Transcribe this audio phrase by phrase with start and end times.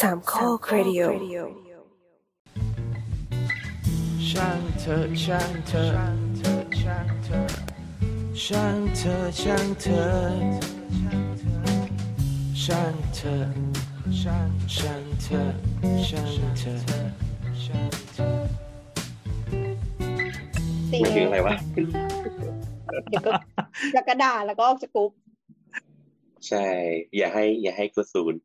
[0.00, 1.02] สามข้อครดิโอ
[4.30, 5.84] ช่างเธอช่างเธอ
[6.80, 7.42] ช่างเธอ
[8.44, 10.08] ช่างเธอช่างเธอ
[12.62, 13.38] ช่างเธอ
[14.20, 15.42] ช่างช่างเธอ
[16.08, 16.76] ช่างเธอ
[17.64, 18.36] ช่างเธอ
[20.90, 21.54] จริงพูดถึงอะไรวะ
[23.10, 23.30] เดี๋ยวก็
[23.94, 25.10] จะกระดาษแล้วก็ออกจากกรุ๊ป
[26.48, 26.66] ใช่
[27.16, 28.40] อย่าให้ อย่าให้กูศูนย์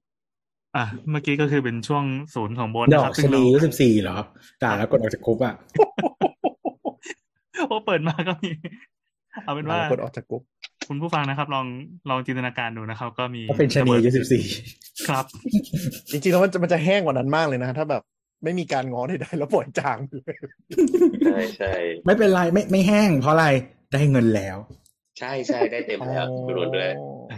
[0.75, 2.03] อะเมื่อกี้ก็คือเป็นช่วง
[2.35, 4.17] ศูนย์ของโบนดนะอครักบชซึ่งนีเราอายุสิบสี่เหรอ
[4.63, 5.53] ด่าแล้วกดออกจากกรุ๊ปอะ
[7.67, 8.51] โอ้เปิดมาก็มี
[9.45, 10.43] เอาเป็นว่าแล้วกดออกจากกรุ๊ป
[10.87, 11.65] คุณผู้ฟังนะครับ ลอง
[12.09, 14.43] ลองจินตนาการดูนะครับ ก็มีก็เป็นชนีอายุสิบสี่
[15.07, 15.25] ครับ
[16.11, 18.01] จริงๆแล้วมันจะมันจะแห้งกว่านั้นมากเลยนะ ถ้าแบบ
[18.43, 20.35] ไม่มีการง้อใดๆแล้วปล่อยจางไปเลย
[21.25, 21.73] ใช่ใช่
[22.05, 23.47] ไม่เป็นไรไม่ไม่แห้ง เพราะอะไร
[23.93, 24.57] ได้เงินแล้ว
[25.19, 26.89] ใช่ใช่ได้เต็มแล้วกูโดนด้วย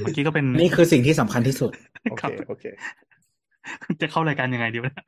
[0.03, 1.71] เมื่อกี้ก็เป็น นี่คือสิ่งที่สำคัญที่สุด
[2.09, 2.65] โอครัเคบโอเค
[4.01, 5.07] จะเข้ารายการยังไงดีวะเนี่ย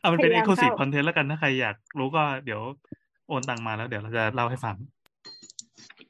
[0.00, 2.60] เอามันเป็น exclusive content แล้วกันถ้าใครอยากรู้ก็เดี๋ยว
[3.28, 4.76] โอนตังมาแล้วเดี๋ยวเราจะเล่าให้ฟัง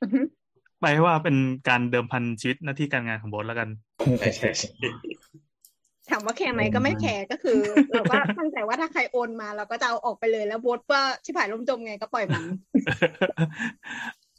[0.02, 0.20] อือฮึ
[0.80, 1.36] ไปว่าเป็น
[1.68, 3.68] การเดิมพันชีวิตหน้าที่การงานของโบสแล้วกัน
[4.18, 4.68] ใช่ใช่ใช่
[6.10, 7.58] ถามว่าแคร์ไหมก็ไม่แคร์ก็คือ
[7.92, 12.44] เราก็ตั้งใจว่าถ้าใครโอนมาเราก็จะเอาออกไปเลยแล้วโบทว่าชิบหายล่มจมไงก็ปล่อยมัน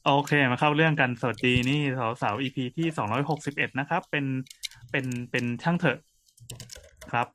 [0.08, 4.26] โอเคมาเข้าเรื่องกันสวัสดีนี่สาวสาว EP ที่สองร้อยหกสิบเอ็ดนะครับ เป็น
[4.92, 5.98] เป็นเป็นช่างเถอะ
[7.12, 7.28] ครับ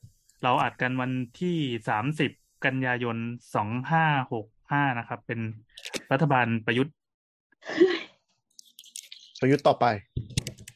[0.42, 1.56] เราอัดกันวันที่
[1.88, 2.30] สามสิบ
[2.64, 3.16] กันยายน
[3.54, 5.40] สองห้าหกห้านะครับ เป็น
[6.12, 6.94] รัฐบาลประยุทธ์
[9.40, 9.86] ประยุทธ์ต่อไป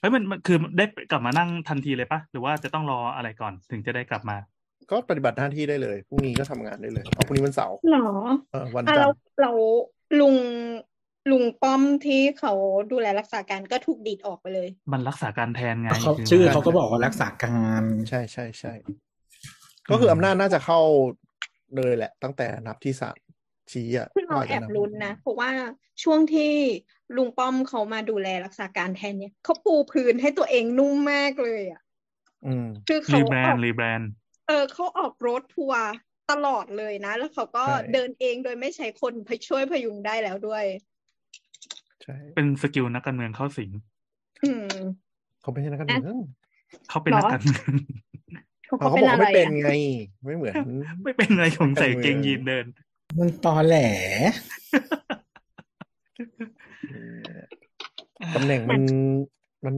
[0.00, 4.36] เฮ้ยมันมันคือได้กลับมานั่งทันทีเลยปะหรือว่าจะต้องรออะไรก่อนถึงจะได้กลับมา
[4.90, 8.06] ก็ปฏิบัติหน้าที่ได้เลยพรุ่งนี้ก็ทำงานได้เลยเอาพรุ่งนี้วันเสาร์หรอ
[8.52, 9.52] เออวันอะจันเราทร์เรา
[10.20, 10.34] ลุง
[11.30, 12.52] ลุงป้อมที่เขา
[12.92, 18.72] ดูแลรักษาการก็ถูกดีดออกไปเลย มันรักษาการแทนไงเขาคืชื่อเขาก็บอกว่ารักษาการใช่ใช่ใช่
[19.90, 20.80] ก็คืออำนาจน่าจะเข้า
[21.76, 23.16] เลยแหละ ตั้งแต่นับที่ศาล
[23.72, 25.50] ชี้อะคือเราว่แอบจะบลุ้นนะเพราะว่า
[26.02, 26.52] ช่วงที่
[27.16, 31.82] ลุงป้อมเขามาดูแลรักษาการแทนเนี่ยเขาปูพื้นให้ตัวเองนุ่มมากเลยอะ
[32.46, 34.10] อืมคือเขารีแบรอนอกด์รีแบรนด์
[34.48, 35.84] เออเขาออกรถทัวร์
[36.30, 39.12] ตลอดเลยนะ แล้วเขาก็ใช่เดินเองโดยไม่ใช้คน
[39.48, 40.64] ช่วยพยุงได้แล้วด้วย
[42.02, 43.70] ใช่เป็นสกิลนักการเมืองเข้าสิง
[44.44, 44.76] อืม
[45.40, 46.16] เขาไม่ใช่นักการเมือง
[46.88, 47.72] เขาเป็นหรอนักการเมือง
[48.66, 49.70] เขาเขาเขาบอกเป็นอะเขาไรไม่เป็นอะไง
[50.24, 50.54] ไม่เหมือน
[51.04, 52.66] ไม่เป็นอะไรของใส่เกงยีนเดิน
[53.18, 53.76] มันตอแหล
[58.34, 58.82] ตำแหน่งมัน
[59.64, 59.74] มัน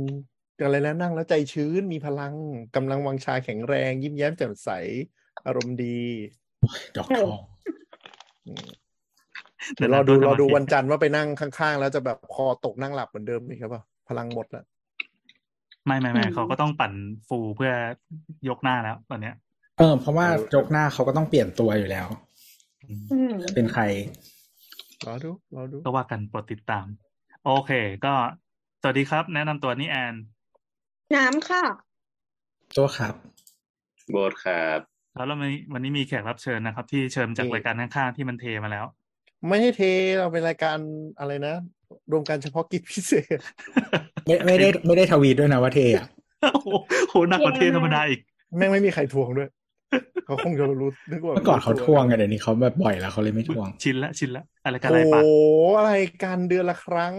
[0.64, 2.34] อะไรนะนั่งแล้วใจชื้นมีพลัง
[2.76, 4.68] กำลังวังชาแข็งแรง ยิ้มแย้มแจ่มใส
[5.46, 5.98] อารมณ์ดี
[6.96, 7.40] ดอกทอง
[8.46, 8.66] อืม
[9.76, 14.64] เดี๋เดี๋ยยววเราเราดูดูเราดูสมาธิวันจันทร์ว่าไปนั่งข้างๆ แล้วจะแบบคอตกนั่งหลับเหมือนเดิมอีกครับป่ะพลังหมดแล้ว
[15.86, 16.92] ไม่ไม่ไม่อืมเขาก็ต้องปั่น
[17.28, 17.72] ฟูเพื่อ
[18.48, 19.34] ยกหน้าแล้วตอนเนี้ย
[19.78, 22.06] เออ เพราะว่าจกหน้าเขาก็ต้องเปลี่ยนตัวอยู่แล้ว
[23.12, 23.82] อืมเป็นใคร
[25.06, 26.86] รอดูรอดูก็ว่ากันโปรดติดตาม
[27.44, 27.72] โอเค
[28.04, 28.14] ก็
[28.82, 30.14] สวัสดีครับ แนะนำตัวนี่แอน
[31.16, 31.64] น้ำค่ะ
[32.76, 33.14] ตัวครับ
[34.10, 34.80] โบสครับ
[35.14, 38.84] แล้วเรามีวันนี้มีแขกรับเชิญนะครับ ที่เชิญจากรายการข้างๆที่มันเทมาแล้ว
[39.48, 39.82] ไม่ให้เท
[40.18, 40.76] เราเป็นรายการ
[41.18, 41.54] อะไรนะ
[42.12, 43.38] รวมการเฉพาะกิจพิเศษ
[44.26, 46.06] ไม่ไม่ได้ไม่ได้ทวีตด้วยนะว่าเทอะ
[46.52, 46.68] โอ้โห
[47.10, 48.20] โหหนักกว่าเทธรรมดาอีก
[48.56, 49.48] แม่งไม่มีใครทวงด้วย
[50.26, 55.28] เขาคงจะรู้นึกว่าเมื่อก่อนเขาทวงไงเดี๋ยวนี้เขาแบบบ่อยแล้วเขาเลยไม่ทวง ชินละชินละอะไรกันโอ้อะไรปากโห
[55.78, 55.92] อะไร
[56.24, 57.14] การเดือนละครั้ง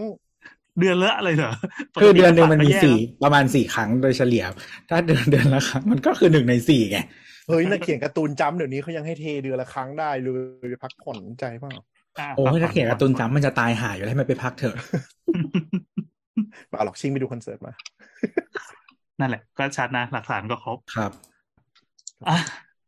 [0.80, 1.54] เดือนละอะไรเหรอ
[2.02, 4.44] คือเดือนหนึ่งมันมีปกติสี่ประมาณสี่ครั้งโดยเฉลี่ย
[4.90, 6.98] ถ้าเดือนเดือนละครั้งมันก็คือหนึ่งในสี่ไง
[7.48, 10.30] เฮ้ยนักเขียนการ์ตูนจำเดี๋ยวนี้เขายังให้เทเดือนละครั้งได้เล
[10.66, 11.95] ยพักผ่อนใจเปล่าะ
[12.36, 14.76] โอ้ยฟังถ้าเขียนการ์ตูนฟังจำมันจะตายหายอยู่แล้วให้มันไปพักเถอะ
[16.70, 17.74] เปล่าหรอกชิงไปดูคอนเสิร์ตมา
[19.20, 21.12] นั่นแหละ ก็ชัดนะหลักฐานก็ครบครับ
[22.30, 22.38] อะ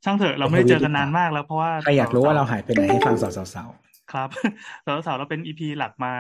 [0.04, 3.70] ช่างเถอะเราไม่ได้เจอกันนานมากแล้วเพราะว่าใครอยากรู้ว่าเราหายไปไหนให้ฟังสาว
[4.14, 4.30] ครับ
[4.86, 6.12] สาวสาวเราเป็นอีพีหลักมา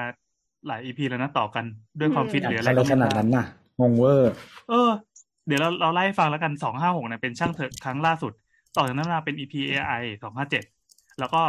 [0.68, 1.66] หลายอีพีแล้วนะต่อกัน
[2.00, 3.46] ด้วยความฟิตๆหรืออะอะไรไรก็ขไม่นาดทราบนั้นน่ะ
[3.82, 4.32] งงเวอร์
[4.70, 4.90] เออ
[5.48, 8.34] เดี๋ยวเราเราไล่ให้ฟังแล้วกันสองห้าหกเนี่ยเป็นช่างเถอะครั้งล่าสุด
[8.78, 10.64] ต่อจากนั้นมาเป็น EP AI สองห้าเจ็ด
[11.20, 11.42] แล้วก็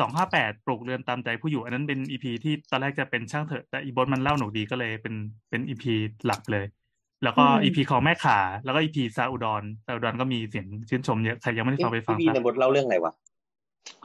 [0.00, 5.14] สองห้าแปดปลูกเรือนตามใจผู้อยู่ อันนั้นเป็น EP ที่ตอนแรกจะเป็นช่างเถอะ แต่อีบอสมันเล่าหนูดีก็เลยเป็น
[5.50, 5.84] เป็น EP
[6.26, 6.64] หลักเลย
[7.24, 13.12] แล้วก็อืม EP ของแม่ขา แล้วก็ EP ซาอุดรซาอุดรก็มีเสียงชื่นชมเยอะใครยังไม่ได้ฟังไปฟังพี่บีซะในบทเล่าเรื่องอะไรวะ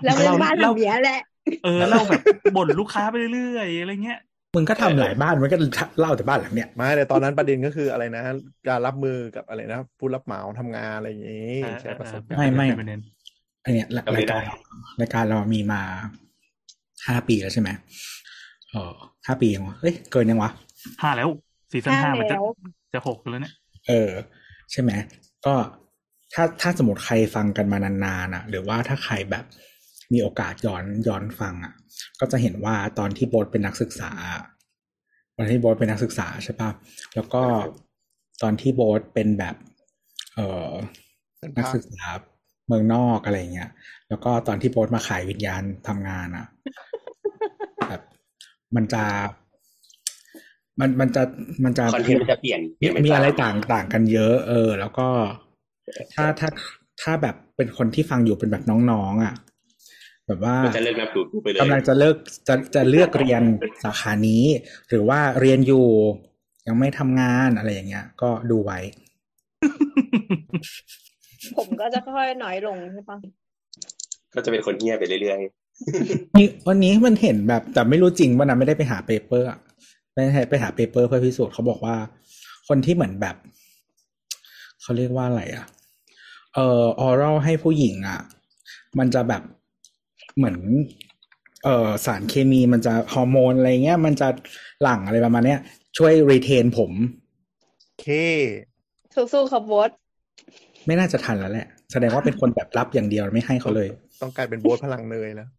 [0.03, 1.21] แล้วเป็นบ้านหลังเนี้ยแหละ
[1.63, 2.21] เออเล่าแบบ
[2.57, 4.19] บ่นลูกค้าไปเรื่อยๆอะไรเงี้ย
[4.55, 5.57] มึงก็ทำหลายบ้านมันก็
[5.99, 8.23] เล่าแต่บ้านหลังเนี้ยไม่แต่ตอนนั้นประเด็นก็คืออะไรนะ
[8.67, 12.85] การรับมือกับอะไรนะผู้รับเหมาทำงานอะไรอย่างนี้เออใช่ประสบเออไม่ไม่
[13.63, 14.45] เป็นประเด็นอันเนี้ยรจำไม่รายได้การ
[15.01, 15.81] รายการเรามีมา
[17.07, 17.69] ห้าปีแล้วใช่ไหม
[18.69, 18.93] เออ
[19.27, 20.51] ห้าปียังวะเฮ้ยเกินยังวะ
[21.01, 21.29] ห้าแล้ว
[21.71, 22.45] ซีซั่นห้าห้ามันจะแล้ว
[22.93, 23.53] จะหกแล้วเนี่ย
[23.87, 24.11] เออ
[24.71, 24.91] ใช่ไหม
[25.45, 25.55] ก็
[26.33, 29.45] ถ้าถ้าสมมติใครฟังกันมานานๆอะ หรือว่าถ้าใครแบบ
[30.13, 31.73] มีโอกาสย้อนย้อนฟังอะ
[32.19, 34.11] ก็จะเห็นว่าตอนที่โบ๊ทเป็นนักศึกษา
[35.37, 36.69] ตอนที่โบ๊ทเป็นนักศึกษาใช่ปะ
[37.15, 37.43] แล้วก็
[38.41, 39.55] ตอนที่โบ๊ทเป็นแบบ
[40.35, 40.71] เอ่อ
[41.39, 42.07] เป็นนักภาคศึกษา
[42.71, 43.69] เมืองนอกอะไรเงี้ย
[44.09, 46.45] แล้วก็ตอนที่โบ๊ทมาขายวิญญาณทำงานอะ
[47.89, 48.01] แบบ
[48.75, 49.03] มันจะ
[50.79, 51.23] มันมันจะ
[51.63, 55.07] มันจะคอนเทนต์มันจะเปลี่ยนเปลี่ยนปมีอะไรตต่างต่างกันเยอะ เออ แล้วก็
[56.13, 56.49] ถ้าถ้า
[57.01, 59.33] ถ้าแบบเป็นคนที่ฟังอยู่เป็นแบบน้องๆอะ
[60.27, 62.15] แบบว่ามันจะเลิกนับดูดไปเลยกำลังจะเลิก
[62.47, 63.43] จะจะเลือกเรียน
[63.83, 64.43] สาขานี้
[64.89, 65.87] หรือว่าเรียนอยู่
[66.67, 68.79] ยังไม่ทำงานอะไรอย่างเงี้ย ก็ดูไว้
[71.57, 73.17] ผมก็จะค่อยๆน้อยลงใช่ปะ
[74.33, 75.39] ก็จะเป็นคนเงียบไปเรื่อย
[76.37, 79.59] นี่วันนี้มันเห็นแบบ แต่ไม่รู้จริงว่านะไม่ได้ไปหา paper อะ
[80.13, 81.95] ไปหาไปหา paper เพื่อพิสูจน์เขาบอกว่า
[82.67, 83.35] คนที่เหมือนแบบ
[84.81, 85.65] เขาเรียกว่าอะไรอะ
[86.53, 88.21] เอ่อ oral ให้ผู้หญิงอะ
[88.99, 89.43] มันจะแบบ
[90.37, 90.57] เหมือน
[91.63, 94.27] เอ่อสารเคมีมันจะฮอร์โมนอะไรเงี้ย มันจะ
[94.81, 95.59] หลั่งอะไรประมาณเนี้ย
[95.97, 96.91] ช่วย retain ผม
[98.01, 98.05] เค
[99.15, 99.91] สู้ๆครับโบส
[100.87, 103.87] ไม่น่าจะทันแล้วแหละ แสดงว่าเป็นคนแบบรับอย่างเดียวไม่ให้เขาเลย
[104.21, 105.49] ต้องกลายเป็นโบ๊ทพลังเนยแล้ว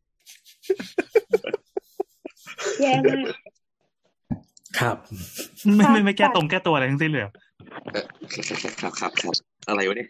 [2.82, 3.24] แย่มาก
[4.80, 4.96] ครับ
[5.76, 9.34] ไม่ไม่ไม่แก้ตรงแก้ตัวอะไรทั้งสิ้นเลยเหรอๆครับครับครับ
[9.69, 10.08] อะไรวะเนี่ย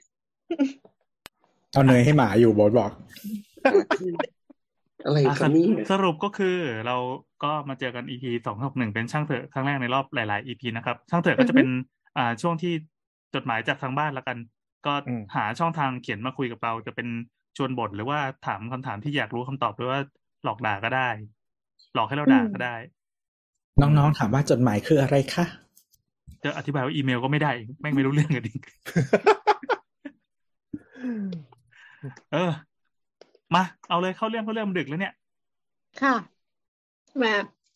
[1.72, 2.90] เอาเนยให้หมาอยู่โบอสบอก
[5.04, 6.56] อะไรอะครับนี่สรุปก็คือ
[6.86, 6.96] เรา
[7.44, 11.68] ก็มาเจอกัน EP สองหกหนึ่งเป็นช่างเถอะครั้งแรกในรอบหลาย ๆ EP นะครับ ช่างเถอะก็จะเป็น
[12.16, 12.72] อ่าช่วงที่
[13.34, 14.36] จดหมายจากทางบ้านแล้วกัน
[14.86, 17.08] ก็อืมหาช่องทางเขียนมาคุยกับเราจะเป็น
[17.56, 20.00] ชวนบทหรือว่าถามคำถามที่อยากรู้คำตอบหรือว่า
[20.44, 21.08] หลอกด่าก็ได้
[21.94, 22.76] หลอกให้เราด่าก็ได้
[23.80, 25.44] น้องๆถามว่าจดหมายคืออะไรคะ
[26.42, 28.62] จะอธิบายว่าอีเมลก็ไม่ได้อีกแม่งไม่รู้เรื่องกันอีก
[32.32, 32.50] เออ
[33.54, 35.14] มา เอาเลยเข้าเรื่องเข้าเรื่องมันดึกแล้วเนี่ย
[36.02, 36.16] ค่ะ
[37.22, 37.32] มา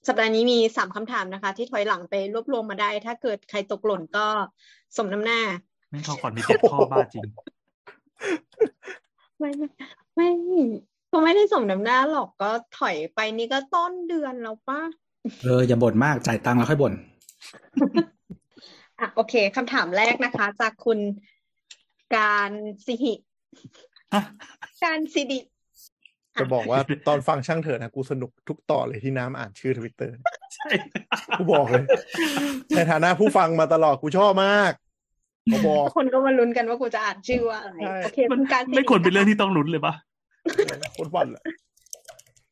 [0.09, 4.27] สัปดาห์นี้มีสามคำถามนะคะ ที่ถอยหลังไปรวบรวมมาได้ ถ้าเกิดใครตกหล่นก็
[4.97, 5.41] สมน้ำหน้า
[5.91, 7.25] แม่งเขาก่อนมีเจ็ดข้อบ้าจริง
[9.39, 9.69] ไม่ไม่
[10.15, 10.29] ไม่
[11.13, 14.81] ก็ไม่ได้สมน้ำหน้าหรอกก็ถอยไปนี่ก็ต้นเดือนแล้วป่ะ
[15.43, 16.93] เอออย่าบ่นมากจ่ายตังค์แล้วค่อยบ่น
[19.01, 20.99] อะโอเคคำถามแรกนะคะ จากคุณ
[22.17, 22.51] การ
[22.87, 23.15] สิหิ
[24.15, 24.23] ฮะ
[24.85, 25.41] การสิดิ
[26.41, 30.17] จะบอกว่าตอนฟังช่างเถอะนะกูสนุกทุกต่อเลยที่น้ำอ่านชื่อทวิตเตอร์
[30.55, 30.69] ใช่
[31.39, 31.85] กูบอกเลย
[32.77, 34.86] ในฐานะผู้ฟังมาตลอดกูชอบมากเขา
[35.67, 39.95] บอกคนก็มาลุ้นกันว่ากูจะอ่านชื่อว่าอะไรใช่โอเคมันคุณการสิไม่ควรเป็นเรื่องะะที่ต้องลุ้นเลยปะ
[40.93, 41.43] โคตรวันอะ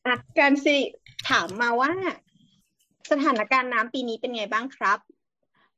[0.06, 0.76] อะการสิ
[1.31, 1.93] ถามมาว่า
[3.11, 4.99] สถานการณ์น้ำปีนี้เป็นไงบ้างครับ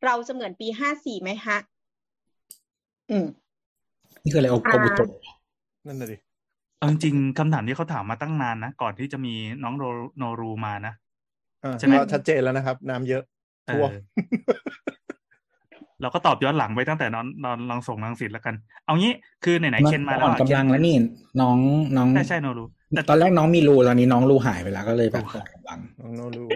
[0.04, 1.58] เราจะเหมือนปีห้าสี่ไหมฮะ
[3.10, 3.26] อืม
[4.22, 5.08] นี่คืออะไรโอกโบุโตะ
[5.86, 6.16] นั่นน่ะดิ
[6.78, 9.84] เอาจริงๆคำถามที่เขาถามมาตั้งนานนะ ก่อนที่จะมีน้องโน
[10.18, 10.94] โนรูมานะ
[11.64, 13.22] อ่าใช่ไหมก็ชัดเจนแล้วนะครับ น้ำเยอะ
[13.66, 13.92] เอท่วอม
[16.02, 18.54] เราก็ตอบย้อนหลังไปตั้งแต่นอนนอนลองส่งลังสิตแล้วกัน
[18.84, 19.12] เอางี้
[19.44, 20.96] คือไหนๆเคนมาแล้วอ่อนอะกำลังแล้วนี่
[21.40, 21.58] น้อง
[21.96, 22.64] น้องใช่ใช่โนรู
[22.94, 26.46] แต่ตอนแรกน้องมีรูตอนนี้น้องรูหายไปแล้วก็เลยแบบโอ้อ่อนกำลังน้องโนรู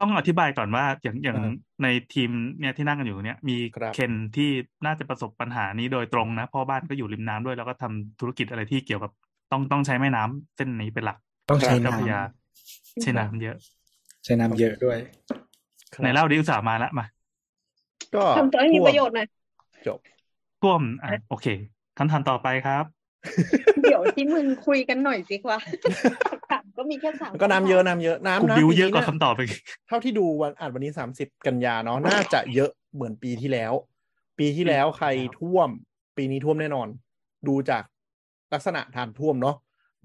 [0.00, 1.52] ต้องอธิบายก่อนว่าอย่างอย่างอ่า
[1.82, 4.50] ในทีมเนี่ยที่นั่งกันอยู่เนี่ย มีครับเคนที่
[4.84, 9.10] น่าจะประสบปัญหานี้โดยตรงนะเพ่อบ้านก็อยู่ริมน้ำด้วยแล้วก็ทำธุรกิจอะไรที่เกี่ยวกับ
[9.52, 11.18] ต้องต้องใช้แม่น้ำเส้นนี้เป็นหลัก
[11.50, 12.20] ต้องใช้เจ้าน้พระยา
[13.02, 14.98] ใช้น้ำเยอะำใช้น้ำเยอะด้วย
[15.94, 17.04] ครับในเล่าดิอุตส่าห์มาละมา
[18.14, 19.28] ก็ทำตัวให้มีท่วประโยชน์หน่อย
[19.86, 19.98] จบ
[20.62, 21.46] ท่วมอะโอเค
[21.98, 22.84] คำถามต่อไปครับ
[23.82, 25.58] เดี๋ยวที่มึงคุยกันหน่อยสิว่า
[26.30, 33.72] คำถามก็มีแค่สามก็น้ำเยอะน้ำเยอะกูน้ำนะบิวปีเยอะนี้กว่าน่คำตอบไปอีกเท่าที่ดูวันอ่านวันนี้สามสิบกันยาเนาะน่าจะเยอะเหมือนปีที่แล้ว
[34.38, 35.06] ปีที่แล้วใคร
[35.38, 35.68] ท่วม
[36.16, 36.88] ปีนี้ท่วมแน่นอน
[37.48, 37.82] ดูจาก
[38.52, 39.56] ลักษณะทานท่วมเนาะ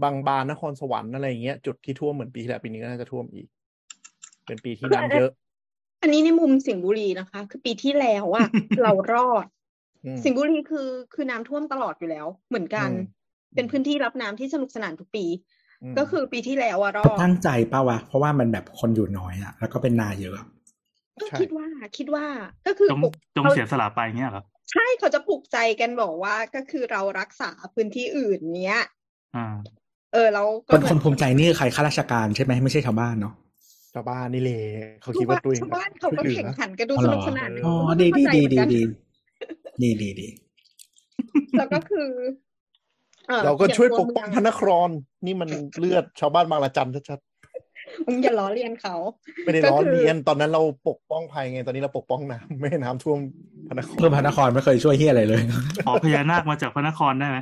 [0.04, 3.48] บางบานนครสวรรค์อะไรอย่างเงี้ยจุดที่ท่วมเหมือนปีที่แล้วปีนี้ก็น่าจะท่วมอีก
[4.46, 5.32] เป็นปีที่น้ำเยอะ
[6.02, 8.48] อันนี้ในมุมสิงห์บุรีนะคะ คือปีที่แล้วอะ
[8.84, 9.46] เรารอด
[10.06, 15.26] อืมสิงห์บุรีคือคือน้ำท่วมตลอดอยู่แล้ว เหมือนกันอืมเป็นพื้นที่รับน้ำที่สนุกสนานทุกปี
[15.92, 20.46] มก็คือปีที่แล้วอะรอดตั้งใจป่าวะเพราะว่ามันแบบคนอยู่น้อยอะแล้วก็เป็นนาเยอะ
[21.22, 22.26] ก็ใช่คิดว่าคิดว่า
[22.68, 28.80] ก็คือจงปลุกจงเขาเสียสละไปเงี้ยเหรอใช่เขาจะปลุกใจกันบอกว่าก็คือเรารักษาพื้นที่อื่นเนี้ย
[29.36, 29.48] อ่า
[30.14, 33.34] เออแล้วก็คนคนภูมิใจนี่คือใครข้าราชการใช่ไหมไม่ใช่ชาวบ้านเนาะ
[33.94, 34.62] ชาวบ้านนี่เลย
[35.02, 38.82] เขาชาคิดวว่าบ้านตัวเองชาวบ้านเขาก็ช่วยหลือแข่งขันกันดูอ๋อสเหรอนุกสนานอ๋อก็ดีไม่ดีเข้าใจดีเหมือนกันดี
[39.82, 40.28] ดีดีดีดี
[41.58, 42.10] แล้วก็คือ
[43.30, 44.90] อ่อเราก็ช่วยอปงกตัวป้องเมืพระนคร
[45.26, 47.20] นี่มันเลือดชาวบ้านบางละจันชัด
[48.08, 53.18] มึงอย่าล้อเลียนเขาๆไม่ได้ก็ร้อนคือเรียนตอนนั้นเราปกป้องภัยไงตอนนี้เราปกป้องน้ำไม่ให้น้ำท่วม
[53.68, 55.42] พระนครเพื่อพระนครไม่เคยช่วยเฮียอะไรเลย
[55.88, 57.40] อ๋อพญานาคมาจากพระนครได้ไหม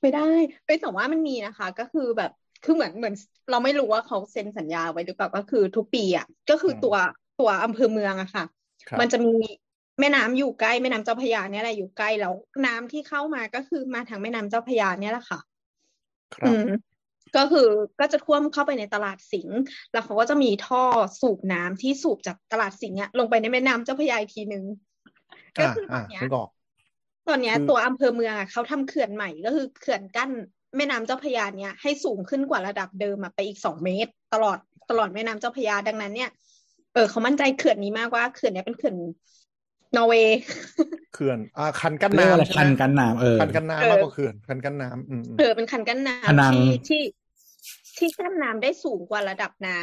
[0.00, 0.28] ไม่ได้
[0.66, 2.30] ไปแต่ว่ามันมีนะคะ ก็คือแบบ
[2.64, 3.14] คือเหมือนเหมือน
[3.50, 6.96] เราไม่รู้ว่าเขาเซ็นสัญญาไว้หรือเปล่าก็คือทุกปีอะก็คือตัว
[7.40, 8.44] ตัวอำเภอเมืองอะค่ะ
[8.88, 9.32] ครับมันจะมี
[10.00, 12.34] แม่น้ำอยู่ใกล้แม่น้ำเจ้าพระยาเนี่ยแหละอยู่ใกล้แล้ว
[12.66, 15.40] น้ำที่เข้ามาก็คือมาทางแม่น้ำเจ้าพระยาเนี่ยแหละค่ะ
[16.34, 16.68] ครับอืม
[17.36, 17.68] ก็คือ
[18.00, 19.58] ก็จะท่วมเข้าไปในตลาดสิงห์
[19.92, 20.82] แล้วเขาก็จะมีท่อ
[21.20, 24.64] สูบน้ำที่สูบจากตลาดสิงห์อะลงไปในแม่น้ำเจ้าพระยาอีกทีนึง
[25.56, 26.48] ก็อ่าคือตออ่านเนี้ยนึกออก
[27.28, 30.30] ตอนเนี้ยคือตัวอำเภอเมืองอะเขาทำเขื่อนใหม่ก็คือเขื่อนกั้น
[30.76, 34.58] แม่น้ำเจ้าพระยาเนี่ยให้สูงขึ้นกว่าระดับเดิมอะไปอีกสองเมตร ตลอด
[34.90, 36.30] ตลอดแม่น้ำเจ้าพระยาดังนั้นเนี่ย
[36.94, 38.96] เออเขามั่นใจเขื่อนนี้มากว่าเขื่อนเนี้ยเป็นเขื่อน
[39.96, 40.38] นอร์เวย์
[41.14, 47.02] เขื่อนอ่าคันกั้นเรียกว่าอะไรน้ำใช่คันไหมกันน้ำเออคันกั้นน้ำมากกว่าเขื่อนคันกั้นน้ำอืมอืมเออเป็นคันกั้นพนัน้ำงที่ที่
[47.98, 49.80] ที่กั้นน้ำได้สูงกว่าระดับน้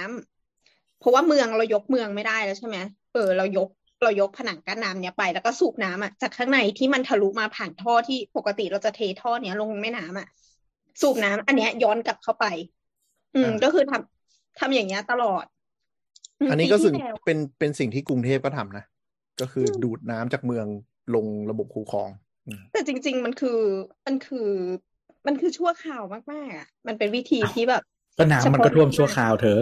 [0.50, 2.78] ำเพราะว่าเมืองเรายกเมืองไม่ได้แล้วใช่ไหม
[3.14, 3.70] เออเรายก
[4.04, 10.28] เรายกผนังกั้นน้ำเนี้ยไปแล้วก็สูบน้ำอะจากข้างในที่มันทะลุมาผ่านท่อที่ปกติเราจะเทท่อเนี้ยลงแม่น้ำอะ
[11.02, 12.46] สูบน้ำอันเนี้ยย้อนกลับเข้าไป
[13.36, 15.46] อืมก็คือทำทำอย่างเงี้ยตลอด
[16.42, 18.84] มอันนี้ก็ปีสิ่งที่แล้วเป็นเป็นสิ่งที่กรุงเทพก็ทำนะ
[19.42, 20.66] ก็คืออมดูดน้ำจากเมือง
[21.16, 22.10] ลงระบบคูคลอง
[22.48, 23.60] อืมแต่จริง ๆ มันคือ
[24.06, 24.50] มันคือ
[25.28, 27.82] มันคือชั่วคราวมากๆอะมันเป็นวิธีที่แบบ
[28.18, 29.60] ก็น้ำมันก็ท่วมชั่วคราวเธอ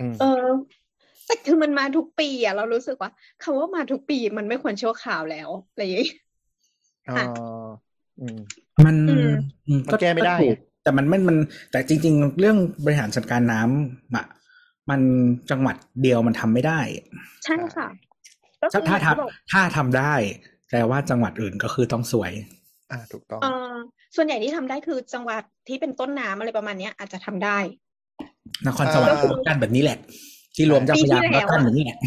[0.00, 0.46] อืมเออ
[1.26, 3.10] แต่คือมันมาทุกปีอะเรารู้สึกว่า
[3.42, 6.08] คำว่ามาทุกปีมันไม่ควรชั่วคราวแล้วอะไรอย่างเงี้ย
[7.08, 7.61] อ่าค่ะอื
[8.36, 8.38] ม
[8.84, 9.30] มันอืม
[9.68, 11.36] อืมันแก้ไม่ได้ถูกแต่มันไม่มัน
[11.70, 14.26] แต่จริง ๆ เรื่องบริหารจัดการน้ำอะ
[14.90, 15.00] มัน
[15.50, 16.80] จังหวัดเดียวมันทำไม่ได้
[17.44, 17.88] ใช่ค่ะ
[18.62, 20.14] ก็คือถ้าถ้าเหมือนที่บอกทำถ้าทำได้
[20.70, 22.32] แปลว่าจังหวัดอื่นก็คือต้องสวย
[22.90, 23.72] อ่าถูกต้องเออ
[24.16, 27.58] ส่วนใหญ่ที่ทำได้คือจังหวัดที่เป็นต้นน้ำอะไรประมาณเนี้ย อาจจะทำได้
[28.66, 29.98] นครสวรรค์อ่าก็กันแบบนี้แหละ
[30.54, 31.98] ที่รวมเจ้าพระยาปีที่ก็แล้วกันอะแบบนี้แหละ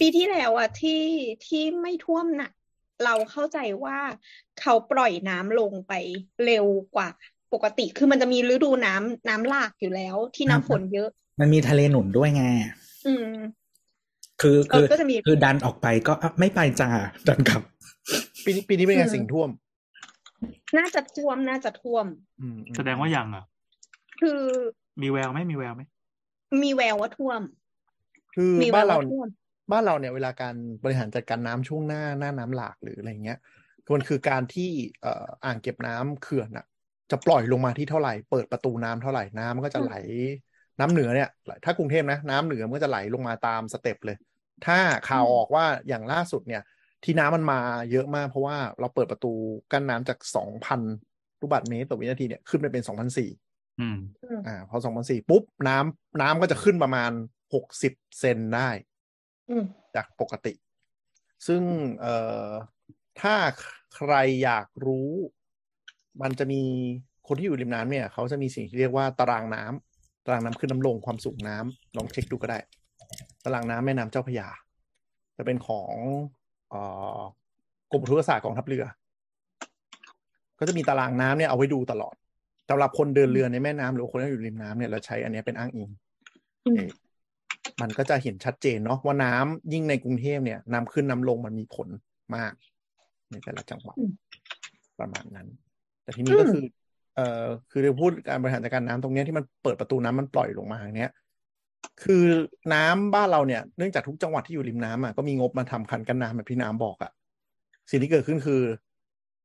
[0.00, 1.02] ปีที่แล้วอะที่
[1.46, 2.52] ที่ไม่ท่วมหนัก
[3.04, 3.98] เราเข้าใจว่า
[4.60, 5.92] เขาปล่อยน้ำลงไป
[6.44, 7.08] เร็วกว่า
[7.54, 11.08] ปกติ คือมันจะมีฤดูน้ำน้ำหลากอยู่แล้ว ที่น้ำฝนเยอะ
[11.40, 12.44] มันมีทะเลหนุนด้วยไง
[13.06, 13.28] อืม
[14.40, 16.88] คือเอคืออก็จะมีคือดันออกไปก็อะไม่ไปจ้า
[17.28, 17.62] ดันกลับ
[18.44, 19.50] ปีนี้ปีนี้เป็นไงอืมสิ่งท่วม
[20.78, 22.06] น่าจะท่วมน่าจะท่วม
[22.40, 23.44] อืมอืมแสดงว่ายังอะ
[24.20, 24.40] คือ
[25.02, 25.82] มีแววไหมมีแววไหม
[26.62, 27.40] มีแววว่าท่วม
[28.34, 29.28] คือมีแวบ้านวเราว่าท่วม
[29.70, 30.54] บ้านเราเนี่ยเวลาการ
[30.84, 33.38] บริหารจัดการน้ำช่วงหน้าหน้าน้ำหลากหรืออะไรเงี้ย
[33.94, 34.70] มันคือการที่
[35.02, 36.66] เอ่ออ่างเก็บน้ำเขื่อนอะ
[37.10, 39.92] จะปล่อยลงมาที่เท่าไหร่ เปิดประตูน้ำเท่าไหร่น้ำมันก็จะไหล
[40.80, 44.16] น้ำเหนือเนี่ยไหลถ้ากรุงเทพนะ น้ำเหนือมันก็จะไหลลงมาตามสเต็ปเลย
[44.66, 44.78] ถ้า
[45.08, 46.62] ข่าวออกว่าอย่างล่าสุดเนี่ย
[47.04, 47.60] ที่น้ำมันมา
[47.92, 49.32] เยอะมากเพราะว่าเราเปิดประตู
[49.72, 50.80] กั้นน้ำจากสองพัน
[51.40, 53.30] ลูกบาศก์เมตรต่อวินาทีเนี่ยขึ้นไปเป็นสองพันสี่
[53.80, 53.96] อืม
[54.46, 57.10] อ่า พอสองพันสี่ปุ๊บน้ำน้ำก็จะขึ้นประมาณ
[57.54, 58.93] หกสิบเซนได้อืม
[59.94, 60.52] จากปกติ
[61.46, 61.62] ซึ่ง
[62.00, 62.14] เอ่
[62.46, 62.48] อ
[63.20, 63.34] ถ้า
[63.94, 64.12] ใคร
[64.44, 65.10] อยากรู้
[66.22, 66.62] มันจะมี
[67.26, 72.58] คนที่อยู่ริมน้ำเนี่ย เขาจะมีสิ่งที่เรียกว่าตารางน้ำตารางน้ำขึ้นน้ำลงความสูงน้ำลองเช็คดูก็ได้
[73.44, 74.48] ตารางน้ำแม่น้ำเจ้าพระยา
[75.36, 75.94] จะเป็นของ
[76.70, 76.80] เอ่
[77.18, 77.20] อ
[77.90, 78.84] กรมอุทกศาสตร์กองทัพเรือ
[80.58, 82.14] ก็จะมีตารางน้ำเนี่ยเอาไว้ดูตลอด
[82.68, 85.88] สำหรับคนเดินเรือในแม่น้ำหรือว่าคนที่อยู่ริมน้ำเนี่ยเราใช้อันเนี้ยเป็นอ้างอิง
[86.66, 86.72] อื
[87.72, 91.88] มเอ่อมันก็จะเห็นชัดเจนเนาะว่าน้ำยิ่งในกรุงเทพเนี่ย น้ำขึ้นน้ำลงมันมีผล
[92.36, 92.52] มาก
[93.30, 94.12] ในแต่ละจังหวัดอืม
[95.00, 95.48] ประมาณนั้น
[96.04, 96.64] แต่ทีนี้ก็คือ
[97.16, 101.12] เอ่อคือเราพูดการบริหารจัดการน้ำตรงเนี้ยที่มันเปิดประตูน้ำมันปล่อยลงมาอย่างเนี้ย
[102.04, 102.22] คือ
[102.74, 107.10] น้ำบ้านเราเนี่ยเนื่องจากทุกจังหวัดที่อยู่ริมน้ำอะก็มีงบมาทำคันกั้นน้ำแบบที่น้ำบอกอะ
[107.90, 108.62] สิ่งที่เกิดขึ้นคือ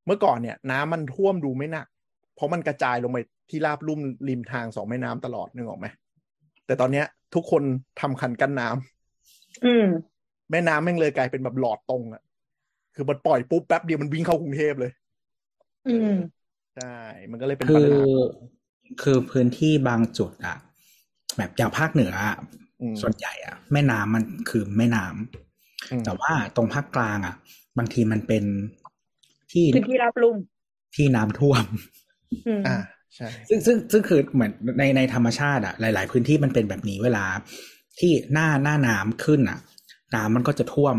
[0.06, 1.86] เมื่อก่อนเนี่ย น้ำมันท่วมดูไม่หนัก
[2.34, 3.18] เพราะมันกระจายลงไป
[3.50, 5.86] ที่ราบลุ่มริมทางสองแม่น้ำตลอดนึกออกไหม
[6.66, 7.62] แต่ตอนเนี้ย ทุกคน
[8.00, 9.86] ทำคันกั้นน้ำอืม
[10.50, 12.22] แม่น้ำแม่งเลยกลายเป็นแบบหลอดตรงอะ
[12.94, 14.92] คือมันปล่อยปุ๊บแป๊บเดียวมันวิ่งเข้ากรุงเทพเลย
[15.88, 16.12] อืม
[16.76, 16.94] ใช่
[17.30, 18.00] มันก็เลยเป็นคืปัญอหา
[19.02, 20.56] คือพื้นที่บางจุดอะ
[21.36, 22.36] แบบอย่างภาคเหนืออะ
[22.82, 27.34] อืมส่วนใหญ่อะแม่น้ำมันคือแม่น้ำอืมแต่ว่าตรงภาคกลางอะ
[27.78, 28.44] บางทีมันเป็น
[29.52, 30.36] ที่พื้นที่รับลุ่ม
[30.96, 31.64] ที่น้ำท่วม
[32.46, 32.76] อืมอ่า
[33.16, 37.24] ใช่ซึ่งซึ่งซึ่งคือเหมือนในในธรรมชาติอะหลาย ๆ พื้นที่มันเป็นแบบนี้เวลา
[37.98, 39.58] ที่หน้าหน้าน้ำขึ้นอะ
[40.14, 40.96] น้ำมันก็จะท่วม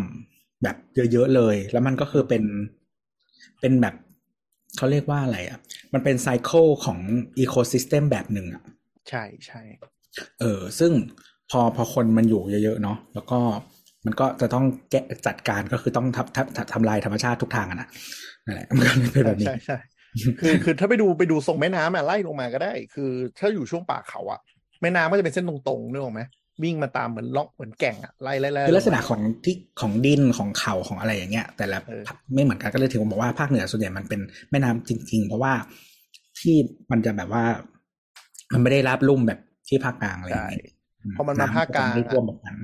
[0.63, 2.43] แบบเยอะ ๆ เลย แล้วมันก็คือเป็น
[3.61, 3.95] เป็นแบบ
[4.77, 5.59] เขาเรียกว่าอะไรอะ
[5.93, 6.99] มันเป็นไซเคิลของ
[7.39, 8.63] อีโคซิสเต็มแบบหนึ่งอะ
[9.09, 9.61] ใช่ใช่
[10.39, 10.91] เออซึ่ง
[11.51, 13.39] พอพอคนมันอยู่เยอะ ๆ เนาะแล้วก็
[14.05, 17.87] มันก็จะต้องแกะจัดการก็คือต้องทำทำทำลายธรรมชาติทุกทางอะนะ
[18.45, 19.77] นั่นแหละมันก็เลยเป็นแบบนี้ใช่ใช่
[20.39, 24.39] คือคือถ้าไปดูไปดูทรงแม่น้ำอะไล่ลงมาก็ได้ คือถ้าอยู่ช่วงป่าเขาอะ
[24.81, 26.21] แม่น้ำก็จะเป็นเส้นตรงๆนึกออกไหม
[26.63, 35.53] วิ่งมาตามเหมือนล็อกเหมือนแก่งอะไล่ไล่ไล่คือลักษณะของที่ของดินของเขาของอะไรอย่างเงี้ย แต่ละเออภาคไม่เหมือนกันก็เลยถือว่าบอกว่าภาคเหนือส่วนใหญ่มันเป็นแม่น้ำจริง ๆ เพราะว่า
[36.39, 36.55] ที่
[36.91, 37.43] มันจะแบบว่า
[38.53, 40.63] มันไม่ได้รับลุ่มแบบที่ภาคกลางอะไรอย่างใช่เงี้ย
[41.15, 42.57] พอมันมาภาคกลางน้ำจะไม่ท่วมแบบนั้น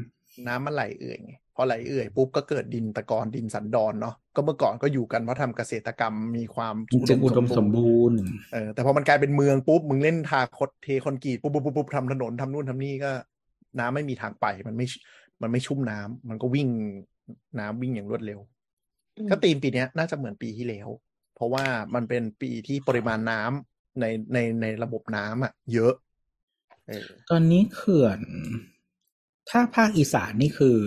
[0.48, 6.76] น้ำมันไหลเอื่อยไงพอไหลเอื่อยปุ๊บก็เกิดดินตะกอนดินสันดอนเนาะ ก็เมื่อก่อนก็อยู่กันเพราะทำเกษตรกรรมมีความ
[7.08, 8.20] จึงอุดมสมบูรณ์
[8.54, 13.12] เออแต่พอมันกลายเป็นเมืองปุ๊บมึงเล่นทาคดเทคอนกรีตปุ๊บปุ๊บปุ๊บปุ๊บทำถนนทำนู่นทำนี่ก็
[13.80, 14.88] น้ำไม่มีทางไปมันไม่
[15.42, 16.70] มันไม่ชุ่มน้ำมันก็วิ่ง
[17.60, 18.40] น้ำวิ่งอย่างรวดเร็ว
[19.18, 20.88] อืมก็ตีมปีเนี้ยน่าจะเหมือนปีที่แล้ว
[21.36, 21.66] เพราะว่า
[21.96, 25.94] มันเป็นปีที่ปริมาณน้ำในในในระบบน้ำอะ เยอะ
[26.88, 28.20] เออตอนนี้เขื่อน
[29.50, 30.78] ถ้าภาคอีสานนี่คือ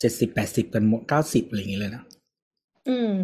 [0.00, 2.04] เจ็ดสิบแปดสิบกันหมดเก้าสิบอะไรอย่างเงี้ยเลยนะ
[2.88, 3.14] อืม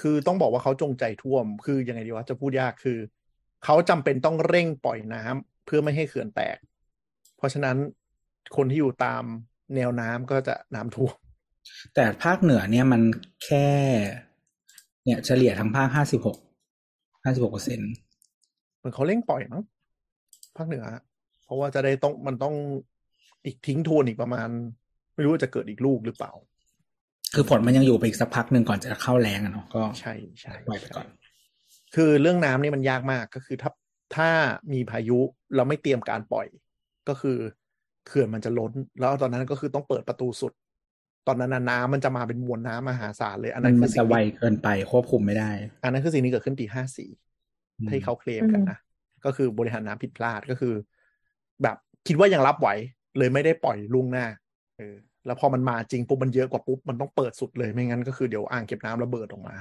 [0.00, 2.98] คือต้องบอกว่าเขาจงใจท่วม คือยังไงดีวะจะพูดยากคือ
[3.64, 6.56] เขาจำเป็นต้องเร่งปล่อยน้ำเพื่อไม่ให้เขื่อนแตก
[7.36, 7.76] เพราะฉะนั้น
[8.56, 9.22] คนที่อยู่ตาม
[9.76, 11.14] แนวน้ำก็จะน้ำท่วม
[11.94, 13.02] แต่ภาคเหนือเนี่ยมัน
[13.44, 13.68] แค่
[15.04, 16.38] เนี่ยเฉลี่ยทั้งภาคห้าสิบหก
[17.24, 17.80] ห้าสิบหกเปอร์เซ็น
[18.76, 19.62] เหมือนเขาเร่งปล่อยมั้ง
[20.56, 20.84] ภาคเหนือ
[21.44, 22.54] เพราะว่าจะได้ต้องมันต้อง
[23.44, 24.48] อีกทิ้งทวนอีกประมาณ
[25.14, 26.32] ไม่รู้ว่าจะเกิดอีกลูกหรือเปล่า
[27.34, 31.06] คือฝนมันยังอยู่ไปอีกสักพักหนึ่งก่อนจะเข้าแรงอะเนาะก็ใช่ใช่ปล่อยไปก่อน
[31.94, 33.70] คือเรื่องน้ำนี่มันยากมากก็คือถ้า
[34.16, 34.28] ถ้า
[34.72, 35.18] มีพายุ
[35.56, 36.46] เราไม่เตรียมการปล่อย
[37.08, 37.36] ก็คือ
[38.06, 40.52] เขื่อนมันจะล้น แล้วตอนนั้นก็คือต้องเปิดประตูสุด
[41.26, 45.50] ตอนนั้นน่ะน้ำมันจะมาเป็นมวลน้ำมหาศาลเลย อันมันั้นนคืมันอสิ่จะงไวที่เกินไปควบคุมไม่ได้
[45.82, 47.10] อันนั้นคือสิ่งที่เกิดขึ้นปีห้าสี่
[47.78, 48.78] อืมที่เขาเคลมกันนะ
[49.24, 50.74] ก็คือบริหารน้ำผิดพลาดก็คือ
[51.62, 52.68] แบบคิดว่ายังรับไหว
[53.18, 54.26] เลยไม่ได้ปล่อยล่วงหน้า
[54.78, 59.56] เออ แล้วพอมันมาจริงปุ๊บมันเยอะกว่าปุ๊บมันต้องเปิดสุดเลยไม่งั้นก็คือเดี๋ยวอ่างเก็บน้ำระเบิดออกมา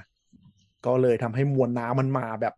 [0.85, 2.53] ก็เลยทำให้มวลน้ำมันมาแบบ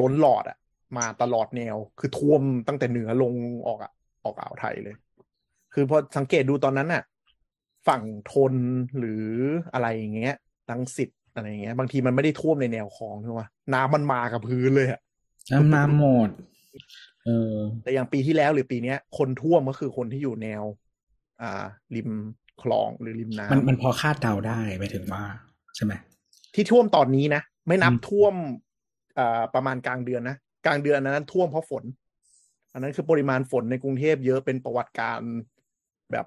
[0.00, 0.58] ล้นหลอดอะ
[0.98, 3.34] มาตลอดแนว คือท่วมตั้งแต่เหนือลง
[3.66, 3.92] ออกอะ
[4.24, 4.94] ออกอ่าวไทยเลย
[5.74, 7.02] คือพอสังเกตดูตอนนั้นน่ะ
[7.88, 8.02] ฝั่ง
[8.32, 8.54] ทน
[8.98, 9.24] หรือ
[9.72, 10.34] อะไรอย่างเงี้ย
[10.70, 13.42] ลังสิตอะไรอย่างเงี้ย บางทีมันไม่ได้ท่วมในแนวคลองใช่ไหม
[13.74, 15.00] น้ำมันมากับพื้นเลยอะ
[15.52, 16.30] น้ำน้ำหมด
[17.24, 20.62] เออ แต่อย่างปีที่แล้วหรือปีเนี้ย คนท่วมก็คือคนที่อยู่แนว
[21.42, 21.64] อ่า
[21.96, 22.10] ริม
[22.62, 25.22] คลองหรือริมน้ำมันมันพอคาดเดาได้ไปถึงว่า
[25.76, 25.92] ใช่ไหม
[26.54, 28.34] ที่ท่วมตอนนี้นะ ไม่นับอืมท่วม
[29.18, 31.84] อ่าประมาณกลางเดือนนะ กลางเดือนอันนั้นท่วมเพราะฝน
[32.72, 35.20] อันนั้นคือปริมาณฝนในกรุงเทพเยอะเป็นประวัติการ
[36.12, 36.26] แบบ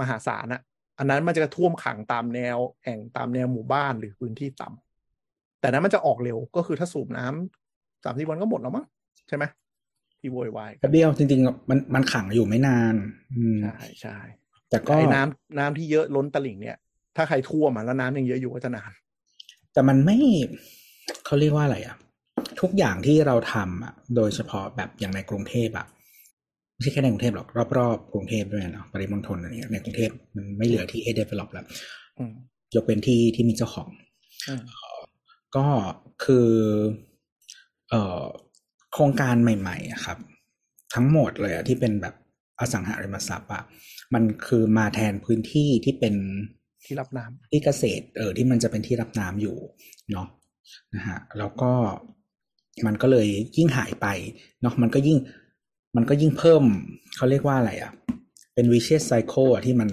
[0.00, 0.60] มหาศาลอะ
[0.98, 8.84] อันนั้นมันจะท่วมขังตามแนวแอ่งตามแนวหมู่บ้านหรือพื้นที่ต่ำแต่นั้นมันจะออกเร็วก็คือถ้าสูบน้ำสามสี่วันก็หมดแล้วมั้ง
[9.28, 9.44] ใช่ไหม
[10.20, 12.94] ที่โวยวายแป๊บเดียวจริงๆมันมันขังอยู่ไม่นาน
[13.34, 14.16] อืมใช่ใช่
[14.70, 16.76] แต่ก็ไอ้น้ำน้ำที่เยอะล้นตลิ่งเนี่ย
[17.16, 18.90] ถ้าใครท่วมอะแล้วน้ำยังเยอะอยู่ก็จะนาน
[19.72, 20.18] แต่มันไม่
[21.24, 21.96] เขาเรียกว่าอะไรอะ
[22.60, 25.86] ทุกอย่างที่เราทำอะโดยเฉพาะแบบอย่างในกรุงเทพอะ
[26.74, 31.66] ไม่ใช่แค่ในกรุงเทพหรอกรอบๆกรุงเทพด้วยเนาะปริมณฑลอะไรเงี้ยในกรุงเทพมันไม่เหลือที่ให้ develop แล้ว
[32.18, 32.32] อืม
[32.74, 33.88] ยกเป็นที่ที่มีเจ้าของ
[34.48, 34.62] อืม
[35.56, 35.66] ก็
[36.24, 36.48] คือ
[37.90, 38.24] เอ่อ
[38.92, 40.18] โครงการใหม่ๆอะครับ
[40.94, 42.14] ทั้งหมดเลยอะที่เป็นแบบ
[42.60, 43.62] อสังหาริมทรัพย์อะ
[44.14, 46.14] มันคือมาแทนพื้นที่ที่เป็น
[46.86, 49.56] ที่รับน้ำที่เกษตร เออที่มันจะเป็นที่รับน้ำอยู่
[50.12, 50.26] เนาะ
[50.94, 51.72] นะฮะแล้วก็
[52.86, 54.06] มันก็เลยยิ่งหายไป
[54.62, 55.18] เนาะมันก็ยิ่ง
[55.96, 56.62] มันก็ยิ่งเพิ่ม
[57.16, 57.92] เขาเรียกว่าอะไรอะ
[58.54, 59.88] เป็น vicious cycle อะที่มัน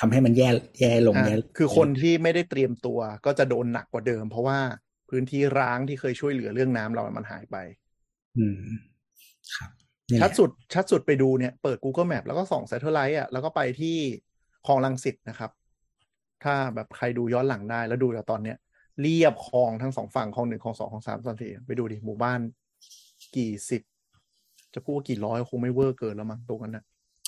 [0.00, 0.48] ทำให้มันแย่
[0.80, 4.58] แย่ลงอะแย่คือคนที่ไม่ได้เตรียมตัวก็จะโดนหนักกว่าเดิม เพราะว่า
[5.10, 7.56] พื้นที่ร้างที่เคยช่วยเหลือเรื่องน้ำเรามันหายไป
[8.38, 8.60] อืม
[9.56, 9.70] ครับ
[10.10, 13.96] นี่แหชัละดสุดชัดสุดไปดูเนี่ยเปิด Google Map แล้วก็ส่อง Satellite อะแล้วก็ไปที่
[14.66, 15.50] คลองลังสิตนะครับ
[16.44, 18.56] ถ้าแบบใครดูย้อนหลังได้แล้วดูจากตอนเนี้ย
[19.00, 22.40] เรียบคลองทั้งสองฝั่งคลองหนึ่งคลองสองคลองสามคลองสี่ไปดูดิหมู่บ้าน
[23.36, 23.82] กี่สิบ
[24.74, 26.84] จะพูดว่ากี่ร้อยคงไม่เวอร์เกินแล้วมั้งตรงนั้นนะ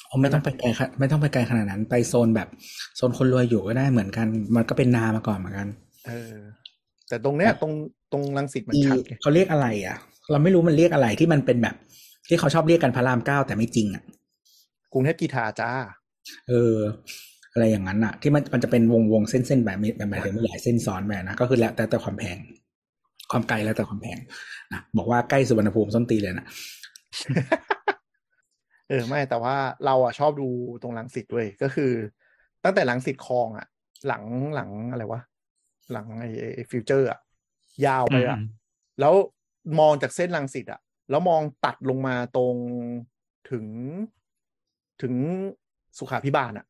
[0.09, 2.49] อ๋อไม่ต้องไปไกลขนาดไม่ต้องไปไกลขนาดนั้น ไปโซนแบบ
[2.97, 5.69] โซนคนรวยอยู่ก็ได้เหมือนกัน มันก็เป็นนามาก่อนเหมือนกัน
[6.07, 6.35] เออ
[7.09, 7.73] แต่ตรงเนี้ยตรง
[8.13, 9.97] ตรงลังสิตมันอีชัดไงเขาเรียกอะไรอะ
[10.31, 11.75] เราไม่รู้มันเรียกอะไรที่มันเป็นแบบ
[12.29, 14.03] ที่เขาชอบเรียกกันพระรามเก้าแต่ไม่จริงอะ
[14.93, 15.71] กรุงเทพกีฬาจ้า
[16.49, 16.77] เออ
[17.53, 22.37] อะไรอย่างนั้นอะ ที่มันมันจะเป็นวงวงเส้นเส้นแบบนี้แบบหมายถึงไม่หลายเส้นซ้อนแบบนะก็คือแล้วแต่แต่ความแพง
[23.31, 24.19] ความไกลแล้วแต่ความแพง
[24.73, 26.47] นะบอกว่าใกล้สุวรรณภูมิส้นตีนเลยนะ
[28.89, 30.49] เออไม่แต่ว่าเราอะชอบดู
[30.83, 31.93] ตรงลังสิตด้วยก็คือ
[32.65, 33.67] ตั้งแต่ลังสิตคลองอะ
[34.07, 34.23] หลัง
[34.55, 35.21] หลังอะไรวะ
[35.93, 37.19] หลังไอ้ไอ้ฟิวเจอร์อะ
[37.87, 38.47] ยาวไปอะอืม
[39.01, 39.15] แล้ว
[39.81, 42.55] มองจากเส้นลังสิตอะแล้วมองตัดลงมาตรง
[43.51, 43.67] ถึง
[45.03, 45.15] ถึง
[45.99, 46.67] สุขาพิบาลอะ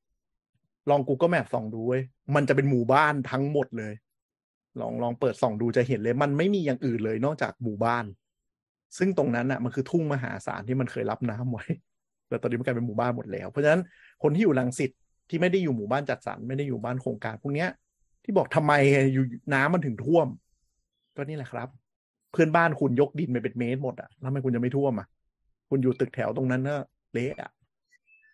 [0.90, 2.03] ลอง Google Map ส่องดูเว้ย
[2.35, 3.94] มันจะเป็นหมู่บ้านทั้งหมดเลย
[4.81, 8.05] ลองลองเปิดส่องดูจะเห็นเลย มันไม่มีอย่างอื่นเลยนอกจากหมู่บ้าน
[8.98, 11.64] ซึ่งตรงนั้นอะมันคือทุ่งมหาศาลที่มันเคยรับน้ำไว้
[12.29, 13.83] แต่ตอนนี้มันกลายเป็นหมู่บ้านหมดแล้ว เพราะฉะนั้น
[14.22, 14.90] คนที่อยู่รังสิต
[15.31, 17.68] ที่ไม่ได้อยู่หมู่บ้านจัดสรรไม่ได้อยู่บ้านโครงการพวกเนี้ย
[18.24, 18.72] ที่บอกทำไม
[19.12, 19.24] อยู่
[19.55, 20.26] น้ำมันถึงท่วม
[21.16, 21.68] ก็นี่แหละครับ
[22.33, 25.07] เพื่อนบ้านคุณยกดินไปเป็นเมตรหมดอะแล้วทำไมคุณจะไม่ท่วมอะ
[25.71, 26.81] คุณอยู่ตึกแถวตรงนั้นน่ะ
[27.12, 27.51] เละอะ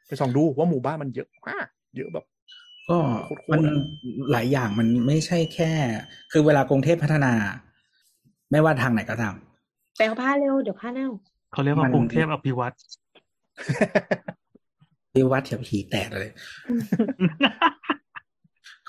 [0.07, 2.25] ไปส่องดูว่าหมู่บ้านมันเยอะมากเยอะแบบ
[2.89, 3.75] ก็โคตรๆมันอะ
[4.33, 5.73] หลายอย่างมันไม่ใช่แค่
[6.33, 7.33] คือเวลากรุงเทพพัฒนา
[8.51, 9.35] ไม่ว่าทางไหนก็ตาม
[9.97, 11.09] ไปเอาผ้าเร็วเดี๋ยวผ้าเน่า
[11.53, 12.73] เขาเรียกว่ามันกรุงเทพอภิวัต
[15.17, 16.31] วิวัฒน์เถียผีแตกเลย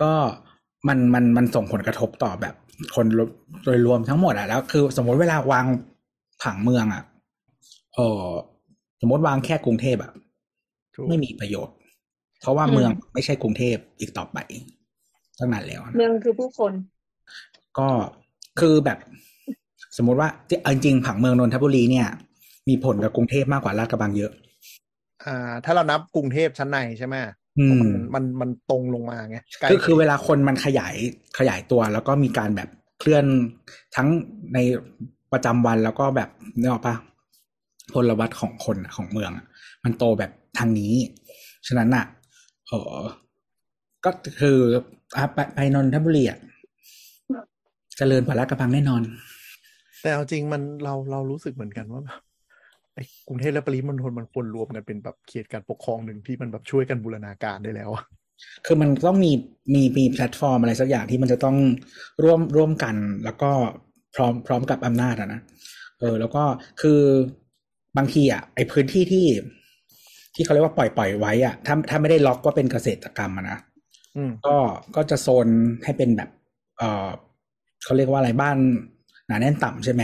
[0.01, 0.11] ก็
[0.87, 2.55] มันมันมันส่งผลกระทบต่อแบบ
[2.95, 3.05] คน
[3.63, 5.65] โดยรวมทั้งหมดอะแล้วคือสมมติเวลาวาง
[6.43, 7.03] ผังเมืองอะ
[7.95, 8.23] เออ
[9.01, 10.11] สมมติวางแค่กรุงเทพอะ
[10.95, 11.75] ถูกไม่มีประโยชน์
[12.41, 14.37] เพราะว่าอืมเมืองไม่ใช่กรุงเทพอีกต่อไป
[15.37, 16.73] ตั้งนานแล้วนะเมืองคือผู้คน
[17.77, 17.87] ก็
[18.59, 18.97] คือแบบ
[19.97, 22.07] สมมติว่าที่เอาจริงๆผังเมืองนนทบุรีเนี่ย
[22.67, 24.31] มีผลกับกรุงเทพมากกว่าลาดกระบังเยอะ
[25.25, 27.21] อ่า ถ้าเรานับกรุงเทพชั้นในใช่ไหมอื
[27.77, 30.95] มมันมันมันตรงลงมาไงใกล้คือคือเวลาคนมันขยาย
[31.39, 33.25] ขยายตัวแล้วก็มีการแบบเคลื่อน
[33.95, 34.07] ทั้ง
[34.53, 34.59] ใน
[35.31, 36.95] ประจำวันแล้วก็แบบนึกออกปะ
[37.93, 39.45] พลวัตของคนอะของเมืองอะ
[39.83, 40.93] มันโตแบบทางนี้
[41.67, 42.05] ฉะนั้นอะ
[42.67, 42.97] เออ
[44.05, 44.57] ก็คือ
[45.15, 46.39] อะไปไปนนทบุรีอะ
[47.97, 49.01] เจริญกว่าลาดกระบังแน่นอน
[50.01, 52.19] แต่เอาจริงมันเราเรารู้สึกเหมือนกันว่าแบบ
[52.97, 58.05] ไอ้กรุงเทพและปริมณฑลมันควรรวมกันเป็นแบบเขตการปกครองหนึ่งที่มันแบบช่วยกันบูรณาการได้แล้วอะ
[58.65, 59.31] คือมันต้องมี
[59.73, 61.57] มีมีแพลตฟอร์มอะไรสักอย่างที่มันจะต้อง
[62.23, 63.51] ร่วมร่วมกัน แล้วก็
[64.15, 65.41] พร้อมพร้อมกับอำนาจอะนะ
[65.99, 66.43] เออ แล้วก็
[66.81, 66.99] คือ
[67.97, 69.25] บางทีอะไอพื้นที่ที่
[70.35, 73.57] ที่เขาเรียกว่าปล่อยปล่อยไว้อะถ้าถ้าไม่ได้ล็อกว่าเป็นเกษตรกรรมอะนะ
[74.15, 74.57] อืมก็
[74.95, 75.47] ก็จะโซน
[75.83, 76.29] ให้เป็นแบบ
[76.77, 77.07] เออ
[77.83, 78.57] เขาเรียกว่าอะไรบ้าน
[79.27, 80.03] หนาแน่นต่ำใช่ไหม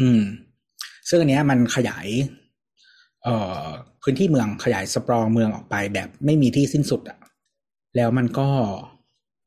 [0.00, 0.22] อืม
[1.08, 2.06] ซึ่งอันเนี้ยมันขยาย
[3.22, 3.64] เอ่อ
[4.02, 7.18] พื้นที่เมืองขยายสปรองเมืองออกไปแบบไม่มีที่สิ้นสุดอะ
[7.96, 8.48] แล้วมันก็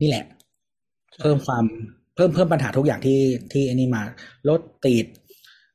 [0.00, 0.24] นี่แหละ
[1.20, 1.64] เพิ่มความ
[2.14, 3.20] เพิ่มเพิ่มปัญหาทุกอย่างที่
[3.52, 4.02] ที่อันนี้มา
[4.48, 5.06] รถติด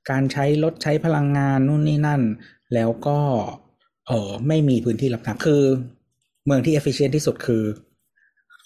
[0.09, 2.21] การใช้รถใช้พลังงานนู่นนี่นั่น
[2.73, 3.19] แล้วก็
[4.07, 5.63] เออไม่มีพื้นที่รับน้ำคือ
[6.45, 7.63] เมืองที่ efficient ที่สุดคือ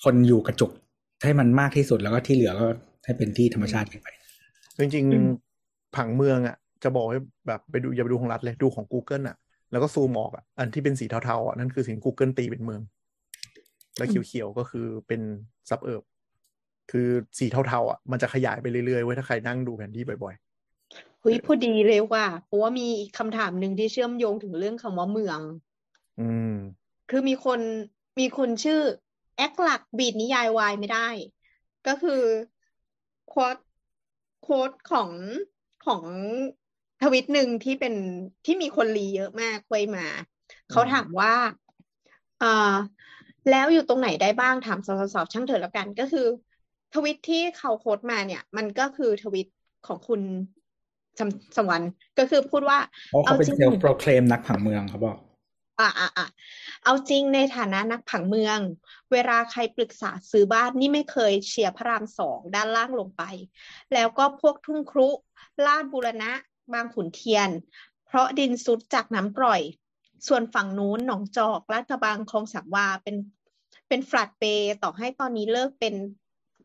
[0.04, 0.72] คนอยู่กระจุก
[1.24, 2.68] ให้มันมากที่สุดแล้วก็ที่เหลือก็
[3.06, 4.08] ให้เป็นที่ธรรมชาติไป
[4.78, 9.38] จริงอืมๆผังเมืองอะ จะบอกให้แบบไปดูอย่าไปดูของรัฐเลยดูของ Google อะ
[9.72, 12.82] แล้วก็ซูมออกอะอันที่เป็นสีเทาๆอะนั่นคือสิ่ง Google ตีเป็นเมือง
[13.98, 15.22] แล้วเขียวๆก็คือเป็น
[15.70, 16.04] ซับเอิบ
[16.92, 20.36] คือสีเทาๆอะมันจะขยายไปเรื่อยๆไว้ยถ้าใครนั่งดูแผนที่บ่อย
[21.22, 26.56] เฮ้ยพอดีเลยว่ะเพราะว่ามีอีกคำถามหนึ่งที่เชื่อมโยงถึงเรื่องคำว่าเมืองๆอืม
[27.10, 27.60] คือมีคน
[28.20, 28.82] มีคนชื่อ
[29.38, 31.08] แอคหลักบีดนิยายวายไม่ได้
[31.88, 32.22] ก็คือ
[33.30, 33.58] โค้ด
[34.44, 35.10] โค้ดของ
[35.86, 36.04] ของ
[37.04, 37.94] ทวิตหนึ่งที่เป็น
[38.46, 40.06] ที่มีคนรีเยอะมากไว้มา
[40.72, 41.34] เขาถามว่า
[42.40, 42.74] เอ่อ
[43.52, 46.28] แล้วอยู่ตรงไหนได้บ้างถามสาวสาวช่างเถอะแล้วกัน ก็คือ
[46.94, 49.48] ทวิตที่เขาโค้ดมาเนี่ย มันก็คือทวิต
[49.88, 50.22] ของคุณ
[51.20, 51.82] สมสมวัน
[52.20, 52.80] ก็คือพูดว่า
[53.12, 55.18] เพราะเขาเป็นเอาจริงเซลฟ์โปรเคลมนักผังเมืองเขาบอก
[55.80, 56.28] อะอะอะ
[56.84, 58.60] เอาจริงในฐานะนักผังเมือง
[59.12, 63.24] เวลาใครปรึกษาซื้อบ้านนี่ไม่เคยเชียร์พระรามสองด้านล่างลงไป
[63.94, 65.10] แล้วก็พวกทุ่งครุ
[65.66, 66.32] ลาดบูรณะ
[66.74, 67.50] บางขุนเทียน
[68.08, 69.62] เพราะดินซุดจากน้ำปล่อย
[70.28, 73.16] ส่วนฝั่งนู้นหนองจอกลาดกระบังคลองสามวาเป็น
[73.88, 75.94] เป็นฟลัดเปย์ต่อให้ตอนนี้เลิกเป็น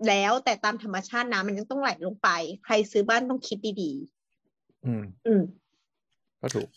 [0.09, 2.29] แล้วแต่ตามธรรมชาติน้ำมันยังต้องไหลลงไป
[2.65, 3.93] ใครซื้อบ้านต้องคิดดี
[4.87, 5.43] อืมๆอืม
[6.41, 6.69] ก็ถูก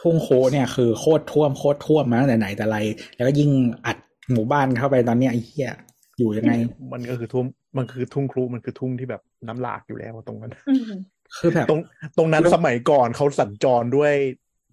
[0.00, 2.78] ทุ่งโคเนี่ยคือโคตรท่วมโคตรท่วมมาตั้งแต่ไหนแต่ไร
[3.16, 3.50] แล้วก็ยิ่ง
[3.86, 3.96] อัด
[4.32, 5.70] หมู่บ้านเข้าไปตอนเนี้ยไอ้เหี้ย
[6.18, 6.52] อยู่ยังไง
[6.92, 7.44] มันก็คือทุ่ง
[7.76, 10.92] มันคือทุ่งครูมันคือทุ่งที่แบบน้ำหลากอยู่แล้วตรงนั้นอืม
[11.38, 11.80] คือแบบตรง
[12.18, 14.14] ตรงนั้นสมัยก่อนเขาสัญจรด้วย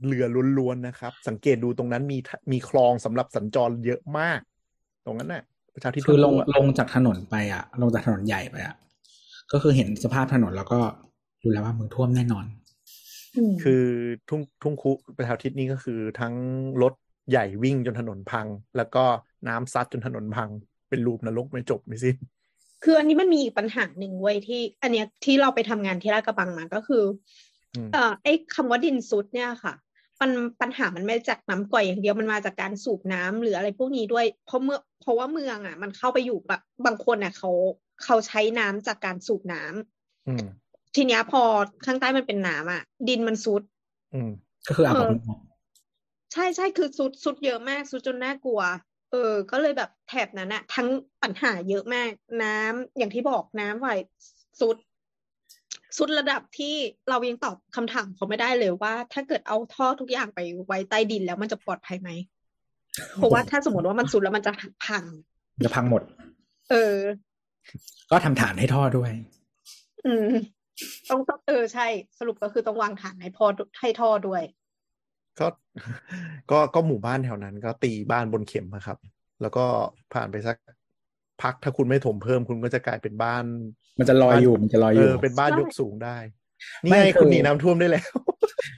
[0.07, 0.25] เรือ
[0.59, 4.39] ล้วนๆนะครับ สังเกตดูตรงนั้นมีทะมีคลองสำหรับสัญจรเยอะมาก
[5.05, 5.43] ตรงนั้นน่ะ
[5.73, 8.75] ประชาธิปไตยคือลงอะลงจากถนนไปอะ ลงจากถนนใหญ่ไปอะ
[9.51, 10.79] ก็คือเห็นสภาพถนนแล้วก็
[11.43, 12.45] รู้แล้วว่ามึงท่วมแน่นอน
[13.35, 13.83] อืมคือ
[14.29, 16.33] ทุ่งทุ่งคุประชาธิปนี้ก็คือทั้ง
[16.81, 16.93] รถ
[17.29, 19.03] ใหญ่วิ่งจนถนนพัง แล้วก็
[19.47, 20.49] น้ำซัดจนถนนพัง
[20.89, 22.15] เป็นรูปนรกไม่จบไม่สิ้น
[22.83, 27.03] คืออันนี้มันมีอีกปัญหาหนึ่งเว้ยที่ อันเนี้ยที่เราไปทำงานที่ลาดกระบังมาก็คือ
[27.75, 29.73] อมเอ่อไอ้คำว่าดินซุดเนี่ยค่ะ
[30.21, 37.51] มันปัญหามันไม่ได้จากน้ำก่อยอย่างเดียวมันมาจากการสูบน้ำหรืออะไรพวกนี้ด้วย เพราะเมื่อเพราะว่าเมืองอะ มันเข้าไปอยู่แบบบางคนอะเขา
[38.03, 40.45] เขาใช้น้ำจากการสูบน้ำอืม
[40.95, 41.41] ทีเนี้ยพอ
[41.85, 43.61] ข้างใต้มันเป็นน้ำอะ ดินมันซุด
[44.13, 44.31] อืม
[44.67, 45.35] ก็คืออาบเออน้
[46.33, 48.61] ใช่ใช่คือซุดซุดเยอะมากซุดจนน่ากลัว
[49.11, 50.87] เออ ก็เลยแบบแถบนั้นอะทั้ง
[51.23, 52.11] ปัญหาเยอะมาก
[52.43, 53.89] น้ำอย่างที่บอกน้ำไหล
[54.59, 54.77] ซุด
[55.97, 56.75] สุดระดับที่
[57.09, 62.09] เรายังตอบคำถามเขาไม่ได้เลยว่า ถ้าเกิดเอาท่อทุกอย่างไปไว้ใต้ดินแล้วมันจะปลอดภัยไหม
[63.15, 64.51] เพราะว่าถ้าสมมติว่ามันสุดแล้วมันจะ
[64.85, 65.03] พัง
[65.65, 66.01] จะพังหมด
[66.71, 66.97] เออ
[68.11, 69.11] ก็ทำฐานให้ท่อด้วย
[70.05, 70.29] อืม
[71.09, 71.87] ต้องต้องเออใช่
[72.19, 73.45] สรุปก็คือต้องวางฐานให้พอ
[73.79, 74.43] ให้ท่อด้วย
[75.39, 75.47] ก็
[76.51, 78.97] ก็ก็หมู่บ้านแถวนั้น ก็ตีบ้านบนเข็มอะครับ
[79.41, 79.65] แล้วก็
[80.13, 80.57] ผ่านไปสัก
[81.41, 83.43] พักถ้าคุณไม่ถมเพิ่มคุณก็จะกลายเป็นบ้าน
[83.99, 86.17] มันจะลอยอยู่มันจะลอยอเอยู่อเป็นบ้านยกสูงได้
[86.83, 88.11] นี่ไม่ไงคือคุณหนีน้ำท่วมได้แล้ว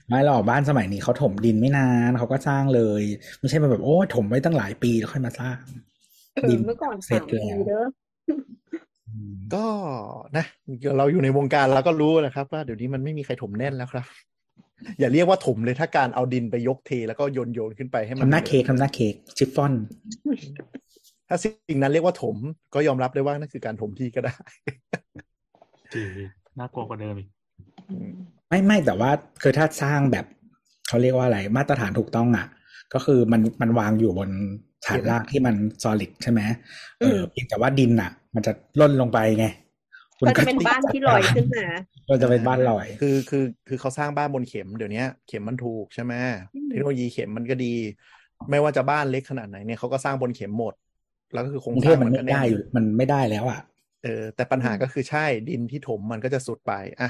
[0.07, 3.03] ไม่หรอกบ้านสมัยนี้เขาถมดินไม่นานเขาก็สร้างเลย
[3.39, 5.57] ไม่ใช่มาแบบโอ้ยถมไว้ตั้งหลายปีแล้วค่อยมาสร้าง
[6.33, 7.85] เออดินเมื่อก่อนเสร็สาจมแล้ปีวเด้อ
[9.09, 9.65] อืมก็
[10.37, 10.45] นะ
[10.97, 14.05] เราอยู่ในวงการเราก็รู้นะครับ ว่าเดี๋ยวนี้มันไม่มีใครถมแน่นแล้วครับ
[14.99, 19.73] อย่าเรียกว่าถมเลยถ้าการเอาดินไปยกเทแล้วก็โยนโยนขึ้นไปให้มันทำหน้าเค้กทำหน้าเค้กชิฟฟ่อน
[21.27, 22.35] ถ้าสิ่งนั้นเรียกว่าถม
[22.73, 24.33] ก็ยอมรับได้ว่านั่นคือการถมที่ก็ได้
[25.93, 26.03] จี
[26.59, 27.29] น่ากลัวกว่าเดิมอีก
[28.49, 29.11] ไม่ไม่แต่ว่า
[29.41, 30.25] คือถ้าสร้างแบบ
[30.87, 32.47] เขาเรียกว่าอะไรมาตรฐานถูกต้องอะ
[32.93, 34.29] ก็คือมันมันวางอยู่บน
[34.85, 36.39] ฐานรากที่มัน solid ใช่ไหม
[36.99, 39.68] เออเพียงแต่ว่าดินอะ มันจะล่นลงไปไงคุณ
[40.27, 41.65] ก็จะเป็นบ้านที่ลอยขึ้นมา
[42.09, 46.13] ก็จะเป็นบ้านลอย คือคือคือเขาสร้างบ้านบนเข็มเดี๋ยวนี้เข็มมันถูกใช่ไหม
[46.55, 47.73] อืมเทคโนโลยีเข็มมันก็ดี
[48.49, 50.73] ไม่ว่าจะบ้านเล็กขนาดไหนเนี่ยเขาก็สร้างบนเข็มหมด
[51.33, 53.59] แล้วก็คือโคกรงรุงสเทร้าพงมันมันไม่ก็แน่ได้นอยู่มันไม่ได้แล้วอะ
[54.03, 57.09] เออแต่ปัญหาก็คือใช่ดินที่ถมมันก็จะสุดไปอะ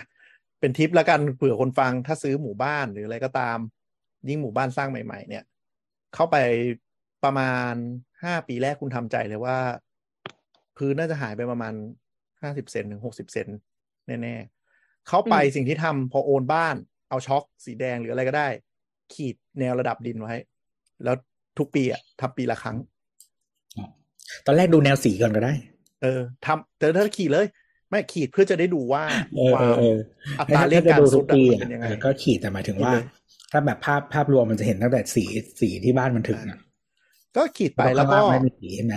[0.60, 3.58] เป็นทิปแล้วกันเผื่อคนฟังถ้าซื้อหมู่บ้านหรืออะไรก็ตาม
[4.30, 5.44] ยิ่งหมู่บ้านสร้างใหม่ ๆ เนี่ย
[6.16, 6.38] เข้าไป
[7.24, 7.74] ประมาณ
[8.24, 9.58] ห้าปีแรกคุณทำใจเลยว่า
[10.78, 11.74] พื้นน่าจะหายไปประมาณ
[12.42, 13.48] ห้าสิบเซนถึงหกสิบเซน
[14.08, 16.76] แน่ๆเข้าไปอืมสิ่งที่ทำพอโอนบ้าน
[17.10, 18.48] เอาช็อคสีแดงหรืออะไรก็ได้
[19.14, 20.36] ขีดแนวระดับดินไว้
[21.04, 21.16] แล้ว
[21.58, 22.78] ทุกปีอะทำปีละครั้ง
[24.46, 25.54] ตอนแรกดูแนวสีก่อนก็ได้
[26.02, 27.48] เออทำแต่ถ้าขีดเลย
[27.90, 29.98] ไม่ขีดเพื่อจะได้ดูว่าเออควาเอมอเออ
[30.40, 33.06] อัตราเร่งถ้การดูสุทุดกอะปีมันอะเป็นยังไงเออก็ขีดแต่หมายถึงว่าขีดเลย
[33.52, 35.24] ถ้าแบบภาพภาพรวมมันจะเห็นตั้งแต่สี
[35.62, 36.60] สีที่บ้านมันถึงอะ
[37.38, 38.96] ก็ขีดไปข้างแล้วก็ล่างไม่มีสีเห็นไหม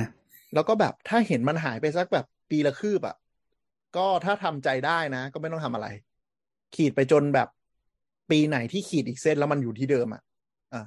[0.54, 3.16] แล้วก็แบบถ้าเห็นมันหายไปสักแบบปีละคืบอะ
[3.96, 5.86] ก็ถ้าทำใจได้นะ ก็ไม่ต้องทำอะไร
[6.74, 7.48] ขีดไปจนแบบ
[8.30, 10.22] ปีไหนที่ขีดอีกเส้นแล้วมันอยู่ที่เดิมอะ
[10.74, 10.82] อะ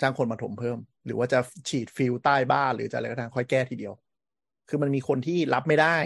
[0.00, 3.92] จ้างคนมาถมเพิ่ม หรือว่าจะฉีดฟิลใต้บ้านหรือจะอะไรก็ตามค่อยแก้ทีเดียว
[4.68, 5.96] คือมันมีคนที่รับไม่ได้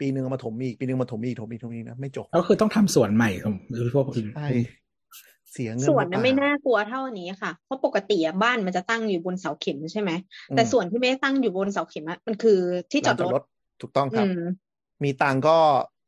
[0.00, 4.48] ปีหนึ่งมาถมอีกปีหนึ่งมาถมอีกถมอีกถมอีกนะไม่จบก็คือต้องทำสวนใหม่ของหรือพวกอื่นใช่
[5.52, 10.10] เสียเงินส่วนเปนั้นล่าไม่น่ากลัวเท่าอันนี้ค่ะ เพราะปกติอะบ้านมันจะตั้งอยู่บนเสาเข็มใช่ไหม
[10.54, 12.58] แต่อืมส่วนที่ไม่ได้ตั้งอยู่บนเสาเข็มอะมันคือ
[12.92, 13.42] ที่จอดลานรถ
[13.80, 14.42] ถูกต้องครับอืม
[15.04, 15.58] มีตังค์ก็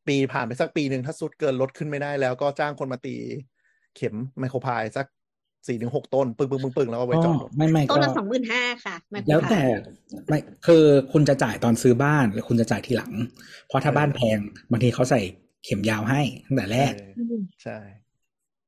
[0.09, 3.17] ปีผ่านไปสักปีหนึ่งถ้าสุดเกินลดขึ้นไม่ได้แล้วก็จ้างคนมาตี
[3.97, 5.07] เข็มไมโครพายสัก
[5.67, 9.63] สี่ถึงหกต้น ปึ้งปึ้งปึ้งปึ้งแล้วก็ไว้ก็จอดรถไม่ไม่ต้ก็นละสองหมื่นห้าค่ะไมโครแล้วพายแต่
[10.29, 13.13] ไม่คือคุณจะจ่ายตอนซื้อบ้าน หรือคุณจะจ่ายทีหลัง
[13.67, 14.39] เพราะถ้าเออบ้านแพง
[14.71, 15.21] บางทีเขาใส่
[15.65, 17.79] เข็มยาวให้ตั้งแต่แรกเออใช่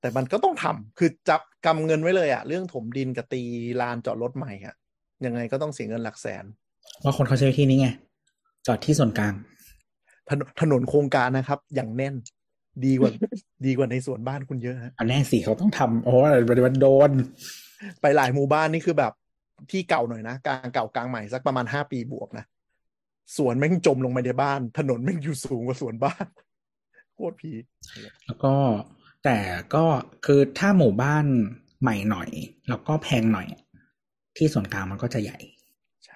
[0.01, 3.43] แต่มันก็ต้องทำคือจับกำเงินไว้เลยอะเรื่องถมดินกับตี
[3.81, 4.75] ลานจอดรถใหม่อะ
[5.27, 6.45] ยังไงก็ต้องเสียเงินหลักแสน
[7.01, 7.89] เพราะคนเขาใช้ที่นี้ไง
[8.67, 9.35] จอดที่ส่วนกลาง
[10.31, 12.15] ถนนถนนโครงการนะครับ อย่างแน่น
[12.85, 13.11] ดีกว่า
[13.67, 16.17] ดีกว่าในสวนบ้านคุณเยอะฮะอันแน่สิเขาต้องทำโอ้โห
[16.67, 17.11] มันโดน
[18.01, 19.13] ไปหลายหมู่บ้านนี่คือแบบ
[19.71, 22.45] ที่เก่าหน่อยนะกลางเก่ากลางใหม่สักประมาณห้าปีบวกนะ
[23.37, 26.27] สวนแม่งจมลงไปในบ้าน ถนนแม่งอยู่สูงกว่าสวนบ้าน
[27.15, 27.65] โคตรพีค
[28.27, 28.55] แล้วก็
[29.25, 29.39] แต่
[29.75, 29.85] ก็
[30.27, 31.25] คือถ้าหมู่บ้าน
[31.83, 32.31] ใหม่หน่อย
[32.69, 33.49] แล้วก็แพงหน่อย
[34.37, 35.39] ที่ส่วนกลางมันก็จะใหญ่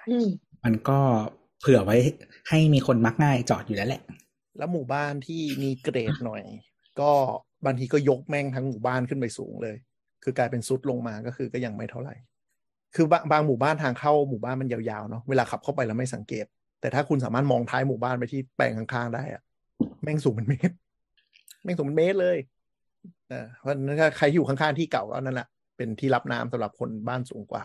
[0.09, 0.27] อืม
[0.63, 0.99] มันก็
[1.65, 1.97] เผื่อไว้
[2.49, 4.01] ให้มีคนมักง่ายจอดอยู่แล้วแหละ
[4.57, 6.43] แล้วหมู่บ้านที่มีเกรดหน่อย
[6.99, 7.11] ก็
[7.65, 9.75] บางทีก็ยกแม่งทั้งหมู่บ้านขึ้นไปสูงเลย
[10.23, 12.15] คือกลายเป็นซุดลงมาก็คือก็ยังไม่เท่าไหร่
[12.95, 16.45] คือบางบางหมู่บ้านทางเข้าหมู่บ้านมันยาวๆเนาะเวลาขับเข้าไปแล้วไม่สังเกต
[16.81, 19.41] แต่ถ้าคุณสามารถมองท้ายหมู่บ้านไปที่แปลงข้างๆได้อะ
[20.03, 20.75] แม่งสูงเป็นเมตร
[21.63, 22.37] แม่งสูงเป็นเมตรเลย
[23.29, 25.47] เออเพราะฉะนั้นถ้าใครที่อยู่ข้างๆที่เก่าก็นั่นแหละ
[25.77, 27.63] เป็นที่รับน้ำสำหรับคนบ้านสูงกว่า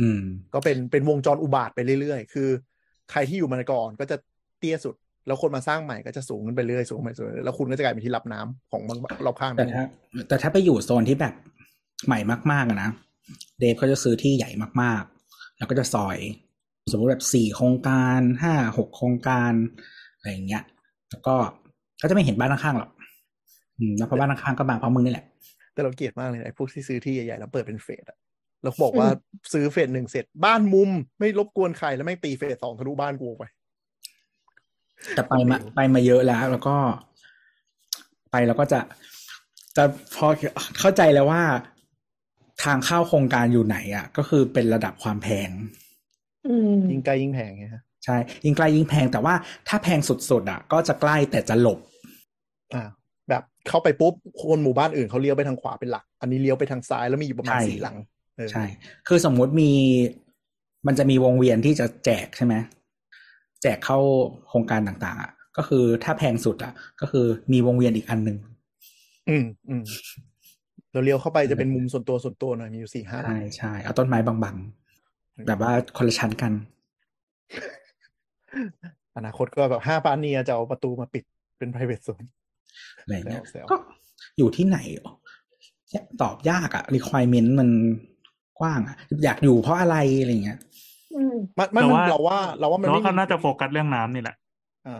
[0.00, 0.20] อืม
[0.54, 2.48] ก็เป็นเป็นวงจรอุบาทไปเรื่อยๆ คือ
[3.12, 4.16] ใครที่อยู่มาก่อนก็จะ
[4.58, 4.94] เตี้ยสุด
[5.26, 8.82] แล้วคนมาสร้างใหม่ก็จะสูงขึ้นไปเรื่อยสูงขึ้นไปสูงขึ้นไปเรื่อยแล้วคุณก็จะกลายเป็นที่รับน้ำของ
[9.26, 9.84] รอบข้างแต่ถ้า
[10.28, 11.34] แต่ถ้าไปอยู่โซนที่แบบ
[12.06, 12.18] ใหม่
[12.52, 12.90] มากๆอะนะ
[13.58, 14.50] เดฟเขาจะซื้อที่ใหญ่
[14.82, 16.18] มากๆ แล้วก็จะซอย
[16.90, 19.52] สมมติแบบสี่โครงการห้าหกโครงการ
[20.16, 20.62] อะไรอย่างเงี้ย
[21.10, 21.34] แล้วก็
[22.02, 22.90] ก็จะไม่เห็นบ้านข้างๆหรอก
[23.78, 25.26] อืมแล้วเพราะบ้านข้างๆก็บางเพราะมึงนี่แหละ
[25.72, 28.18] แต่เราเกลียดมากเลยนะไอ้พวกที่ซื้อที่ใหญ่ๆแล้วเปิดเป็นเฟสอะ
[28.62, 29.08] แล้วบอกว่า
[29.52, 33.44] ซื้อเฟสหนึ่งเสร็จบ้านมุม ไม่รบกวนใครแล้วแม่งตีเฟสสองทะลุบ้านกูออกไป
[35.14, 36.76] แต่ไปมาไปมาเยอะแล้ว แล้วก็
[38.30, 38.80] ไปแล้วก็จะ
[39.76, 39.84] จะ
[40.16, 40.26] พอ
[40.78, 41.42] เข้าใจแล้วว่า
[42.62, 45.50] ทางเข้าโครงการอยู่ไหนอะ ก็คือเป็นระดับความแพง
[46.48, 49.34] อืมยิ่งใกล้ยิ่งแพงไงฮะใช่ ยิ่งใกล้ยิ่งแพงแต่ว่า
[49.68, 51.78] ถ้าแพงสุดๆอะ ก็จะใกล้แต่จะหลบ
[52.74, 52.88] อ่า
[53.28, 58.11] แบบเข้าไปปุ๊บคนหมู่บ้านอื่นเขาเลี้ยวไปทางขวาเป็นหลัก อันนี้เลี้ยวไปทางซ้ายแล้วมีอยู่ประมาณใช่สี่หลังเออ
[58.50, 58.64] ใช่
[59.08, 59.70] คือสมมุติมี
[60.86, 62.54] มันจะมีวงเวียนที่จะแจกใช่ไหม
[63.62, 63.98] แจกเข้า
[64.48, 68.38] โครงการต่างๆอะก็คือถ้าแพงสุดอะ ก็คือมีวงเวียนอีกอันหนึ่ง
[69.28, 69.82] อืมอืม
[70.92, 76.52] เราเลี้ยวเข้าไปจะเป็นมุมส่วนตัวส่วนตัวหน่อยมีอยู่สี่ห้าหลัใช่งใช่เอาต้นไม้บังๆแบบว่าคนละชั้นกัน
[79.16, 81.24] อนาคตก็แบบห้าปาเนียจะเอาประตูมาปิด
[81.58, 82.26] เป็น private zone
[83.00, 83.74] อะไรเงี้ยแซวๆก็
[84.38, 85.14] อยู่ที่ไหนอะ
[86.22, 87.68] ตอบยากอะ requirement มัน
[88.60, 90.58] กว้างอะอยากอยู่เพราะอะไรอะไรเงี้ย
[91.12, 94.34] อืมมันมันแต่ว่าเราว่า เราว่ามันแต่ว่าไม่เขาน่าจะโฟกัสเรื่องน้ำนี่แหละ
[94.86, 94.90] อ่า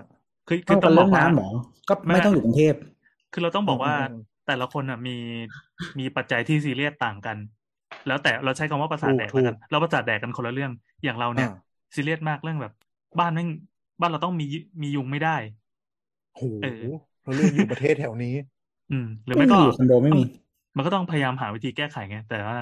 [0.47, 1.49] คือคือเอาต้กัอนงบเรื่ออกงว่าน้ำหมอ
[1.89, 2.75] ก็ไม่ต้องอยู่กรุงเทพ
[3.31, 5.11] คือเราต้องบอกว่าอืมแต่ละคนอะมี
[5.99, 7.39] มีปัจจัยที่ซีเรียสต่างกัน
[8.07, 10.73] แล้วแต่เราใช้คำว่าประสาทถูกแดกแล้วกันถูกเราประสาทแดกกันคนละเรื่อง
[11.05, 11.49] อย่างเราเนี่ยอ่า
[11.95, 12.73] ซีเรียสมากเรื่องแบบ
[13.19, 13.49] บ้านแม่ง
[14.01, 14.45] บ้านเราต้องมี
[14.83, 15.37] มียุงไม่ได้
[16.35, 16.69] โหเออ
[17.23, 18.35] เราเลือกอยู่ประเทศแถวนี้
[18.91, 20.25] อืม หรือไม่ไม่มีก็อยู่คอนโดไม่มี
[20.77, 22.57] มันก็ต้องพยายามหาวิธีแก้ไขไงแต่ว่า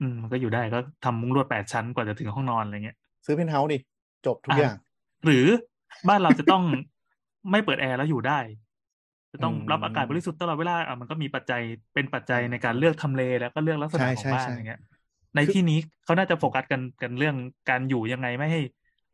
[0.00, 3.78] อืมมันก็อยู่ได้ก็ทำมุ้งลวดแปดชั้นกว่าจะถึงห้องนอนอะไรเงี้ย ซื้อเพนท์เฮาส์ดิ
[4.26, 4.76] จบทุกอะอย่าง
[5.24, 5.46] หรือ
[6.08, 6.62] บ้านเราจะต้อง
[7.50, 8.38] ไม่เปิดแอร์แล้วอยู่ได้
[9.32, 11.62] จะต้องอืมรับอากาศบริสุทธิ์ตลอดเวลาอะมันก็มีปัจจัย
[11.94, 14.78] เป็นปัจจัยในการเลือกทำเลแล้วก็เลือกลักษณะใช่ของใช่บ้านใช่อย่างเงี้ย
[15.34, 17.36] ในที่นี้เขาน่าจะโฟกัสกันกันเรื่อง
[17.68, 18.60] การอยู่ยังไงไม่ให้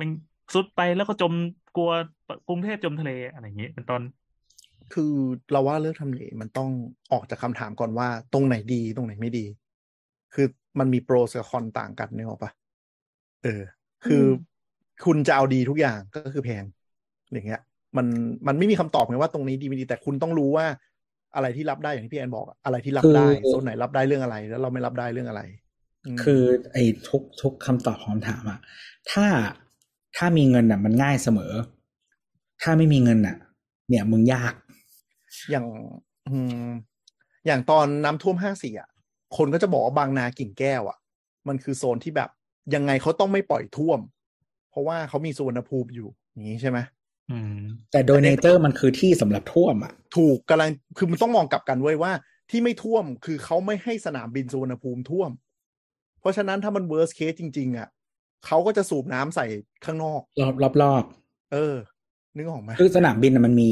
[0.00, 0.08] มัน
[0.54, 1.32] สุดไปแล้วก็จม
[1.74, 1.90] กลัว
[2.46, 4.02] กรุงเทพจมทะเลอะไรอย่างงี้เป็นต้น
[4.92, 5.12] คือ
[5.52, 6.70] เราว่าเลือกทำเลมันต้อง
[7.12, 9.44] ออกจากคำถามก่อนว่าตรงไหนดีตรงไหนไม่ดี
[10.34, 10.46] คือ
[10.78, 12.50] มันมีโปรกับคอนต่างกันเนี่ยหรอกปะ
[13.44, 13.62] เออ
[14.06, 14.26] คืออ
[15.04, 16.64] คุณจะเอาดีทุกอย่างก็คือแพง
[17.32, 17.60] อย่างเงี้ย
[17.96, 18.06] มัน
[18.46, 20.66] มันไม่มีคำตอบไงว่าตรงนี้ดีไม่ดีแต่คุณต้องรู้ว่า
[21.34, 25.42] อะไรที่รับได้อย่างที่พี่แอนบอกอะอะไรที่รับได้คือโซนไหนรับได้เรื่องอะไร แล้วเราไม่รับได้เรื่องอะไร
[26.16, 28.58] มคือไอ้ทุกทุกคำตอบของคำถามอะ
[29.10, 29.24] ถ้า
[30.16, 31.52] ถ้ามีเงินอะมันง่ายเสมอ
[32.62, 33.36] ถ้าไม่มีเงินอะ
[33.88, 34.54] เนี่ยมึงยาก
[35.50, 35.66] อย่าง
[36.26, 36.36] อื
[36.66, 36.68] ม
[37.46, 38.88] อย่างตอนน้ำท่วมห้าสี่อะ
[39.36, 40.98] คนก็จะบอกว่าบางนากิ่งแก้วอะ
[41.48, 42.30] มันคือโซนที่แบบ
[42.74, 44.00] ยังไงเขาต้องไม่ปล่อยท่วม
[44.70, 46.78] เพราะว่าเขามีสุวรรณภูมิอยู่อย่างนี้ใช่ไหม
[47.30, 47.60] อืม
[47.92, 52.12] แต่โดยเนเจอร์มันคือที่สำหรับท่วมอะ ถูกกำลังคือมันต้องมองกลับกันไว้ยว่า
[52.50, 55.30] ที่ไม่ท่วมคือเขาไม่ให้สนามบินสุวรรณภูมิท่วม
[56.20, 57.88] เพราะฉะนั้นถ้ามัน worst case จริง ๆ อะ
[58.46, 59.46] เขาก็จะสูบน้ำใส่
[59.84, 61.04] ข้างนอกรอบรอบรอบ
[61.52, 61.76] เออ
[62.36, 63.70] นึกออกไหมคือสนามบินน่ะมันมี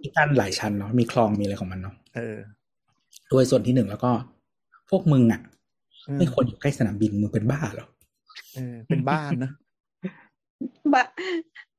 [0.00, 2.36] ที่กั้นหลายชั้นเนาะมีคลองมีอะไรของมันเนาะเออ
[3.28, 4.10] โดยส่วนที่หนึ่งแล้วก็
[4.90, 5.40] พวกมึงอะ
[6.08, 7.86] อืมไม่ควรอยู่ใกล้สนามบินมึงเป็นบ้าเหรอ
[8.54, 9.50] เออเป็นบ้านนะ
[10.94, 11.02] บ้า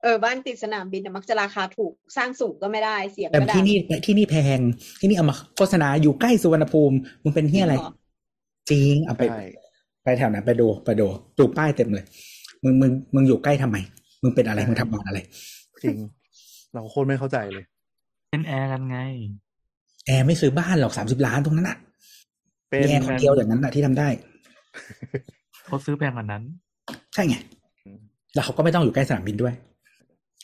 [0.04, 4.60] เออบ้านติดสนามบินน่ะมักจะราคาถูกสร้างสูงก็ไม่ได้เสียงแต่ก็ดัที่งนี่ที่นี่แพง
[5.00, 7.91] ที่นี่เอามาโฆษณาอยู่ใกล้สุวรรณภูมิมึงเป็นที่อะไร จริงเหรอ
[8.72, 9.43] จริงเอาไปใช่
[10.04, 11.08] ไปแถวนั้นไปดูไปดู
[11.39, 12.06] ดูป้ายเต็มเลย
[12.63, 13.78] มึงมึงมึงอยู่ใกล้ทำไม
[14.24, 15.19] มึงเป็นอะไรมึงทำงานอะไร
[15.84, 15.98] จริง
[16.74, 17.63] เราโคตรไม่เข้าใจเลย
[18.32, 18.98] เป็นแอร์กันไง
[20.06, 21.78] แอร์ไม่ซื้อบ้านหรอกสามสิบล้านตรงนั้นอะ
[22.70, 24.08] เป็นมีแอร์คนเดียวอย่างนั้นอะที่ทำได้
[25.66, 26.44] เขาซื้อแพงกว่านั้น
[27.14, 27.36] ใช่ไง
[28.34, 29.54] แล้วเขาก็ไม่ต้องอยู่ใกล้สนามบินด้วย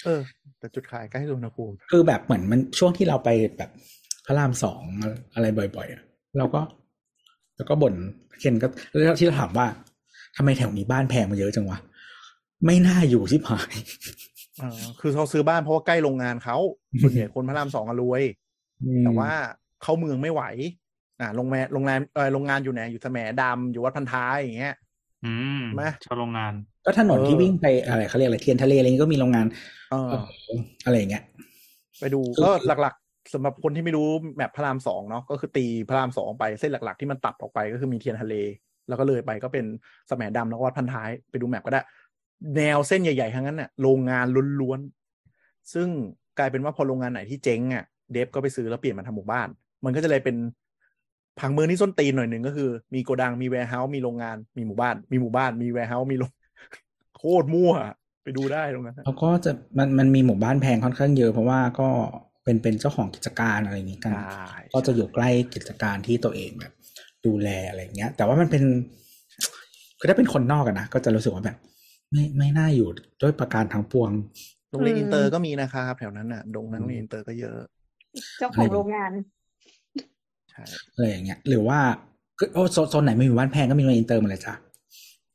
[0.05, 0.21] เออ
[0.59, 3.69] แต่จุดขายใกล้สุวรรณภูมิคือแบบเหมือนมันช่วงที่เราไปแบบ
[4.25, 4.81] พระรามสอง
[5.33, 6.01] อะไรบ่อยๆอะ
[6.37, 6.61] เราก็
[7.57, 7.93] แล้วก็บ่น
[8.39, 9.67] เคนก็แล้วที่เราถามว่า
[10.37, 11.77] ทำไมแถวนี้บ้านแพงมาเยอะจังวะ
[12.65, 13.75] ไม่น่าอยู่ชิบหาย
[14.59, 16.57] เออคือเขาซื้อบ้านเพราะว่าใกล้โรงงานเขา
[17.01, 18.23] ส่วนใหญ่คนพระรามสองอะรวย
[19.03, 19.31] แต่ว่า
[19.83, 20.43] เข้าเมืองไม่ไหว
[21.19, 24.75] อ่าโรงแรมโรงแรมเออโรงงานอยู่ไหนอยู่แสมดำอยู่วัดพันท้ายอย่างเงี้ย
[25.25, 26.53] อืมไหมชาวโรงงาน
[26.85, 29.45] ก็ถนนที่เออวิ่งไปอะไรเขาเรียกอะไรเทียนทะเลอะไรนี้ก็มีโรงงาน
[29.91, 30.11] เออ
[30.85, 31.23] อะไรอย่างเงี้ย
[31.99, 32.51] ไปดูคือก็
[32.81, 38.35] หลักๆสำหรับคนที่ไม่รู้ map พระรามสองเนาะก็คือตีพระรามสองไปเส้นหลัก ๆ ที่มันตัดออกไปก็คือมีเทียนทะเล
[38.87, 39.65] แล้วก็เลยไปก็เป็น
[40.07, 41.81] แสมดำแล้วก็วัดพันท้ายไปดู map ก็ได้
[42.57, 44.25] แนวเส้นใหญ่ๆทั้งนั้นน่ะโรงงาน
[44.61, 45.87] ล้วนๆซึ่ง
[46.39, 49.47] กลายเป็นว่าพอโรงงานไหนที่เจ๊งอะ dev ก็ไปซื้อแล้วเปลี่ยนมาทำหมู่บ้าน
[49.85, 50.35] มันก็จะเลยเป็น
[51.39, 56.31] ผังเมืองที่ส้นตีนหน่อยหนึ่งก็คือ มีโกดังมี warehouse มีโรงงานมีหมู่บ้าน มีหมู่บ้านมี warehouse มีโรง
[57.17, 57.73] โคตรมั่ว
[58.23, 61.89] ไปดูได้ตรงนั้นน่ะแล้วก็จะมันมันมีหมู่บ้านแพงค่อนข้างเยอะเพราะว่าก็
[62.43, 66.73] เป็นเป็นเจ้าของกิจการอะไรอย่างนี้กันใช่ก็จะอยู่ใกล้กิจการที่ตัวเองแบบ
[67.25, 68.63] ดูแลอะไรอย่างเงี้ย แต่ว่ามันเป็น
[69.99, 71.57] คือถ้าเป็นคนนอกอะนะก็จะรู้สึกว่าแบบ
[72.11, 72.89] ไม่ไม่น่าอยู่
[73.21, 74.09] ด้วยประการทั้งปวง
[74.69, 77.59] โรงเรียนอืมอินเตอร์ก็มีนะครับแถวนั้นน่ะดงนั้นโรงเรียนอินเตอร์ก็เยอะ
[78.39, 79.21] เจ้าของโรงงานใช่
[80.93, 81.79] อะไรอย่างเงี้ย หรือว่า
[82.39, 84.53] ก็โอ้โซนโซนไหนไม่มีหมู่บ้านแพงก็มีโรงเรียนอินเตอร์มาเลยจ้ะ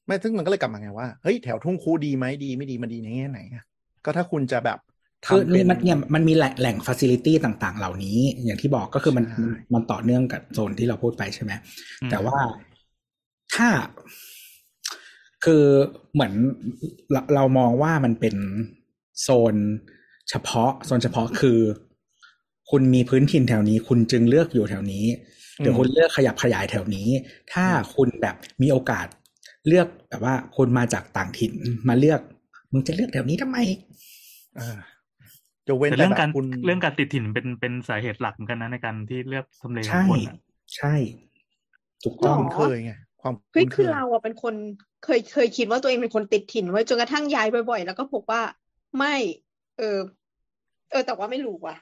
[0.06, 3.64] ไม่ซึ่งมันก็เลยกลับมาไงว่าเฮ้ยแถวทุ่งครุดีไหมดีไม่ดีมันดีในแง่ไหนอะ
[4.04, 4.78] ก็ถ้าคุณจะแบบ
[5.26, 11.52] คือทำเป็นี่นมันเนี่ยมันมีแหล่งแหล่ง facility ต่างๆ เหล่านี้ อย่างที่บอกก็คือมันใช่มันต่อเนื่องกับโซนที่เราพูดไปใช่ไหม
[12.02, 12.38] อืมแต่ว่า
[13.54, 13.68] ถ้า
[15.44, 15.64] คือ
[16.12, 16.32] เหมือน
[17.12, 18.36] เราเรามองว่ามันเป็น
[19.22, 19.54] โซน
[20.30, 21.58] เฉพาะ โซนเฉพาะคือ
[22.70, 25.04] คุณมีพื้นถิ่นแถวนี้ คุณจึงเลือกอยู่แถวนี้
[25.60, 27.08] หรือคุณเลือกขยับขยายแถวนี้
[27.52, 29.06] ถ้าคุณแบบมีโอกาส
[29.68, 31.52] เลือกแบบว่าคุณมาจากต่างถิ่น
[31.88, 32.20] มาเลือก
[32.72, 33.58] มึงจะเลือกแถวนี้ทำไม
[34.58, 34.78] อ่า
[35.66, 40.36] จะเว้นแต่แต่เรื่องแบการบคุณเรื่องการติดถิ่นเป็นเป็นสาเหตุหลักเหมือนกันนะในการที่เลือกทำเลขอใช่งคนอะ
[40.76, 40.94] ใช่
[42.04, 42.92] ถูกควาต้มองคุ้นเคยไง
[43.22, 44.54] ความเฮ้ยคุ้นเคคือยเราอะเป็นคน
[45.04, 48.42] เคยเคยคิดว่าตัวเองเป็นคนติดถิ่นไว้ยจนกระทั่งย้ายบ่อยๆ แล้วก็พบว่า
[48.98, 49.14] ไม่
[49.78, 49.98] เออ
[50.90, 51.76] เออ แต่ว่าไม่รู้ว่ะ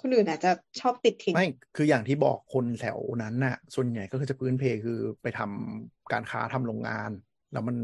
[0.00, 7.10] คนอื่นอาจจะชอบติดถิ่นไม่คืออย่างที่บอกคนแถวนั้นน่ะ ส่วนใหญ่ก็คือจะพื้นเพคือไปทำการค้าทำโรงงาน
[7.52, 7.76] แล้วมัน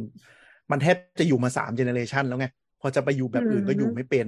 [0.71, 2.47] มันแทบจะอยู่มาสามเจเนเรชันแล้วไง
[2.81, 4.27] พอจะไปอยู่แบบอื่นก็อยู่ไม่เป็น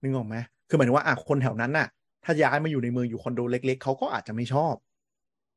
[0.00, 0.36] นึกออกไหม
[0.68, 1.88] คือหมายถึงว่าอะคนแถวนั้นน่ะ
[2.24, 4.74] ถ้าย้ายมาอยู่ในเมืองอยู่คอนโดเล็ก ๆเขาก็อาจจะไม่ชอบ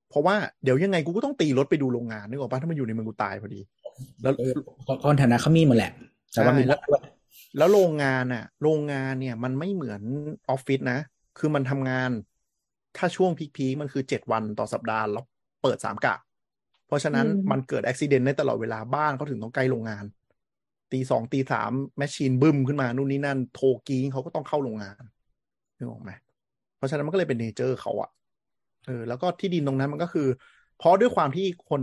[0.09, 3.61] เพราะว่าเดี๋ยวยังไงกูก็ต้องตีรถไปดูโรงงานนึกออกปะถ้ามันอยู่ในเมืองกูตายพอดี
[4.21, 4.53] แล้วเออ
[5.03, 5.91] คนแถวนั้นเขามีหมดแหละ
[6.33, 7.01] แต่ว่ามีใช่รัฐด้วย
[7.57, 10.01] แล้วโรงงานอะ โรงงานเนี่ย มันไม่เหมือน
[10.49, 10.99] ออฟฟิศนะ
[11.39, 12.11] คือมันทำงาน
[12.97, 15.23] ถ้าช่วง peak ๆมันคือเจ็ดวันต่อสัปดาห์แล้ว
[15.63, 16.15] เปิดสามกะ
[16.87, 20.05] เพราะฉะนั้นอืมมันเกิดอุบัติเหตุได้ตลอดเวลาบ้านเขาถึงต้องใกล้โรงงาน
[20.93, 25.01] ตีสองตีสาม machine บึ้มขึ้นมานู่นนี่นั่นโทรกริ๊งเขาก็ต้องเข้าโรงงาน
[25.77, 26.11] นึกออกไหม
[26.77, 28.09] เพราะฉะนั้นมันก็เลยเป็น nature เขาอะ
[28.85, 30.27] เออแล้วก็ที่ดินตรงนั้นมันก็คือ
[30.77, 31.81] เพราะด้วยความที่คน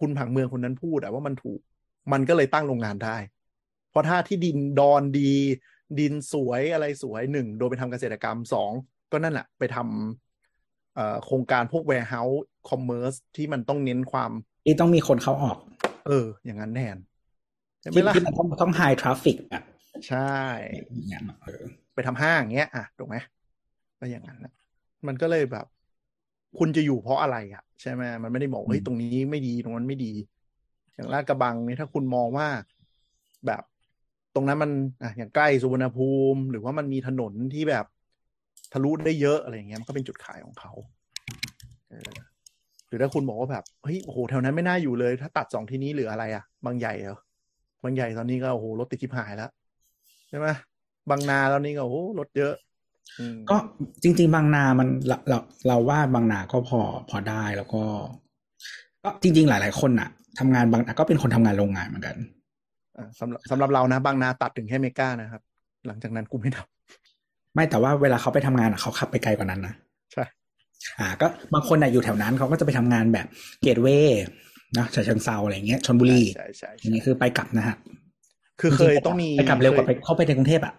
[0.00, 1.60] คุณผังเมืองคนนั้นพูดอะว่ามันถูก
[2.12, 3.16] มันก็เลยตั้งโรงงานได้
[3.90, 5.32] เพราะถ้าที่ดินดอนดี
[5.98, 8.70] ดินสวยอะไรสวยหนึ่งโดยไปทำเกษตรกรรมสอง
[9.12, 12.38] ก็นั่นแหละไปทำเอ่อโครงการพวก warehouse
[12.68, 14.30] commerce ที่มันต้องเน้นความ
[14.66, 15.58] ที่ต้องมีคนเข้าออก
[16.06, 16.96] เออ อย่างนั้นแทน
[17.80, 19.64] ใช่ไหมที่ล่ะที่มันต้องต้อง high traffic แบบ
[20.08, 20.34] ใช่
[20.74, 21.62] อย่างเงี้ยเออ
[21.94, 23.16] ไปทำห้างเงี้ย อะถูกไหม
[23.98, 24.52] ก็อย่างนั้นนะ
[25.06, 25.66] มันก็เลยแบบ
[26.58, 30.12] คุณจะอยู่เพราะอะไรอะ ใช่ไหมมันไม่ได้บอกเฮ้ยตรงนี้ไม่ดีตรงนั้นไม่ดี
[30.94, 32.48] อย่างลาดกระบังนี่ถ้าคุณมองว่า
[33.46, 33.62] แบบ
[34.34, 34.70] ตรงนั้นมัน
[35.02, 37.84] อะอย่างใกล้สุวรรณภูมิ หรือว่ามันมีถนนที่แบบ
[38.72, 40.72] ทะลุได้เยอะอะไรอย่างเงี้ยมันก็เป็นจุดขายของเขา
[42.88, 47.18] หรือถ้าคุณบอกว่าแบบเฮ้ยโอ้โหแถวนั้นไม่น่าอยู่เลย ถ้าตัดสองที่นี้เหลืออะไรอะบางใหญ่เหรอ
[47.82, 49.50] บางใหญ่ตอนนี้ก็โอ้โหรถติดทิพหายแล้ว
[50.28, 50.48] ใช่ไหม
[51.10, 52.54] บางนาตอนนี้ก็โอ้โหรถเยอะ
[53.50, 53.56] ก็
[54.02, 57.82] จริง ๆ บางนามันเราเราว่าบางนาก็พอพอได้แล้วก็
[59.02, 60.08] ก็จริง ๆ หลาย ๆ คนอะ
[60.38, 62.16] ทำงานบางนาก็เป็นคนทำงานโรงงานเหมือนกัน
[63.20, 65.42] สำหรับสำหรับเรานะบางนาตัดถึงแค่เมกานะครับ
[65.86, 66.58] หลังจากนั้นกูไม่ท
[67.54, 70.24] ไม่แต่ว่าเวลาเขาไปทำงานอะเขาขับไปไกลกว่านั้นนะำใช่
[70.98, 73.26] อ่า ก็บางคนอะอยู่แถวนั้นเขาก็จะไปทำงานแบบ
[73.62, 74.22] เกตเวย์
[74.78, 77.76] นะฉะเชิงเซาอะไรเงี้ยชนบุรีใช่ใช่อใช่ย่างนี้คือไปกลับนะฮะ
[78.60, 80.74] คือเคยต้องมีไปกลับเร็วกว่าคไปยเข้าไปในกรุงเทพอะ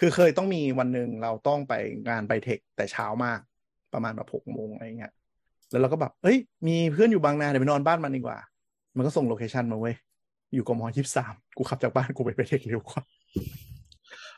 [0.00, 1.74] คือเคยต้องมีวันหนึ่งเราต้องไป
[2.08, 3.40] งานไปเทคแต่เช้ามาก
[3.94, 5.12] ประมาณแบบหกโมงอะไรเงี้ย
[5.70, 8.38] แล้วเราก็แบบเอ้ย มีเพื่อนอยู่บางนาเดี๋ยวไปนอนบ้านมันดีกว่า
[8.96, 9.94] มันก็ส่งโลเคชันมาเว้ย
[10.54, 13.02] อยู่กมยี่สามกูขับจากบ้านกูไปไปเทคเร็วกว่า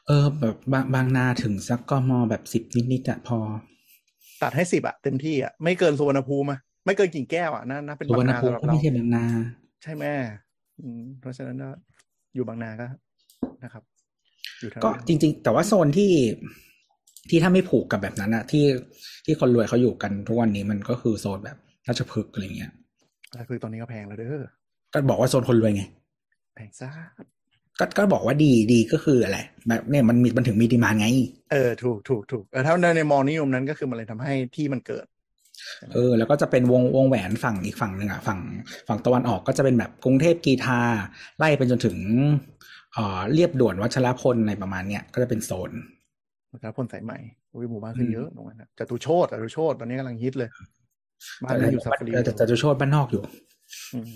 [0.07, 2.63] เออแบบบางบางนาถึงสักกมแบบสิบ
[2.93, 3.39] นิดๆอะพอ
[4.43, 9.25] ตัดให้สิบอะเต็มที่อะไม่เกินสุวรรณภูมิอะไม่เกินกิ่งแก้วอะนั่นนะเป็นสุบาวรงรณนาภูมิสำหรับก็เราไม่ใช่บางนา
[9.83, 10.05] ใช่ไหม
[10.81, 11.71] อืมเพราะฉะนั้นก็
[12.35, 12.87] อยู่บางนาก็
[13.65, 13.83] นะครับ
[14.61, 16.13] อยู่แถวก็นั้นจริง ๆ แต่ว่าโซนที่
[17.29, 18.65] ที่ถ้าไม่ผูกกับแบบนั้นอะที่
[19.25, 21.57] ที่คนรวยเขาอยู่กันทุกวันนี้มันก็คือโซนแบบ
[21.89, 22.73] ราชพฤกษ์อะไรเงี้ย
[23.33, 24.45] แต่คือตอนนี้ก็แพงแล้วเด้อ
[24.93, 25.83] ก็บอกว่าโซนคนรวยไง
[26.57, 26.91] แพงซ่า
[27.79, 31.07] ก็ก็บอกว่าดีดีก็คืออะไรแบบเนี่ยมันมีมันถึงมีดีมานไง
[31.53, 35.07] เออถูกถูกถูกเออถ้าในในมองนิยมนั้นก็คือมันเลยทำให้ที่มันเกิด
[35.95, 38.41] เออ แล้วก็จะเป็นวงวงแหวนฝั่งอีกฝั่งหนึ่งอะฝั่ง
[38.89, 40.81] ฝั่งตะวันออกก็จะเป็นแบบกรุงเทพกรีฑา
[41.39, 41.97] ไล่ไปจนถึง
[42.95, 45.71] เอ่อเลียบด่วนวัชรพลในประมาณเนี้ยก็จะเป็นโซน
[46.61, 47.19] แล้วพลสายใหม่
[47.55, 50.49] อุ้ยหมู่บ้านขึ้นเยอะตรงนั้นนะจตุโชติจตุโชติตอนนี้กำลังฮิตเลย
[51.43, 53.23] บ้านแต่นี้อยู่ซาฟารีแต่แต่จะโชดบ้านนอกอยู่
[53.95, 54.11] อืม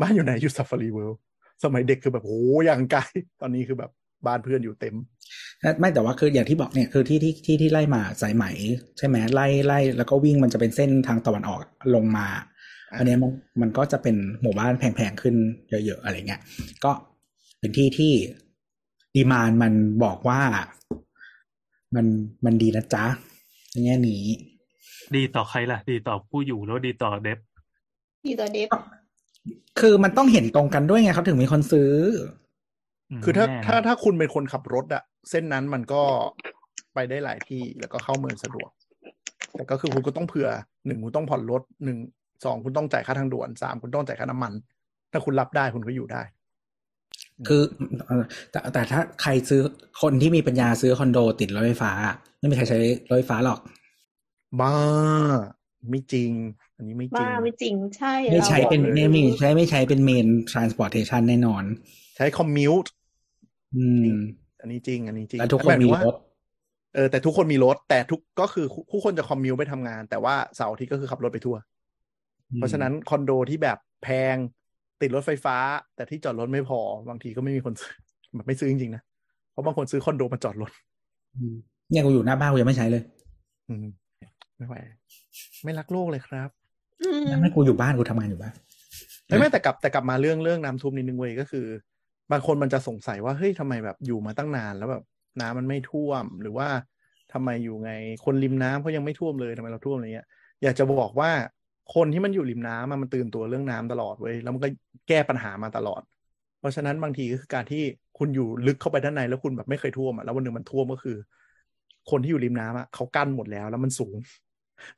[0.00, 1.20] บ้านอยู่ไหนอยู่ซาฟารีเวิลด์
[1.64, 2.32] สมัยเด็กคือแบบโห
[2.66, 3.00] อย่างไกล
[3.40, 3.90] ตอนนี้คือแบบ
[4.26, 4.94] บ้านเพื่อนอยู่เต็ม
[5.78, 8.44] ไม่แต่ว่าคืออย่างที่บอกเนี่ยคือที่ที่ที่ที่ไล่มาสายไหม
[8.98, 11.60] ใช่ไหมไล่ไล่แล้วก็วิ่งมันจะเป็นเส้นทางตะวันออก
[11.94, 12.26] ลงมา
[12.90, 15.34] อ่าอันเนี้ยมันมันก็จะเป็นหมู่บ้านแพงๆขึ้น
[15.70, 16.40] เยอะๆอะไรเงี้ย
[16.84, 16.92] ก็
[17.58, 18.12] เป็นที่ที่
[19.14, 19.72] ดีมานมัน
[20.04, 20.40] บอกว่า
[21.94, 22.06] มัน
[22.44, 23.04] มันดีนะจ๊ะ
[23.70, 24.24] ในแง่นี้
[25.16, 27.38] ดีต่อใครล่ะ ดีต่อผู้อยู่แล้วดีต่อเดฟ
[28.26, 28.68] ดีต่อเดฟ
[29.80, 31.92] คือมันต้องเห็นตรงกันด้วยไงเขาถึงมีคนซื้อ
[33.18, 36.02] มคือถ้าแน่นะถ้าถ้าคุณเป็นคนขับรถอะเส้นนั้นมันก็
[36.94, 38.70] ไปได้หลายที่แล้วก็เข้าเมืองสะดวก
[39.54, 40.48] แต่ก็คือคุณก็ต้องเผื่อ
[40.86, 41.98] หนึ่งคุณต้องผ่อนรถหนึ่ง
[42.44, 44.52] สองคุณต้องจ่ายค่าทางด่วนสามคุณต้องจ่ายค่าน้ำมัน
[45.12, 46.22] ถ้าคุณรับได้คุณก็อยู่ได้
[47.48, 47.62] คือ
[48.06, 49.60] เอ่อแต่แต่ถ้าใครซื้อ
[50.02, 51.92] คนที่มีปัญญาซื้อคอนโดติดรถไฟฟ้า
[52.38, 52.78] ไม่มีใครใช้
[53.08, 53.60] รถไฟฟ้าหรอก
[54.60, 54.74] บ้า
[55.88, 56.30] ไม่จริง
[56.76, 61.64] อันนี้ไม่จริบ้างไม่จริงใช่ไม่ใช้เป็นราไม่มีใช้ไม่ใช้เป็นเมน transportation แน่นอน
[62.16, 62.92] ใช้คอมมิวต์
[63.76, 64.06] อืม
[64.60, 66.16] อันนี้จริง อันนี้จริงแล้วทุกคนหายถึมีงว่ารถ
[66.94, 71.56] เออแต่ทุกคนมีรถ แต่ทุกก็คือทุกคนจะคอมมิวไปทำงาน แต่ว่าเสาร์อาทิตย์ก็คือขับรถไปทั่ว
[72.56, 74.36] เพราะฉะนั้นคอนโดที่แบบแพง
[75.00, 75.56] ติดรถไฟฟ้า
[75.96, 77.94] แต่ที่จอดรถไม่พอบางทีก็ไม่มีคนซื้อ
[78.34, 79.02] แบบไม่ซื้อจริงๆนะ
[79.50, 80.70] เพราะบางคนซื้อคอนโดมาจอดรถ
[81.36, 81.54] อืม
[81.90, 83.02] เนี่ยกูอยู่หน้าบ้านกูยังไม่ใช้เลย
[83.68, 83.86] อืม
[84.56, 84.76] ไม่ไหว
[85.64, 86.48] ไม่รักโลกเลยครับ
[87.02, 88.54] อืมนั่นไม่กูอยู่บ้านกูทำงานอยู่บ้าน
[89.26, 91.66] ไม่ไม่แต่กลับแต่กลับมาเรื่องเรื่องน้ำท่วมนิดนึงเว้ยก็คือ
[92.32, 95.02] บางคนมันจะสงสัยว่าเฮ้ยทำไมแบบอยู่มาตั้งนานแล้วแบบ
[95.40, 96.68] น้ำมันไม่ท่วม หรือว่า
[97.32, 97.92] ทำไมอยู่ไง
[98.24, 100.26] คนริมน้ำเขายังไม่ท่วมเลยทำไมเราท่วมอะไรเงี้ย
[100.62, 101.30] อยากจะบอกว่า
[101.94, 104.68] คนที่มันอยู่ริมน้ำอะมันตื่นตัวเรื่องน้ำตลอดเว้ยแล้วมันก็
[105.08, 106.02] แก้ปัญหามาตลอด
[106.60, 107.82] เพราะฉะนั้นบางทีก็คือการที่
[108.18, 111.16] คุณอยู่ลึกเข้าไปด้านในแล้วคุณแบบไม่เคยท่วมอะแล้ววันหนึ่งมันท่วมก็คือ
[112.10, 114.16] คนที่อยู่ริมน้ำอะเขากั้นหมดแล้ว แล้วมันสูง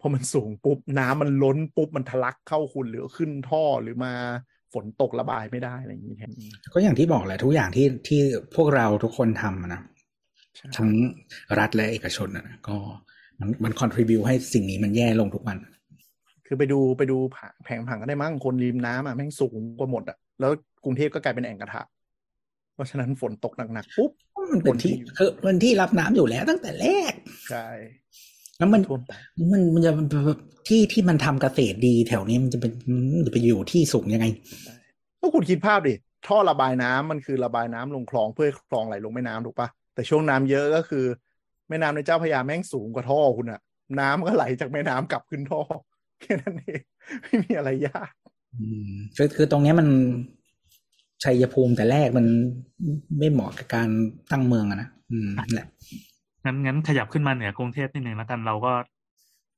[0.01, 4.13] พอมันสูงปุ๊บน้ำมันล้นปุ๊บมันทะลักเข้าคุณหรือขึ้นท่อหรือมา
[4.75, 6.33] ฝนตกระบายไม่ได้อะไรอย่างนี้แทน
[6.73, 8.21] ก็อย่างที่บอกแหละทุกอย่างที่ที่
[8.57, 9.83] พวกเราทุกคนทำอะนะ
[10.57, 10.91] ใช่ทั้ง
[11.59, 12.77] รัฐและเอกชนอะนะก็
[13.41, 15.59] มันมันคอนทริบิวให้สิ่งนี้มันแย่ลงทุกวัน
[16.47, 20.53] คือไปดูไปดูผาแผงผังก็ได้มั้งคนริมน้ำอะแม่งสูงกว่าหมดอะแล้ว
[20.85, 21.83] กรุงเทพก็กลายเป็นแอ่งกระทะ
[22.75, 24.11] เพราะฉะนั้นฝนตกหนักๆปุ๊บ
[24.53, 27.13] มันเป็นที่คนที่คือมันที่รับน้ำอยู่แล้วตั้งแต่แรก
[27.51, 27.69] ใช่
[28.59, 29.13] แล้วมันท่วมไป
[29.53, 29.93] มันมันจะ
[30.69, 32.73] ที่ที่มันทำเกษตรดีแถวนี้มันจะเป็น
[33.17, 34.27] มันจะไปอยู่ที่สูงยังไง
[35.21, 35.95] ก็คุณคิดภาพดิ
[36.27, 41.05] ท่อระบายน้ำมันคือระบายน้ำลงคลองเพื่อให้คลองไหลลงแม่น้ำถูกปะแต่ช่วงน้ำเยอะก็คือ
[41.69, 43.61] แม่น้ำในเจ้าพระยาแม่งสูงกว่าท่อคุณอะ
[44.01, 45.61] น้ำก็ไหลจากแม่น้ำกลับขึ้นท่อ
[46.21, 46.81] แค่นั้นเอง
[47.23, 48.11] ไม่มีอะไรยาก
[48.59, 49.89] อืมคือคือตรงเนี้ยมัน
[51.25, 52.27] ชัยภูมิแต่แรกมัน
[53.19, 53.89] ไม่เหมาะกับการ
[54.31, 55.67] ตั้งเมืองอะนะอืมนั่นแหละ
[56.45, 58.73] งั้นงั้นขยับขึ้นมาเหนือกรุงเทพนิดนึงแล้วกันเราก็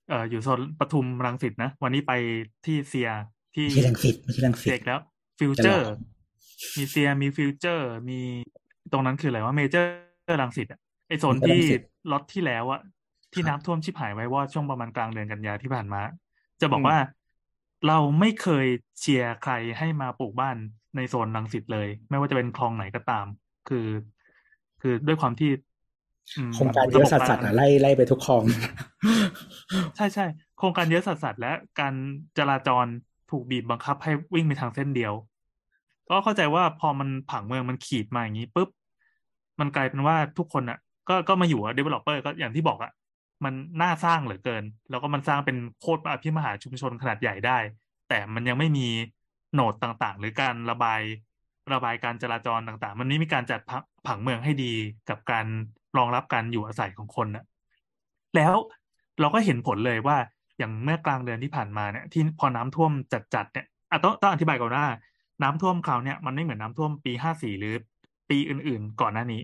[0.08, 2.12] เอ่ออยู่โซนปทุมรังสิตนะ วันนี้ไป
[2.64, 3.10] ที่เซีย
[3.54, 5.00] ที่ไม่ใช่รังสิตไม่ใช่รังสิตเด็กแล้ว
[5.38, 5.96] ฟิวเจอร์จะหรอ
[6.76, 8.20] มีเซียมีฟิวเจอร์ มี
[8.92, 11.80] ตรงนั้นคืออะไรว่าเมเจอร์รังสิตอะไอโซน Major ที่รังสิต
[12.10, 12.80] ล็อตที่แล้วอะ
[13.32, 16.00] ที่ครับน้ำท่วมชิบหายไว้ว่าช่วงประมาณกลางเดือนกันยาที่ผ่านมา
[16.60, 16.96] จะบอกอืมว่า
[17.88, 18.66] เราไม่เคย
[19.00, 20.56] เชียร์ใครให้มาปลูกบ้าน
[20.96, 23.26] ในโซนรังสิตเลย ไม่ว่าจะเป็นคลองไหนก็ตาม
[23.68, 23.86] คือ
[24.82, 25.73] คือด้วยความที่อืม
[26.54, 28.42] โครงการเยอะสัสๆอะไล่ไล่ไปทุกคลอง
[29.96, 30.26] ใช่ใช่
[30.58, 31.94] โครงการเยอะสัสๆและการ
[32.38, 32.86] จราจร
[33.30, 35.12] ถูกบีบบังคับให้วิ่งไปทางเส้นเดียว
[36.10, 38.68] ก็เข้าใจว่าพอมันผังเมืองมันขีดมาอย่างนี้ปุ๊บ
[39.60, 42.92] มันกลายเป็นว่าทุกคนอะ ก็ก็มาอยู่อะ developer ก็อย่างที่บอกอะ
[43.44, 47.58] มันน่าสร้างเหลือเกิน แล้วก็มันสร้างเป็นโคตรอภิมหาชุมชนขนาดใหญ่ได้
[48.08, 48.86] แต่มันยังไม่มี
[49.52, 51.00] โหนดต่างๆ หรือการระบาย
[51.72, 54.72] ระบายการจราจรต่างๆ มันไม่มีการจัดผังผังเมืองให้ดี
[55.08, 55.46] กับการ
[55.96, 57.44] รองรับการอยู่อาศัยของคนน่ะ
[58.36, 58.54] แล้ว
[59.20, 60.16] เราก็เห็นผลเลยว่า
[60.58, 62.92] อย่างเมื่อกลางเดือนที่ผ่านมาเนี่ยที่พอน้ำท่วม
[63.34, 64.86] จัดๆเนี่ยอะต้องต้องอธิบายก่อนว่า
[65.42, 67.74] น้ำท่วมคราวเนี่ยมันไม่เหมือนน้ำท่วมปีห้าสี่หรือ
[68.30, 69.42] ปีอื่นๆ ก่อนหน้านี้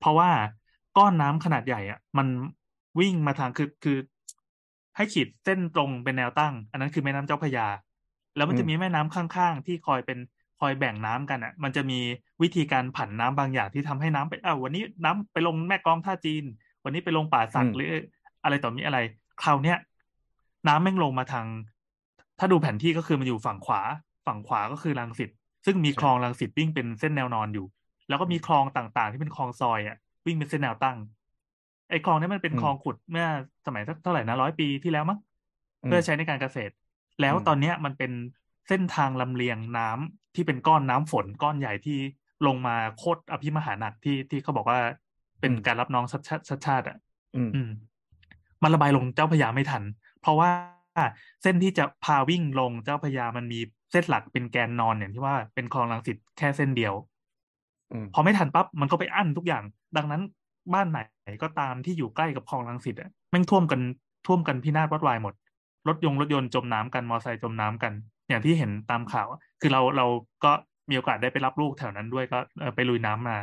[0.00, 0.30] เพราะว่า
[0.96, 2.26] ก้อนน้ำขนาดใหญ่อะ มัน
[3.00, 3.98] วิ่งมาทางคือคือ
[4.96, 7.66] ให้ขีดเส้นตรงเป็นแนวตั้ง อันนั้นคือแม่น้ำเจ้าพระยา
[8.36, 10.18] แล้วมันจะมีแม่น้ำข้างๆ ที่คอยเป็น
[10.58, 12.00] คอยแบ่งน้ำกันอะ มันจะมี
[12.42, 16.44] วิธีการผันน้ำบางอย่างที่ทำให้น้ำไปอ้าววันนี้น้ำไปลงแม่กลองท่าจีน
[16.84, 17.88] วันนี้ไปลงป่าสักอืมหรือ
[18.44, 18.98] อะไรต่อมีอะไร
[19.42, 19.78] คราวเนี้ย
[20.68, 21.46] น้ำแม่งลงมาทาง
[22.38, 23.80] ถ้าดูแผนที่ก็คือมันอยู่ฝั่งขวา
[24.26, 25.30] ฝั่งขวาก็คือรังสิต
[25.66, 27.66] ซึ่งมีคลองรังสิตวิ่งเป็นเส้นแนวนอนอยู่
[28.08, 29.96] แล้วก็มีคลองต่างๆ ที่เป็นคลองซอยอะ
[30.26, 30.96] วิ่งเป็นเส้นแนวตั้ง
[31.90, 33.26] ไอ้คลองเนี้มันเป็นอืมคลองขุดเมื่อ
[33.66, 35.18] สมัยสักเท่าไหร่นะร้อยปีที่แล้วมั้ง
[35.82, 36.72] อืมเพื่อใช้ในการเกษตร
[37.20, 38.12] แล้วอืมตอนเนี้ยมันเป็น
[38.68, 41.98] เส้นทางลำเลียงน้ำ ที่เป็นก้อนน้ำฝนก้อนใหญ่ที่
[42.46, 44.78] ลงมาโคตรอภิมหาหนักที่ที่เขาบอกว่า
[45.40, 46.98] เป็นการรับน้องชัดชาติชัดชาติอะ
[47.36, 47.70] อืมอืม
[48.62, 49.82] มันระบายลงเจ้าพระยาไม่ทัน
[50.20, 50.50] เพราะว่า
[51.42, 53.60] เส้นที่จะพาวิ่งลงเจ้าพระยามันมี
[53.92, 56.94] เส้นหลักเป็นแกนนอนอย่างที่ว่าเป็นคลองรังสิตแค่เส้นเดียว
[57.92, 59.64] อืมพอไม่ทันปั๊บมันก็ไปอั้นทุกอย่าง
[59.96, 60.22] ดังนั้น
[60.74, 60.98] บ้านไหน
[61.42, 63.80] ก็ตามที่อยู่ใกล้กับคลองรังสิตอะแม่งท่วมกัน
[64.26, 65.34] ท่วมกันพินาศวัดวายหมด
[65.88, 67.92] รถยงรถยนต์จมน้ำกันมอไซค์จมน้ำกัน
[68.28, 70.06] อย่างที่เห็นตามข่าวอะคือเราเรา
[70.44, 70.52] ก็
[70.90, 73.38] มีโอกาสได้ไปรับลูกแถวนั้นด้วยก็เออไปลุยน้ำมา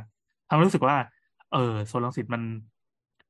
[0.49, 0.97] ทำให้รู้สึกว่า
[1.53, 2.41] เออโซนรังสิตมัน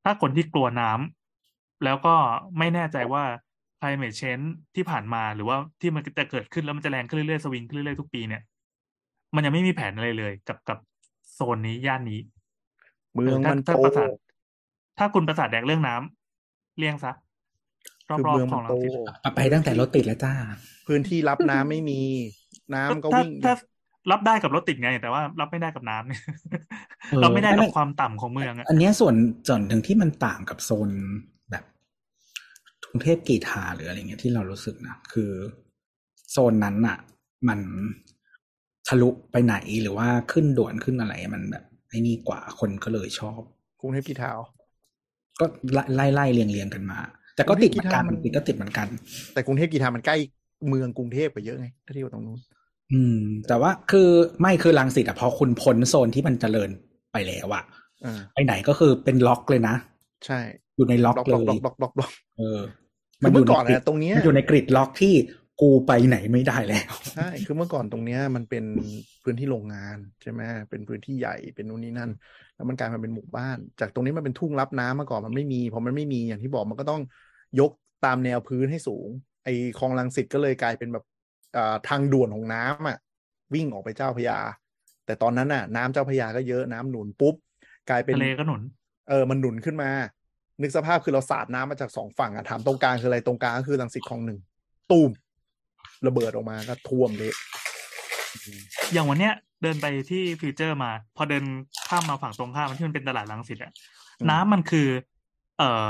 [0.04, 2.16] ถ้าคนที่กลัวน้ำแล้วก็
[2.58, 3.24] ไม่แน่ใจว่า
[3.80, 8.42] climate change ที่ผ่านมาหรือว่าที่มันจะเกิดขึ้นแล้วมันจะแรงขึ้นเรื่อยๆสวิงขึ้นเรื่อยๆทุกปีเนี่ย
[9.36, 10.78] มันยังไม่มีแผนอะไรเลยกับกับ
[11.34, 12.20] โซนนี้ย่านนี้
[13.14, 14.10] เมืองถ้ามันถ้าโตประสาท
[14.98, 17.16] ถ้าคุณประสาทแดกเรื่องน้ำเลี่ยงซะร
[18.08, 20.34] คืออบเมืองๆขมัอนงรัโตงสิตไปตั้งแต่รถติดแล้วจ้า
[20.88, 22.02] พื้นที่รับน้ำไม่มี
[22.76, 23.54] น้ำก็ถ้าวิ่งถ้า
[24.12, 26.22] รับได้กับรถติดไง แต่ว่ารับไม่ได้กับน้ำเนี่ย
[27.12, 29.16] เออรับไม่ได้ไม่กับไม่ความต่ำของเมืองอะอันเนี้ยส่วน
[29.48, 30.90] ส่วนหนึ่งที่มันต่างกับโซน
[31.52, 31.64] แบบ
[32.90, 35.32] กรุงเทพกรีฑาหรืออะไรเงี้ยที่เรารู้สึกนะคือ
[36.32, 36.98] โซนนั้นอะ
[37.48, 37.60] มัน
[38.88, 43.42] ทะลุไปไหนหรือว่าขึ้นด่วนขึ้นอะไรมันแบบไอ้นี่กว่าคนก็เลยชอบ
[43.80, 44.34] กรุงเทพกี่เท้า
[45.40, 47.00] ก็ไล่ไล่ไล่เรียงเรียงกันมา
[47.36, 48.88] แต่ก็ติดเหมือนกันมันติดก็ติดเหมือนกัน
[49.34, 50.18] แต่กรุงเทพกีทามันใกล้
[50.68, 52.40] เมืองกรุงเทพกว่าเยอะไงถ้าเทียบกับตรงนู้น
[52.94, 54.10] อืม แต่ว่าคือ
[54.42, 56.70] ไม่คือรังสิตอะพอคุณพ้นโซนที่มันเจริญ
[57.14, 57.64] ไปแล้วอะ
[58.06, 59.76] อ่าไปไหนก็คือเป็นล็อกเลยนะ
[60.26, 60.40] ใช่
[60.76, 62.60] อยู่ในล็อกบล็อกเลบล็อกยบล็อกบล็อกบล็อกเออ
[63.22, 65.14] คือเมื่อก่อนใกริอะตรงเนี้ยมันอยู่ในกริดล็อกที่
[65.62, 68.66] กูไปไหนไม่ได้แล้วใช่คือเมื่อก่อนตรงเนี้ยมันเป็น
[69.24, 72.12] พื้นที่โรงงานใช่ไหมเป็นพื้นที่ใหญ่เป็นนู่นนี่นั่น
[72.56, 77.02] แล้วมันกลายมาเป็นหมู่บ้าน จากตรงนี้มันเป็นทุ่งรับน้ำมาก่อนมันไม่มีพอมันไม่มีอย่างที่บอกมันก็ต้อง
[77.60, 77.72] ยก
[78.06, 79.08] ตามแนวพื้นให้สูง
[79.44, 81.06] ไอ้คลองลังสิตก็เลยกลายเป็นแบบ
[81.58, 82.98] อ่าทางด่วนของน้ำอะ
[83.54, 84.40] วิ่งออกไปเจ้าพระยา
[85.06, 87.36] แต่ตอนนั้นน่ะ น้ำเจ้าพระยาก็เยอะน้ำหนุนปุ๊บ
[87.90, 88.62] กลายเป็นทะเลก็หนุน
[89.10, 89.90] เออมันหนุนขึ้นมา
[90.62, 94.40] นึกสภาพคือเราสาดน้ำมาจากสองฝั่งอะถามตรงกลางคืออะไรตรงกลางก็คือรังสิตคลองหนึ่ง
[94.92, 95.12] ตูม
[96.08, 97.36] ระเบิดออกมาก็ท่วมเละ
[98.94, 101.44] อย่างวันเนี้ยเดินไปที่ฟิวเจอร์มา พอเดิน
[101.88, 103.72] ข้ามมาฝั่งตรงข้ามที่มันเป็นตลาดลังสิตอะ
[104.30, 104.88] น้ำมันคือ
[105.58, 105.88] เอ่อ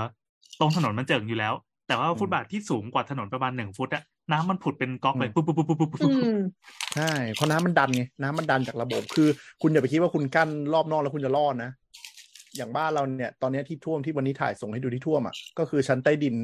[0.59, 1.53] ตรงถนนมันเจิ่งอยู่แล้ว
[1.87, 6.39] แต่ว่าฟุตบาทที่สูงกว่าถนนประมาณหนึ่งฟุตอะน้ำมันผุดเป็นก๊อกเลยปุ๊บปุ๊บปุ๊บปุ๊บปุ๊บอืม
[6.95, 9.27] ใช่เพราะน้ำมันดันไงน้ำมันดันจากระบบคือ
[9.61, 11.71] คุณอย่าไปคิดว่าคุณกั้นรอบนอกแล้วคุณจะรอดนะ
[12.57, 16.35] อย่างบ้านเราเนี่ย ตอนเนี้ยที่ท่วมที่วันนี้ถ่ายส่งให้ดูที่ท่วมอะก็คือชั้นใต้ดิน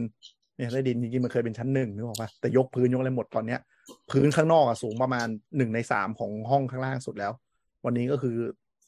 [0.58, 3.60] เนี่ยใต้ดินจริงๆมันเคยเป็นชั้นหนึ่งนึกออกปะแต่ยกพื้นยกอะไรหมดตอนเนี้ย
[4.12, 7.32] พื้นข้างนอกอะสูงประมาณหนึ่งในสามของห้องข้างล่างสุดแล้ว
[7.86, 8.36] วันนี้ก็คือ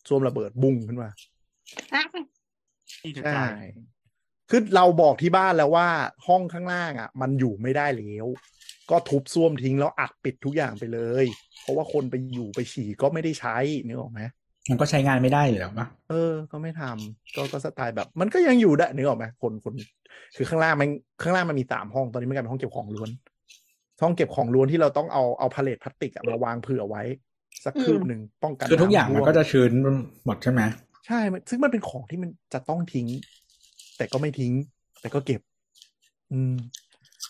[0.07, 1.09] ซ่วมระเบิดบุ้งขึ้นมา
[3.01, 3.63] ที่กระใช่จาย
[4.55, 5.87] คือเราบอกที่บ้านแล้วว่า
[6.27, 8.27] ห้องข้างล่างอะ มันอยู่ไม่ได้แล้ว
[8.91, 11.25] ก็ทุบซ่วมทิ้งแล้วอัดปิดทุกอย่างไปเลย
[11.61, 14.21] เพราะว่าคนไปอยู่ไปฉี่ก็ไม่ได้ใช้นึกออกไหม
[14.69, 19.73] มันก็ใช้งานไม่ได้อยู่แล้วปะเออ ก็ไม่ทำก็ก็สไตล์แบบ มันก็ยังอยู่ได้นึกออกไหมคนคน
[20.35, 20.89] คือข้างล่างมัน
[21.21, 23.09] ข้างล่างมันมีสามห้องตอนนี้มันกลายเป็นห้องเก็บของล้วน
[24.01, 27.03] ห้องเก็บของล้วนที่เราต้องเอาเอาพาเลทพลาสติกอะมาวางเผื่อไว้
[27.65, 29.71] สักคืบหนึ่งป้องกันคือทุกอย่างมันำท่วก็จะชื้น
[30.25, 30.61] หมดใช่ไหม
[31.07, 33.07] ใช่มันซึ่งมันเป็นของที่มันจะต้องทิ้ง
[34.03, 34.53] แต่ก็ไม่ทิ้ง
[35.01, 35.41] แต่ก็เก็บ
[36.31, 36.53] อืม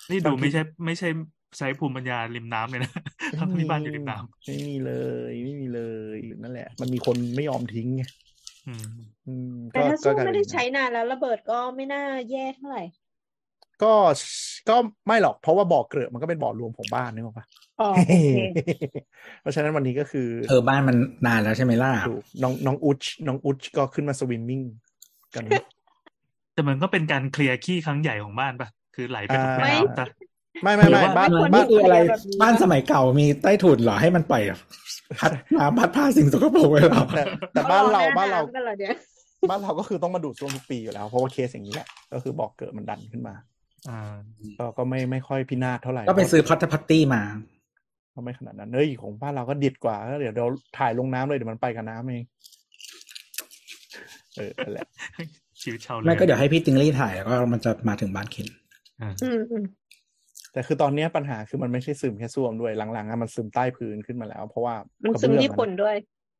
[0.09, 1.09] นี่ดูบางทีไม่ใช่ ไม่ใช่
[1.57, 2.91] ใช้ภูมิปัญญาริมน้ำเลยนะ
[3.39, 4.15] ทั้งที่บ้านอยู่ริมน้
[4.45, 4.91] ไม่มีเล
[5.31, 5.81] ย ไม่มีเล
[6.15, 8.87] ยนั่นแหละ มันมีคนไม่ยอมทิ้งไงำอืม
[9.27, 12.83] อืมแต่ถ้าสู้กลยไม่เป็นได้ใช้นานแล้วระเบิดก็ไม่น่าแย่เท่าไหร่
[13.83, 13.93] ก็
[14.69, 14.75] ก็
[15.07, 17.45] ไม่หรอกเพราะว่าบ่อเกลอะมันก็เป็นบ่อรวมของบ้านนึกออกปะ
[17.81, 18.15] อ๋อโอเค
[19.41, 24.61] เพราะฉะนั้นวันนี้ก็คือเออบ้านมันนานแล้วใช่ไหมล่ะถูกน้องน้องอุชน้องอุชก็ขึ้นมาสวิมมิ่ง
[25.35, 25.43] กัน
[26.53, 30.05] แต่มันก็เป็นการเคลียร์ขี้ครั้งใหญ่ของบ้านปะคือไหลไปตกอ่าแม่น้ำซะ
[30.63, 34.43] ไม่ไม่ไม่หรือว่าบ้านไม่ควรบ้านคืออะไรแบบนี้บ้านสมัยเก่ามีใต้ถุนเหรอให้มันปล่อย
[35.19, 37.23] พัดน้ำพัดผ้าสิ่งสกปรกไว้เหรอแต่
[37.53, 38.95] แต่บ้านเราอหบ้านเราำกันเหรอเนี่ย
[39.49, 43.35] บ้านเราก็คือต้องมาดูดซ่วมทุกปีอยู่แล้วเพราะว่าเคสอย่างนี้แหละก็คือบ่อเกิดมันดันขึ้นมา
[43.89, 43.99] อ่า
[44.57, 47.21] ก็ก็ไม่ไม่ค่อยพินาศเท่าไหร่ ก็ไปซื้อพัตพัตตี้มา
[48.13, 52.23] ก็ไม่ขนาดนั้นเอ้ยของบ้านเราก็ดิดกว่าก็เดี๋ยวเดี๋ยวถ่ายลงน้ำเลยเดี๋ยวมันไปกับน้ำเอง
[54.35, 54.87] เออนั่นแหละ
[55.63, 58.47] ชีวิตชาวเรือไม่ก็เดี๋ยวให้พี่ติงลี่ถ่ายแล้วก็มันจะมาถึงบ้านเคน
[59.01, 59.65] อ่าอืมอืม
[60.53, 65.95] แต่คือตอนเนี้ยปัญหาคือมันไม่ใช่ซึมแค่ส้วมด้วยหลังๆอะมันซึมใต้พื้นขึ้นมาแล้ว เพราะว่ามันกระซึมเบื้องที่อะคนด้วย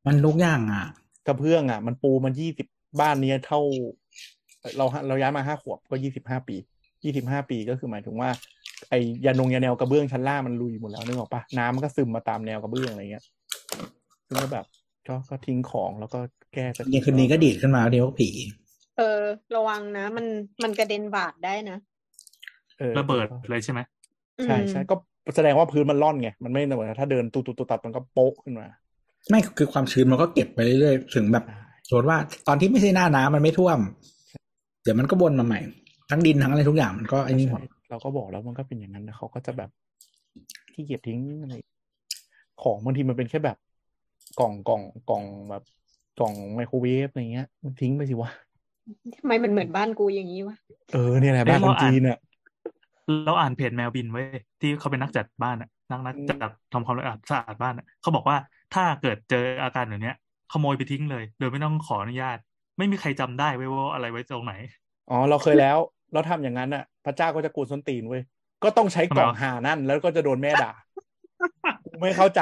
[0.08, 0.86] มันทุกอย่างอะ
[1.28, 2.68] กระเบื้องอะ มันปูมายี่สิบ
[3.00, 3.62] บ้านเนี้ยเท่า
[4.78, 6.56] เราเราย้ายมาห้าขวบก็ยี่สิบห้าปี
[7.04, 8.30] ยี่สิบห้าปีก็คือหมายถึงว่า
[8.90, 13.24] ไอ้ยานงยาแนวกระเบื้องชั้นล่างมันลุยหมดแล้วนึกออกปะน้ำมันก็ซึมมาตามแนวกระเบื้องอะไรเงี้ย
[14.28, 14.66] ซึ่งก็แบบ
[15.08, 16.20] ก็ก็ทิ้งของแล้วก็
[16.54, 18.30] แก้สักนี่คืนนี้ก็ดีดขึ้นมาเดียวผี
[18.98, 19.22] เออ
[19.56, 20.26] ระวังนะ มัน
[20.64, 21.78] มันกระเด็นบาดได้นะ
[22.82, 23.80] ออระเบิดเลยใช่ไหม
[24.44, 24.96] ใช่ใช่ก็
[25.36, 28.68] แสดงว่าพื้นมันร่อนไง มันไม่เหมือนถ้าเดินตุตุตุตัดมันก็โป๊ะขึ้นมา
[29.30, 31.44] ไม่คือความชื้นมันก็เก็บไปเรื่อยๆ ถึงแบบ
[31.88, 32.18] สมมติว่า
[32.48, 33.80] ตอนที่ไม่ใช่หน้าน้ำมันไม่ท่วม
[34.84, 35.60] เดี๋ยวมันก็วนมาใหม่
[36.10, 39.70] ทั้งดินทั้งอะไรทุกอย่างมันก็ไอ้นี่หมดใช่เราก็บอกแล้วมันก็เป็นอย่างนั้นนะเขาก็จะแบบ
[40.74, 41.54] ที่เกียจทิ้งอะไร
[42.64, 43.58] ของบางทีมันเป็นแค่แบบ
[44.40, 45.64] กล่องกล่องกล่องแบบ
[46.20, 48.30] กล่องไมโครเวฟอะไรเงี้ย มันทิ้งไปสิวะ
[49.20, 50.56] ทำไมมันเหมือนบ้านกูอย่างนี้วะ
[50.92, 52.18] เออเนี่ยแหละบ้านคนจีนอะ
[53.26, 54.26] เราอ่านเพจแมวบินไว้ย
[54.62, 56.96] ที่เขาเป็นนักจัดบ้านอะนักนักอืมจัดทำความ
[57.32, 58.38] สะอาดบ้านอะเขาบอกว่า
[58.74, 60.16] ถ้าเกิดเจออาการแบบเนี้ย
[60.52, 62.38] ขโมยไปทิ้งเลย โดยไม่ต้องขออนุญาต
[62.78, 64.54] ไม่มีใครจำได้เว้ยว่าอะไรไว้ตรงไหน
[65.10, 65.78] อ๋อเราเคยแล้ว
[66.14, 68.22] เราทำอย่างนั้นอะ พระเจ้าก็จะกูนส้นตีนเว้ย
[68.64, 70.72] ก็ต้องใช้กล่องทำไมวะหานั่น แล้วก็จะโดนแม่ด่า
[71.86, 72.42] กูไม่เข้าใจ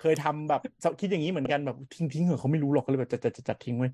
[0.00, 0.60] เคยทำแบบ
[1.00, 3.90] คิดอย่างนี้เหมือนกันแบบทิ้งทิ้งเหรอะเขาไม่รู้หรอกก็เลยแบบจัดจัดจัดจัดทิ้งไว้ย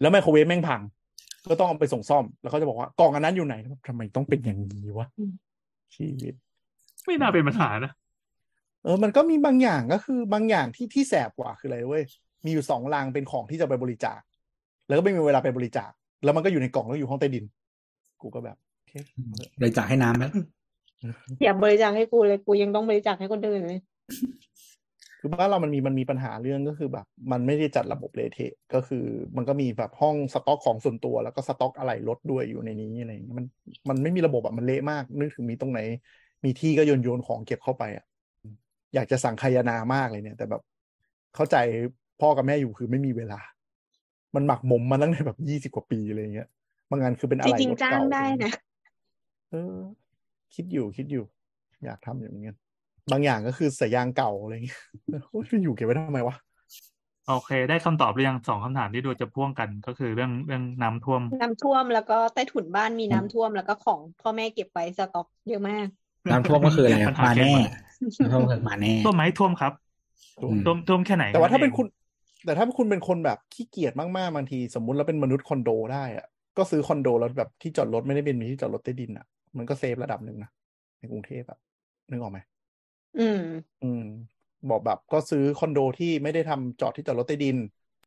[0.00, 0.80] แล้วไมโครเวฟแม่งพัง
[1.48, 3.54] ก็ต้องเอาไปส่งซ่อม แล้วเขาจะบอกว่ากล่องอันนั้นอยู่ไหน
[3.88, 5.06] ทำไมต้องเป็นอย่างนี้วะ
[5.94, 6.34] ชีวิต
[7.04, 7.92] ไม่น่าเป็นปัญหานะ
[8.84, 12.02] เออ มันก็มีบางอย่างก็คือบางอย่างที่ที่แสบกว่าคืออะไรเว้ย
[12.44, 14.20] มีอยู่สองลังเป็นของที่จะไปบริจาค
[14.88, 15.90] แล้วก็ไม่มีเวลาไปบริจาค
[16.24, 17.44] แล้วมันก็อยู่ในกล่องแล้วอยู่ห้องใต้ดิน
[18.20, 18.92] กูก็แบบโอเค
[19.58, 20.24] เลยจ่ายให้น้ำไหม
[21.42, 24.75] อย่าบริจาคให้กูเลยกูยังต้องบริจาคให้คนอื่นเลยกู
[25.26, 29.04] คือบ้านเรามันมีมันมีปัญหาเรื่องก็คือแบบ มันไม่ได้จัดระบบเลเทะก็คือ
[29.36, 33.46] มันก็มีแบบห้องสต็อกของส่วนตัว แล้วก็สต็อกอะไรรถด้วยอยู่ในนี้อะไรอย่างเงี้ยมัน
[33.90, 35.80] มันไม่มีระบบอะมันเละมาก นึกถึงมีตรงไหน
[36.44, 38.04] มีที่ก็โยนโยนของเก็บเข้าไปอะ
[38.94, 40.62] อยากจะสั่งคายนามากเลยเนี่ย แต่แบบ
[41.34, 41.56] เข้าใจ
[42.20, 43.40] พ่อกับแม่อยู่คือไม่มีเวลา
[44.34, 46.48] มันหมักหมมมาตั้งแต่แบบยี่สิบกว่าปีอะไรอย่างเงี้ย
[46.90, 48.52] บางงานคือเป็นอะจไรริงรถๆจ้างเก่าได้นะ
[49.50, 49.76] เออ
[50.54, 51.24] คิดอยู่คิดอยู่
[51.84, 52.54] อยากทำอย่างเงี้ย
[53.12, 54.80] บางอย่างก็คือสายยางเก่าอะไรอย่างเงี้ย
[55.30, 56.36] โอ้ยอยู่เก็บไว้ทำไมวะ
[57.28, 65.86] โอเค ได้คำตอบหรือยังสองคำถามที่ดูจะพ่วงกันก็คือเรื่องเรื่องน้ำท่วม น้ำท่วมแล้วก็ใต้ถุนบ้านมีน้ำท่วมแล้วก็ของพ่อแม่เก็บไว้สต็อกเยอะมาก
[66.30, 67.62] น้ำท่วมก็คืออะไรปัญหมาแน่เก็บไว้
[68.20, 69.72] น้ำท่วมก็คือมาแน่ท่วมไหมท่วมครับ
[70.42, 71.86] อืมท่วมท่วมแค่ไหน แต่ว่าถ้าเป็นองคุณ
[72.44, 76.26] แต่ถ้าคุณเป็นคนแบบขี้เกียจมากๆบางที สมมุติเราเป็นมนุษย์คอนโดได้อะ
[76.56, 79.26] ก็ซื้อคอนโดแล้วแบบที่จอดรถไม่ได้เป็นมีที่จอดรถใต้ดินอะ
[79.58, 80.50] มันก็เซฟระดับหนึ่งนะ
[80.98, 81.58] ในกรุงเทพอะ
[82.10, 82.38] นึกออกไหม
[83.18, 83.42] อืม
[83.84, 84.04] อืม
[84.70, 87.56] บอกแบบก็ซื้อคอนโดที่ไม่ได้ทำจอดที่จอดรถใต้ดิน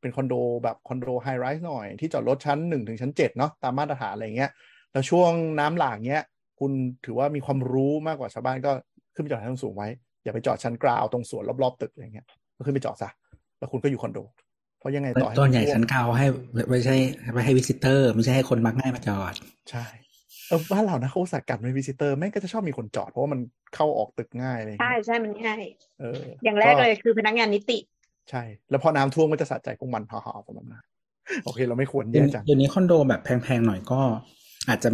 [0.01, 4.51] เป็นคอนโดแบบคอนโดไฮไรส์หน่อย ที่จอดรถชั้นหนึ่งถึงชั้นเจ็ดเนาะตามมาตรฐานอะไรเงี้ย
[4.91, 6.23] แล้วช่วงน้ำหลากเงี้ย
[6.59, 6.71] คุณ
[7.05, 8.71] ถือว่ามีความรู้มากกว่าชาวบ้านก็
[9.15, 9.87] ขึ้นไปจอดชั้นสูงไว้
[10.23, 12.25] อย่าไปจอดชั้นกราวตรงสวนรอบๆตึกอะไรเงี้ย
[12.57, 13.09] ก็ขึ้นไปจอดซะ
[13.59, 14.19] แล้วคุณก็อยู่คอนโด
[14.79, 16.27] เพราะยังไงต่อให้ต้นใหญ่มัท่วมชั้นเก้าให้
[16.69, 16.95] ไม่ใช่
[17.33, 19.33] ไม่ให้วิสิเตอร์ ไม่ใช่ให้คนมักง่ายมาจอด
[19.69, 19.85] ใช่
[20.49, 23.39] เออบ้านเรานะเขาอุตสาห์กัดไม่วิสิเตอร์แม่งก็จะชอบมีคนจอดเพราะว่ามัน
[23.75, 25.63] เข้าออกตึกง่ายอะไรอย่างใช่เงี้ยใช่มันง่าย
[25.99, 27.77] เออ อย่างแรกเลยคือพนักงานนิติ
[28.29, 30.83] ใช่ แล้วพอน้ำท่วมก็จะสะใจของมันฮ่าๆประมาณนั้น
[31.43, 34.01] โอเค เราไม่ควรแย่จังเดี๋ยวนี้คอนโดแบบแพงๆหน่อยก็
[34.69, 34.89] อาจจะ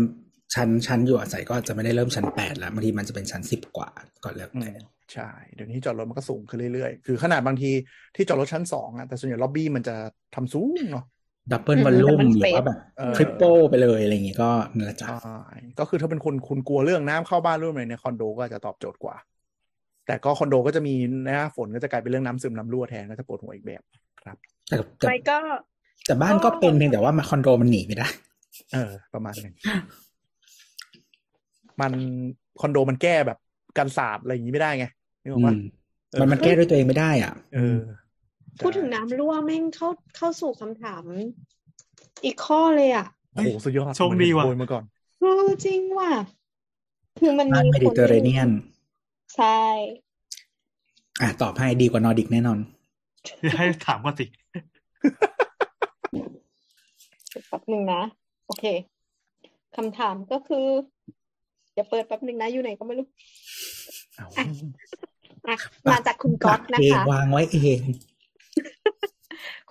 [0.55, 3.89] ชั้นชั้นอยู่อาศัยก็จะไม่ได้เริ่มชั้นแปดแล้วบางทีมันจะเป็นชั้นสิบกว่า
[4.23, 4.71] ก่อนแล้วอืแต่ม
[5.13, 7.67] ใช่ เดี๋ยวนี้จอดรถมันก็สูงขึ้นเรื่อยๆ คือขนาดบางที
[8.15, 9.93] ที่จอดรถชั้นสองอะแต่ส่วนใหญ่ล็อบบี้มันจะ
[10.33, 11.03] ทำสูงเนาะ
[11.51, 15.39] double อืม volume double หรือว่า space แบบเออ triple ไปเลยอะไรอย่างงี้ก็นั่นแหละจ้ะใช่
[15.79, 19.15] ก็คือถ้าเป็นคนคุณกลัวเรื่องน้ำเข้าบ้านเรื่องอะไรเนี่ยคอนโดก็อาจจะตอบโจทย์กว่า
[20.07, 20.93] แต่ก็คอนโดก็จะมี
[21.25, 23.81] หน้าฝนก็จะกลายเป็นเรื่องน้ำซึมน้ำรั่วแทนก็จะปวดหัวอีกแบบ
[24.23, 24.37] ครับ
[24.69, 25.37] แต่แต่ไม่ก็
[26.05, 28.07] แต่บ้านก็เป็นเพียงแต่ว่ามาคอนโดมันหนีไม่ได้
[28.73, 29.53] เออ ประมาณนึง
[31.81, 31.93] มัน
[32.61, 33.37] คอนโดมันแก้แบบ
[33.77, 34.85] กันศาสตร์อะไรอย่างนี้ไม่ได้ไง
[35.21, 35.57] นึกออกอืปะม
[36.19, 37.79] มันมันแก้ด้วยตัวเองไม่ได้อะ เออ
[38.59, 41.03] พูดถึงน้ำรั่วแม่งเข้าเข้าสู่คำถาม
[42.25, 44.83] อีกข้อเลยอะโอ้โหสุดยอดโชคดีว่ะโวยมาก่อน
[45.19, 46.11] เออจริงว่ะ
[47.19, 48.49] คือมันบ้านมีเม Mediterranean
[49.35, 49.59] ใช่
[51.21, 52.59] อะตอบให้ดีกว่านอร์ดิกแน่นอน
[53.57, 54.25] ให้ถามก่อนสิ
[57.47, 58.01] แป๊บหนึ่งนะ
[58.47, 58.65] โอเค
[59.75, 60.65] คำถามก็คือ
[61.73, 63.07] เดี๋ยวเปิดแป๊บหนึ่งนะอยู่ไหนก็ไม่รู้
[64.15, 64.27] เอา
[65.47, 65.55] อะ
[65.91, 67.79] มาจากคุณก๊อตนะเองคะวางไว้เอง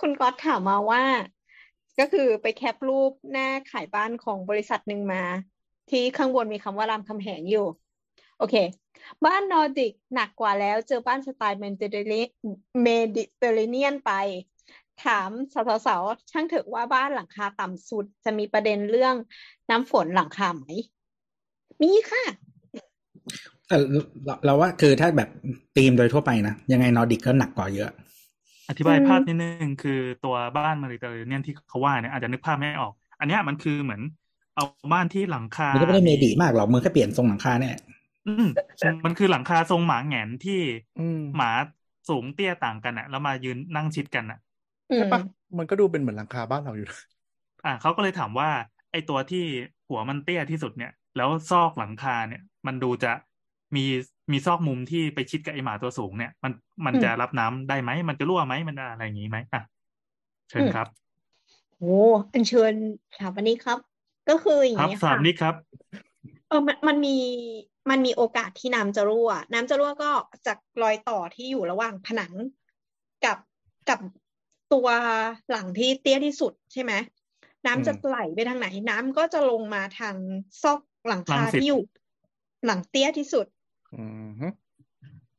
[0.06, 1.02] คุณก๊อตถามมาว่า
[1.98, 5.22] ก็คือไปแคปรูปหน้าขายบ้านของบริษัทหนึ่งมา
[5.90, 7.66] ที่ข้างบนมีคำว่ารามคำแหงอยู่
[8.38, 8.54] โอเค
[9.26, 14.12] บ้านนอร์ดิกหนักกว่าแล้ว เจอบ้านสไตล์ Mediterranean ไป
[15.04, 15.30] ถาม
[15.86, 19.14] สาวๆช่างเถอะว่าบ้านหลังคาต่ำสุด จะมีประเด็นเรื่อง
[19.70, 20.66] น้ำฝนหลังคาไหม
[21.80, 22.24] มีค่ะ
[23.68, 23.76] แต่
[24.24, 25.28] เราเราว่าคือถ้าแบบ
[25.76, 27.92] ธีมโดยทั่วไปนะ ยังไงนอร์ดิกก็หนักกว่าเยอะ
[28.68, 29.92] อธิบายอืมภาพนิดนึงคือ
[30.22, 34.02] ตัวบ้าน Mediterranean ที่เขาว่าเนี่ยอาจจะนึกภาพไม่ออก อันเนี้ยมันคือเหมือน
[34.54, 34.62] เอา
[34.92, 37.74] บ้านที่หลังคามันก็ไม่ได้เมดิมากหรอกมึงแค่เปลี่ยนทรงหลังคาเนี่ย
[38.24, 38.42] อืม
[39.04, 40.52] มันคือหลังคาทรงหมาแหงนที่
[40.96, 41.46] อืมหมา
[42.08, 44.38] สูงเตี้ยต่างกันอะแล้วมายืนนั่งชิดกันอะ
[44.90, 45.20] อืใช่มปะ
[45.58, 46.98] มันก็ดูเป็นเหมือนหลังคาบ้านเราอยู่นะ
[47.64, 48.50] อ่าเขาก็เลยถามว่า
[48.90, 49.38] ไอตัวที่
[49.88, 53.12] หัวมันเตี้ยที่สุดเนี่ย แล้วซอกหลังคาเนี่ย มันดูจะ
[53.76, 53.80] มี
[54.32, 56.52] มีซอกมุมที่ไปชิดกับไอหมาตัวสูงเนี่ย มัน
[56.86, 59.62] มันอืมจะรับน้ำได้ไหม มันจะรั่วไหมมันอะไรอย่างนี้ไหมอะ
[60.48, 60.86] เชิญอืมครับ
[61.78, 61.96] โอ้
[62.32, 62.74] อัญเชิญ
[63.20, 63.78] ถามวันนี้ครับ
[64.28, 65.54] ก็คืออย่าครังบนี้สาค่ะมนิกครับ
[66.48, 67.16] เออมันมันมี
[67.90, 70.10] มันมีโอกาสที่น้ำจะรั่ว น้ำจะรั่วก็
[70.46, 72.32] จากรอยต่อที่อยู่ระหว่างผนัง
[73.24, 73.38] กับ
[73.88, 74.00] กับ
[74.72, 74.88] ตัว
[75.50, 76.92] หลังที่เตี้ยที่สุดใช่ไหม
[77.66, 80.16] น้ำจะไหลไปทางไหนน้ำก็จะลงมาทาง
[80.62, 81.82] ซอกหลังคารังสิตที่อยู่
[82.66, 83.46] หลังเตี้ยที่สุด
[83.94, 84.48] อืมฮึ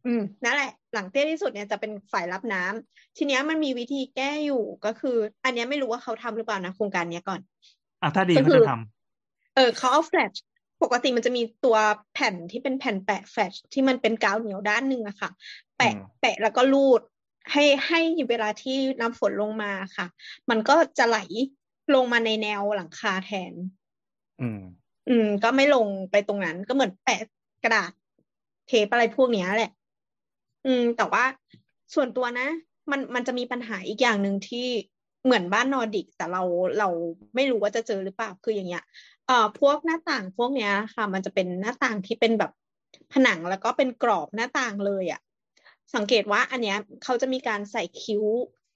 [0.06, 7.42] อืมนั่นแหละ หลังเตี้ยที่สุดเนี่ยจะเป็นฝ่ายรับน้ำทีเนี้ยมันมีวิธีแก้อยู่ก็คือ อันเนี้ยไม่รู้ว่าเขาทำหรือเปล่านะโครงการเนี้ยก่อน
[8.02, 10.34] อะถ้าดีก็เขาคือจะทำเออเขาเอาแฟลช
[10.84, 11.78] ปกติมันจะมีตัว
[12.14, 15.30] แผ่นที่เป็นแผ่นแปะแฟลชที่มันเป็นกาวเหนียวด้านหนึ่งอะค่ะ
[15.78, 17.02] แปะแปะแล้วก็รูด
[17.52, 20.08] ให้ให้เวลาที่น้ำฝนลงมาค่ะ
[20.50, 21.20] มันก็จะไหล
[21.96, 23.54] ลงมาในแนวหลังคาแทน
[24.42, 24.62] อืม
[25.10, 27.22] อืม ก็ไม่ลงไปตรงนั้นก็เหมือนแปะ
[27.64, 27.92] กระดาษ
[28.68, 29.72] เทปอะไรพวกเนี้ยแหละ
[30.66, 31.24] อืม แต่ว่า
[31.94, 32.48] ส่วนตัวนะ
[32.92, 34.68] มันมันจะมีปัญหาอีกอย่างหนึ่งที่
[35.26, 36.44] เหมือนบ้านนอร์ดิก แต่เรา
[36.80, 36.90] เรา
[37.36, 38.84] ไม่รู้ว่าจะเจอหรือเปล่าคืออย่างเงี้ย
[39.28, 42.52] เอ่อพวกหน้าต่างพวกเนี้ยค่ะ มันจะเป็นหน้าต่างที่เป็นแบบ
[43.14, 45.22] ผนังแล้วก็เป็นกรอบหน้าต่างเลยอะ
[45.96, 48.24] สังเกตว่าอันเนี้ยเขาจะมีการใส่คิ้ว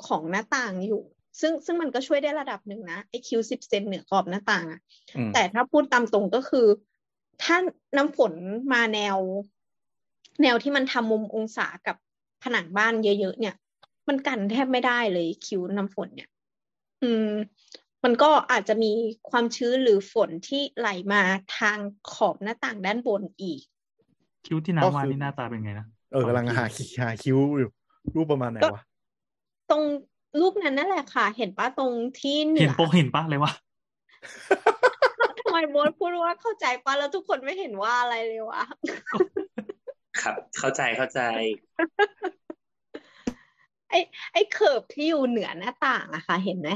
[0.07, 1.03] ของหน้าต่างอยู่
[1.39, 4.79] ซึ่งซึ่งมันก็ช่วยได้ระดับหนึ่งนะไอ้คิ้วสิบเซนเหนือกรอบหน้าต่างอะ
[5.15, 6.67] อืมแต่ถ้าพูดตามตรงก็คือ
[7.43, 7.57] ถ้า
[7.97, 8.33] น้ำฝน
[8.73, 9.17] มาแนว
[10.41, 11.95] แนวที่มันทำมุมองศากับ
[12.43, 13.55] ผนังบ้านเยอะๆเนี่ย
[14.07, 16.29] มันกันแทบไม่ได้เลยคิ้วน้ำฝนเนี่ย
[17.03, 17.31] อืม
[18.03, 18.91] มันก็อาจจะมี
[19.29, 21.21] ความชื้นหรือฝนที่ไหลมา
[21.57, 21.77] ทาง
[22.11, 23.61] ขอบหน้าต่างด้านบนอีก
[24.45, 27.69] คิ้วที่ก็น้ำวาคือนี่หน้าตาเป็นไงนะเออกำลังหาคิหาคิ้วอยู่
[28.15, 28.81] รูปประมาณไหนวะ
[29.71, 29.83] ตรง
[30.39, 33.51] รูปนั้นนั่นแหละค่ะ เห็นปะตรงที่เหนืเห็นอโปกเห็นปะเลยวะ
[35.39, 38.63] ทำไมโบทพูดว่าเข้าใจปะแล้วทุกคนไม่เห็นว่าอะไรเลยวะ
[40.19, 41.19] ครับ เข้าใจเข้าใจ
[43.89, 43.97] ไอ้
[44.33, 46.69] ไอ้ curve ที่อยู่เหนือหน้าต่างอะค่ะ เห็นไหม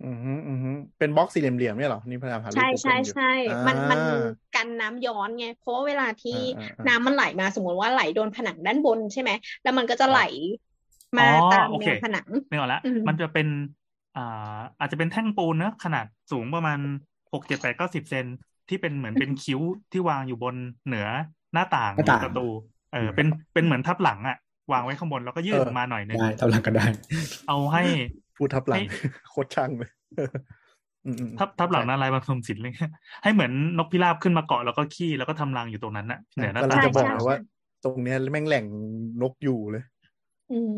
[0.00, 3.22] อือฮึอือฮึเป็นบล็อกสี่เหลี่ยมๆเนี่ยเหรอ นี่พยายามหารูปใช่ Google ใช่อยู่ใช่
[3.66, 9.30] มันมันอ่ากันน้ำย้อนไง เพราะว่าเวลาที่อ่าอ่าอ่าน้ำมันไหลมาสมมติว่าไหลโดนผนังด้านบนใช่ไหม
[9.62, 10.16] แล้วมันก็จะไหล
[11.18, 13.46] มาอ๋อตามโอเคแนวผนังนึกออกแล้วอืมมันจะเป็น
[14.14, 14.20] อ่า
[14.78, 16.78] อาจจะเป็นแท่งปูนเนอะขนาดสูงประมาณ
[17.32, 18.26] หกเจ็ดแปดเก้าสิบเซน
[18.68, 19.60] ที่เป็นเหมือนเป็นคิ้ว
[19.92, 21.06] ที่วางอยู่บนเหนือ
[21.54, 22.46] หน้าต่างหน้าต่างประตู
[22.92, 24.36] เออเป็นเป็นเหมือนทับหลังอะ
[24.72, 26.86] วางไว้ข้างบนแล้วก็ยื่นเออออกมาหน่อยนึงได้ตำหลังก็ได้
[27.48, 27.82] เอาให้
[28.36, 28.86] พูดทับหลังให้
[29.30, 29.90] โคตรช่างเลย
[31.06, 32.92] อืมอืมทับทับหลังนาลายณ์บรรทมศิลป์อะไรเงี้ย
[33.22, 37.38] ให้เหมือนนกพิราบขึ้นมาเกาะแล้วก็ขี้แล้วก็ทำรังอยู่ตรงนั้นน่ะเหนือหน้ากำลังต่างจะบอกใช่เลยว่า
[37.84, 38.64] ตรงเนี้ยแม่งแหล่ง
[39.22, 39.84] นกอยู่เลย
[40.52, 40.74] อืม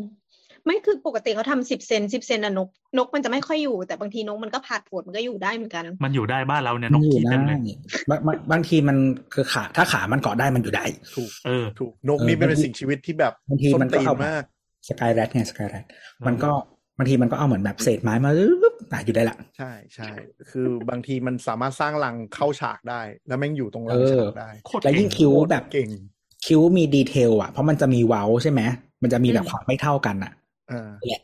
[0.65, 7.77] ไม่คือปกติเขาทำสิบเซนสิบเซนอะนก นกมันจะไม่ค่อยอยู่ แต่บางทีนกมันก็ผาดโผนมันก็อยู่ได้เหมือนกัน มันอยู่ได้บ้านเราเนี่ยนกอยู่ขี้เต็มได้เลย
[8.09, 8.97] บางบางบางทีมัน
[9.33, 10.85] คือขาถ้าขามันเกาะได้มันอยู่ได้
[11.15, 14.43] ถูกเออถูกนกเออนี่เป็นบางทีสิ่งชีวิตที่แบบบางทีส้มันก็ตีนเอามาก
[14.89, 15.85] สกายแรดไงสกายแรด
[16.27, 16.51] มันก็
[16.97, 20.09] บางทีมันก็เอาเหมือนแบบเศษไม้มาปึ๊บอะอยู่ได้ละ ใช่ใช่
[20.49, 25.89] คือบางทีมันสามารถสร้างรังเข้าฉากได้ แล้วแม่งอยู่ตรงรังเออฉากได้โคตรแล้วเก่ยิ่งงคิ้วแบบเก่ง
[26.45, 28.61] คิ้วมีดีเทลอะเพราะมันจะมีเว้าใช่ไหม
[29.03, 30.33] มันจะมีแบบอืมความไม่เท่ากันอะอ่า
[31.07, 31.21] แหละ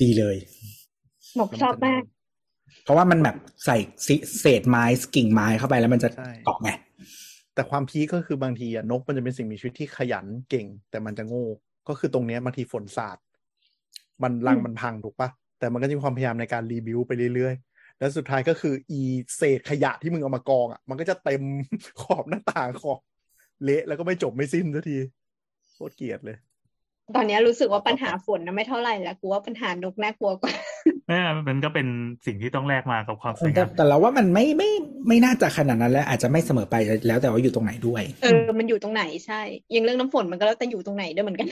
[0.00, 0.36] ดีเลย
[1.36, 2.02] หมกชอบมาก
[2.84, 3.76] เพราะว่ามันแบบใส่
[4.06, 4.84] ซิเศษไม้
[5.16, 6.70] กิ่งไม้เข้าไปแล้วมันจะใช่เกาะไง
[7.54, 11.46] แต่ความพีคก็คือบางทีอะนกมันจะเป็นสิ่งมีชีวิตที่ขยันเก่ง แต่มันจะโง่
[11.88, 13.18] ก็คือตรงเนี้ยบางทีฝนสาด
[14.22, 15.28] มันรังอืมมันพังถูกปะ
[15.58, 19.00] แต่มันก็จะมีความพยายามในการรีบิวไปเรื่อยๆ แล้วสุดท้ายก็คืออี
[19.36, 21.42] เศษขยะที่มึงเอามากองอะมันก็จะเต็ม
[22.00, 23.00] ขอบหน้าต่างขอบ
[23.64, 24.96] เละแล้วก็ไม่จบไม่สิ้นสักที
[25.72, 26.36] โคตรเกลียดเลย
[27.16, 30.52] ตอนนี้รู้สึกว่าปัญหาฝนนะไม่เท่าไหร่แล้วกูว่าปัญหานกน่ากลัวกว่า
[31.08, 31.86] เออมันก็เป็น
[32.26, 34.70] สิ่งที่ต้องแลกมากับความสวยแต่งามแต่เราว่ามันไม่ไม่
[35.08, 36.74] ไม่น่าจะขนาดนั้นแล้วอาจจะไม่เสมอไป
[37.06, 39.40] แล้วแต่ว่าอยู่ตรงไหนด้วยเออมันอยู่ตรงไหนใช่
[39.72, 41.48] อยังเรื่องน้ำฝนมันก็แล้วแต่อยู่ตรงไหนด้วยเหมือนกัน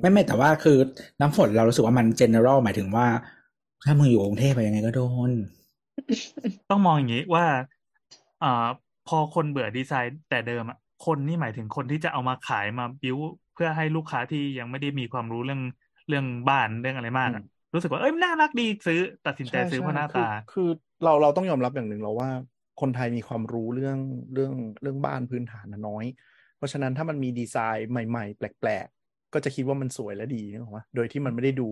[0.00, 0.78] ไม่ไม่แต่ว่าคือ
[1.20, 3.06] น้ำฝนเรารู้สึกว่ามัน general หมายถึงว่า
[3.84, 5.30] ถ้ามึงอยู่กรุงเทพไปยังไงก็โดน
[6.70, 7.44] ต้องมองอย่างนี้ว่า
[8.42, 8.66] อ่า
[9.08, 13.16] พอคนเบื่อดีไซน์แต่เดิมอะคนนี่หมายถึงคนที่จะเอามาขายมาบิ้ว
[13.47, 15.62] เพื่อให้ลูกค้าที่ยังไม่ได้มีความรู้เรื่อง
[16.08, 17.42] เรื่องบ้านเรื่องอะไรมากอะ
[17.74, 20.68] รู้สึกว่าเอ้ยน่ารักดีซื้อตัดสินใจซื้อเพราะหน้าคือตา คือ
[21.04, 22.30] เราเราต้องยอมรับอย่างหนึ่งเราว่า
[22.80, 23.98] คนไทยมีความรู้เรื่อง
[24.34, 24.52] เรื่อง
[24.82, 26.04] เรื่องบ้านพื้นฐานนะน้อย
[26.56, 31.68] เพราะฉะนั้นถ้ามันมีดีไซน์ใหม่ ๆ แปลก ๆ ก็จะคิดว่ามันสวยและดีนึกออกปะโดยที่มันไม่ได้ดู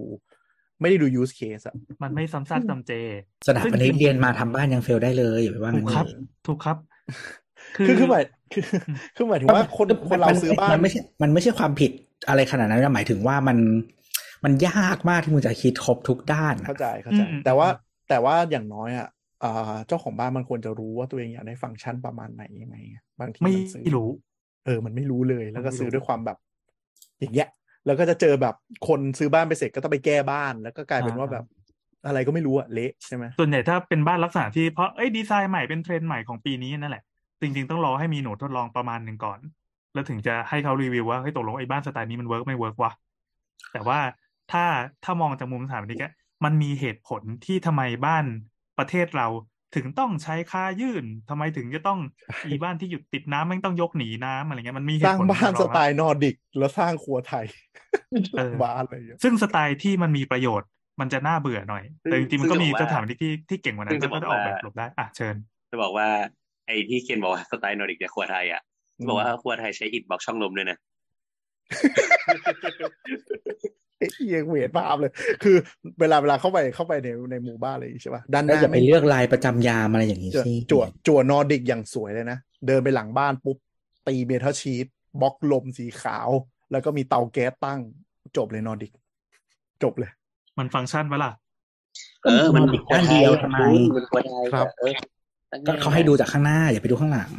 [0.81, 2.93] ไม่ได้ดู use case อะมันไม่ซ้ำซากจำเจ
[3.47, 6.77] สถาปนิกเรียนมาทำบ้านยังเฟลได้เลยอย่าไปว่าถูงั้กนครับเลยถูกครับ
[7.77, 8.63] คือคือหมายคือ
[9.17, 11.91] คือหมายถึงว่าคนคนเราซื้อบ้านมันไม่ใช่ มันไม่ใช่ความผิด
[12.29, 13.59] อะไรขนาดนั้นนะหมายถึงว่ามัน
[14.45, 17.69] มันยากมากที่มึงจะคิดครบทุกด้านอะเข้าใจเข้าใจอืมแต่ว่า
[18.09, 19.09] แต่ว่าอย่างน้อยอะ
[19.45, 22.77] อ่าเจ้าของบ้านมันควรจะรู้ว่าตัวเองอยากได้ฟังก์ชันประมาณไหนยังไง
[23.21, 24.11] บางทีไม่มันซื้อรู้
[24.67, 26.39] เออ มันไม่รู้เลย แล้วก็มันไม่รู้ซื้อด้วยความแบบ
[27.21, 27.49] อย่างเงี้ย
[27.87, 28.55] แล้วก็จะเจอแบบ
[28.89, 31.45] คนซื้อบ้านไปเสร็จก็ต้องไปแก้บ้าน แล้วก็กลายเป็นว่าแบบ
[32.07, 37.05] อะไรก็ไม่รู้อะเละใช่ไหมส่วนใหญ่ถ้าเป็นบ้านลักษณะที่เพราะเอ้ยดีไซน์ใหม่เป็นเทรนด์ใหม่ของปีนี้นั่นแหละ
[37.41, 39.39] จริง ๆ ต้องรอให้มีหนูทดลองประมาณหนึ่งก่อน
[39.95, 42.93] แล้วถึงจะให้เขารีวิวว่าเฮ้ยตกลงไอ้บ้านสไตล์นี้มัน work ไม่ work วะ
[43.73, 43.99] แต่ว่า
[44.53, 44.65] ถ้า
[45.05, 46.13] ถ้ามองจากมุมสถาปนิกอะ
[46.45, 48.25] มันมีเหตุผลที่ทำไมบ้าน
[48.79, 49.27] ประเทศเรา
[49.75, 51.99] ถึงต้องชายคายื่นทำไมถึงจะต้อง
[52.47, 57.47] อีบ้านที่อยู่ติดน้ำแม่งต้องยกหนีน้ำอะไรเงี้ยมันมีเหสตุร้างผลบ้านรสองรับไตล์นอร์ดิก แล้วสร้างครัวไทย
[58.39, 60.69] เออบ้านอะไรอย่างเงี้ยซึ่งสไตล์ที่มันมีประโยชน์
[61.01, 65.35] มันจะน่าเบื่อหน่อย แต่จริงๆมันก็มีซึ่งจะบอกว่าสถาปนิกที่ที่เก่งกว่านั้ซึ่นงจะก็บอกจะออกแบบว่าหลบได้อะเชิญ
[65.71, 66.09] จะบอกว่า
[66.67, 68.63] ไอ้ที่เคนบอกว่าสไตล์นอร์ดิกเนี่ยครัวไทยอะ
[69.09, 70.79] บอกว่าครัวไทยใช้อิฐบล็อกช่องลมด้วยนะ
[73.99, 75.13] เอ้ยเอียงเวทภาพเลย
[75.43, 75.57] คือ
[76.01, 83.57] เวลาเวลาเข้าไปเข้าไปในในหมู่บ้านอะไรอย่างงี้ใช่ป่ะด้านหแล้วน้าอย่าไปไม่เลือกลายประจำยามอะไรอย่างนี้จั่วสิจั่วจั่วนอร์ดิกอย่างสวยเลยนะ เดินไปหลังบ้านปุ๊บ
[84.09, 84.87] ตีเมทัลชีต
[85.21, 86.29] บล็อกลมสีขาว
[86.73, 87.81] แล้วก็มีเตาแก๊สตั้ง
[88.37, 88.93] จบเลยนอร์ดิก
[89.83, 90.11] จบเลย
[90.59, 91.33] มันฟังก์ชันปะล่ะ
[92.25, 92.63] เออ มัน
[92.93, 93.59] ด้านเดียวทำไม
[93.97, 94.93] มันครัวไทยครับเออ
[95.67, 97.31] ก็เขาให้ดูจากข้างหน้าอย่าไปดูข้างหลัง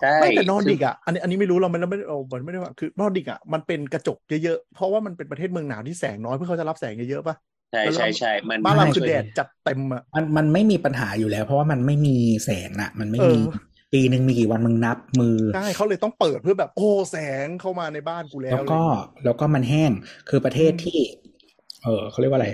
[0.00, 7.36] ใช่ไม่แต่นอร์ดิกอะอันนี้อันนี้ไม่รู้เราไม่เราไม่ได้เรามันไม่ได้ว่าคือนอร์ดิกอะมันเป็นกระจกเยอะๆเพราะว่ามันเป็นประเทศเมืองหนาวที่แสงน้อยเพื่อเขาจะรับแสงเยอะๆป่ะ
[7.72, 13.40] ใช่ใช่ใช่มันบ้านเราไม่คือแดดจัดเต็มอะมันมันไม่มีปัญหาอยู่แล้ว เพราะว่ามันไม่มีแสงน่ะ มันไม่เอมีอ
[13.92, 18.82] ปีหนึ่งมีกี่วันมึงนับมือใช่เขาเลยต้องเปิดเพื่อแบบโอ้แสงเข้ามาในบ้านกูแล้วแล้วก็
[19.24, 19.90] แล้วก็มันแห้ง
[20.28, 20.98] คือประเทศที่
[21.82, 22.48] เออเขาเรียกว่าอะไร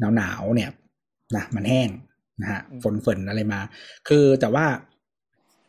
[0.00, 0.70] หนาวหนาวๆเนี่ย
[1.36, 1.88] นะมันแห้ง
[2.40, 3.60] นะฮะฝนฝนอะไรมา
[4.08, 4.66] คือแต่ว่า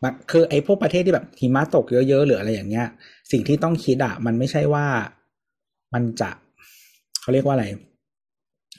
[0.03, 2.87] บะคือไอ้พวกประเทศที่แบบหิมะตกเยอะๆหรืออะไรอย่างเงี้ย
[3.31, 4.85] สิ่งที่ต้องคิดอะมันไม่ใช่ว่า
[5.93, 6.29] มันจะ
[7.21, 7.65] เขาเรียกว่าอะไร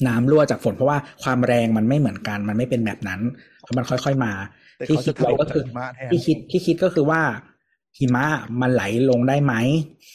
[0.07, 3.21] น้ำรั่วจากฝนเพราะว่าความแรงมันไม่เหมือนกัน มันไม่เป็นแบบนั้น
[3.61, 4.33] เพราะมันค่อยๆมา
[4.77, 7.21] แต่ที่เขาคิจะดถไว้ล่มก็คือหิมะแทนที่คิดที่คิดก็คือว่า
[7.99, 8.25] หิมะ
[8.61, 9.55] มันไหลลงได้ไหม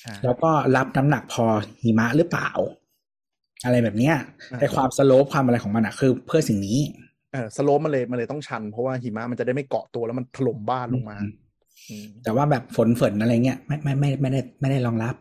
[0.07, 1.45] อ่าแล้วก็รับน้ำหนักพอ
[1.83, 2.49] หิมะหรือเปล่า
[3.63, 4.15] อะไรแบบเนี้ย
[4.51, 6.79] อ่าแต่ความสโลปความอะไรของมันอะคือเพื่อสิ่งนี้
[7.31, 11.33] เออสโลปมันเลยมันเลยต้องชัน เพราะว่าหิมะมันจะได้ไม่เกาะตัวแล้วมันถล่มบ้านลงมาอืม
[11.89, 15.15] อืมแต่ว่าแบบฝนฝนอะไรเงี้ยไม่ไม่ไม่ไม่ได้ไม่ได้รองรับ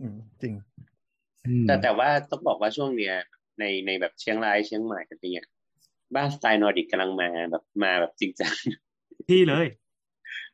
[0.00, 0.54] อืมจริง
[1.46, 3.14] อืมแต่แต่ว่าต้องบอกว่าช่วงเนี้ย
[3.60, 5.48] ในในแบบเชียงรายเชียงใหม่อะไรเงี้ย
[6.16, 8.54] บ้านสไตล์นอร์ดิกกำลังมาแบบมาแบบจริงจัง
[9.30, 9.66] ที่เลย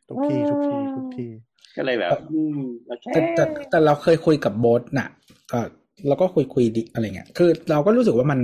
[0.09, 1.31] ทุกที่ทุกที่ทุกที่
[1.77, 5.09] ก็เลยแบบอืมโอเคแต่แต่แต่เราเคยคุยกับโบสน่ะ
[5.53, 5.61] ก็
[6.07, 8.41] เราก็คุยคุยดิอะไรเงี้ยคือเราก็รู้สึกว่ามัน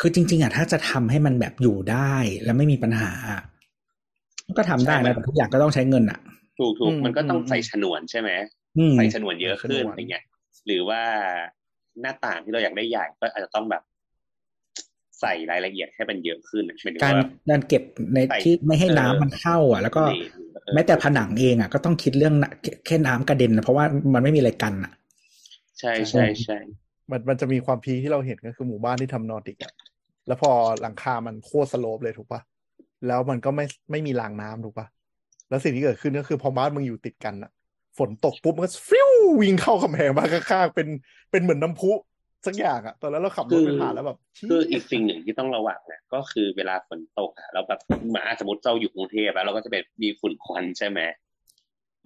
[0.00, 2.14] คือจริง ๆอะถ้าจะทำให้มันแบบอยู่ได้
[2.44, 3.42] แล้วไม่มีปัญหาอะ
[4.46, 6.18] มันก็ทำได้นะแต่ทุกอย่างก็ต้องใช้เงินอะ
[6.58, 8.30] ถูกถูกอืมมันก็ต้องอืมใส่ฉนวนใช่ไหม
[8.78, 10.24] อืมใส่ฉนวนเยอะขึ้นฉนวนอะไรเงี้ย
[10.66, 11.00] หรือว่า
[12.00, 13.82] หน้าต่างที่เราอยากได้ใหญ่ก็อาจจะต้องแบบ
[15.20, 17.82] ใส่รายละเอียดให้มันเยอะขึ้นหมายถึงการว่าการเก็บ
[18.14, 20.20] ในใส่ที่ไม่ให้เออน้ำมันเข้า อะ แล้วก็นี่
[20.64, 23.84] เออแม้แต่ผนังเองอะก็ต้องคิดเรื่องน่ะแค่แค่น้ำกระเด็นนะเพราะว่า
[24.14, 24.92] มันไม่มีอะไรกันอะ
[25.80, 26.56] ใช่ใช่ใช่
[27.10, 29.72] มันมันจะมีความพีคที่เราเห็นก็คือหมู่บ้านที่ทำนอร์ดิกอะ
[30.26, 30.50] แล้วพอ
[30.82, 32.40] หลังคามันโคตรสโลปเลยถูกปะ
[33.06, 34.86] แล้วมันก็ไม่ไม่มีรางน้ำถูกปะ
[35.48, 37.50] แล้วสิ่งที่เกิดขึ้นก็คือพอบ้านมึงอยู่ติดกันอะ
[37.98, 40.88] ฝนตกปุ๊บมันก็ฟิววิ่งเข้ากำแพงบ้านข้างๆเป็น
[41.30, 41.92] เป็นเหมือนน้ำพุ
[42.46, 47.80] สักอย่างอะตอนนั้นเราขับรถไปผ่านแล้วแบบเชี่ยคืออีกสิ่งหนึ่งที่ต้องระวังเนี่ยก็คือเวลาฝนตกอะเราแบบ
[48.14, 51.00] มาสมมติเราอยู่กรุงเทพแล้วเราก็จะเป็นมีฝุ่นควันใช่ไหม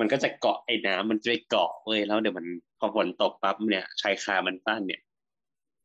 [0.01, 2.47] มันก็จะเกาะไอ้น้ำมันจะไปเกาะเว้ยแล้วเดี๋ยวมัน
[2.79, 5.01] พอฝนตกปั๊บเนี่ยชายคามันปั้นเนี่ย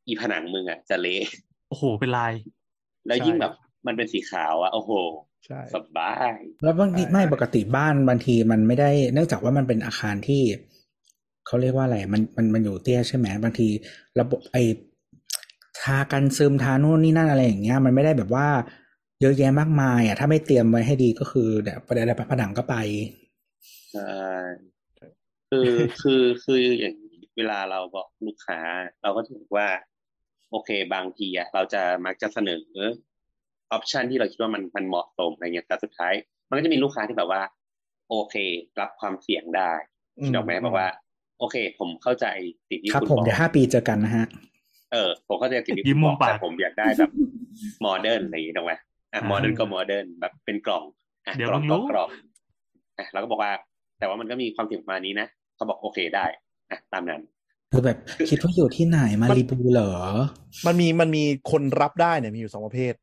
[0.08, 1.24] อีผนังมึงอะจะเละ
[1.70, 2.34] โอ้โหเป็นลาย
[3.08, 3.54] แล้วยิ่งแบบ
[3.88, 4.92] มันเป็นสีขาวอะโอ้โห
[5.46, 10.44] ใช่สบายแล้วบางทีใช่ไม่ปกติบ้านบางทีมันไม่ได้เนื่องจากว่ามันเป็นอาคารที่
[11.46, 13.68] เขาเรียกว่าอะไรมันมันมันอยู่เตี้ยใช่ไหมบางที
[14.20, 14.58] ระบบไอ
[15.82, 18.48] ทากันซึมทานู่นนี่นั่นอะไรอย่างเงี้ย มันไม่ได้แบบว่า
[19.22, 22.76] เยอะแยะมากมายอะถ้าไม่เตรียมไว้ให้ดีก็คือเดี๋ยวประเดี๋ยวผนังก็ไป
[23.92, 24.12] ใช่
[25.50, 25.70] คือ
[26.02, 26.96] คือคืออย่าง
[27.38, 28.60] เวลาเราบอกลูกค้า
[29.04, 29.68] เราก็ถือว่า
[30.52, 32.66] โอเค บางทีอะเราจะมักจะเสนอ
[33.72, 36.14] option ที่เราคิดว่ามันมันเหมาะสมอะไรเงี้ยแต่สุดท้าย
[36.50, 37.42] มันก็จะมีลูกค้าที่แบบว่า
[38.10, 38.36] โอเค
[38.80, 39.72] รับความเสี่ยงได้
[40.26, 40.90] คิดออกไหมบอกว่า
[41.40, 42.26] โอเค ผมเข้าใจ
[42.70, 44.26] สิ่งที่ครับคุณผมบอกเดี๋ยวห้าปีเจอกันนะฮะ
[44.92, 47.12] เออ ผมเข้าใจสิ่งที่ยิ้คุมณมุบมอกปากแต่ผมอยากได้แบบ
[47.82, 48.80] modern อะไรอย่างงี้ถูกไหมอะ
[49.14, 50.84] อ่า modern ก็ modern แบบเป็นกล่อง
[51.26, 52.10] อะเดี๋ยวกล่องมึงรู้ก็กล่อง
[52.98, 53.52] อะเราก็บอกว่า
[54.02, 56.26] แต่ว่ามันก็มีความเสี่ยงประมาณนี้นะเขาบอกโอเคได้
[56.72, 57.22] อะตามนั้น
[57.72, 57.98] คือแบบ
[58.30, 59.94] คิดว่าอยู่ที่ไหนมารีบูเหรอ
[60.66, 62.94] มันมีมันมีคนรับได้เนี่ยมีอยู่สองประเภท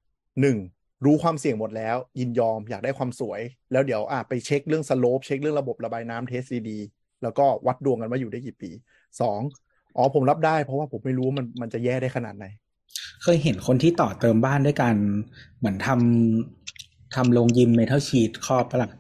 [0.41, 0.57] หนึ่ง
[1.05, 3.41] รู้ความเสี่ยงหมดแล้ว ยินยอมอยากได้ความสวย
[3.73, 8.71] แล้วเดี๋ยวอะไปเช็คเรื่อง slope เช็คเรื่องระบบระบายน้ำ test ดีๆแล้วก็วัดดวงกันว่าอยู่ได้กี่ปี
[9.21, 9.41] สอง
[9.97, 12.47] อ๋อผมรับได้เพราะว่าผมไม่รู้ว่ามันมันจะแย่ได้ขนาดไหน
[13.23, 14.95] เคยเห็นคนที่ต่อเติมบ้านด้วยกัน
[15.59, 18.91] เหมือนทำทำโรงยิมเมทัลชีตครอบปะล่ะ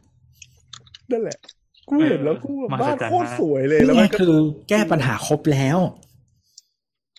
[1.10, 1.38] นั่นแหละ
[1.88, 4.34] กูเห็นแล้วกูแบบมหับ้าศนจรรย์โคตรมากสวยเลยนี่แล้วไงมันก็คือ
[4.68, 5.78] แก้ปัญหาครบแล้ว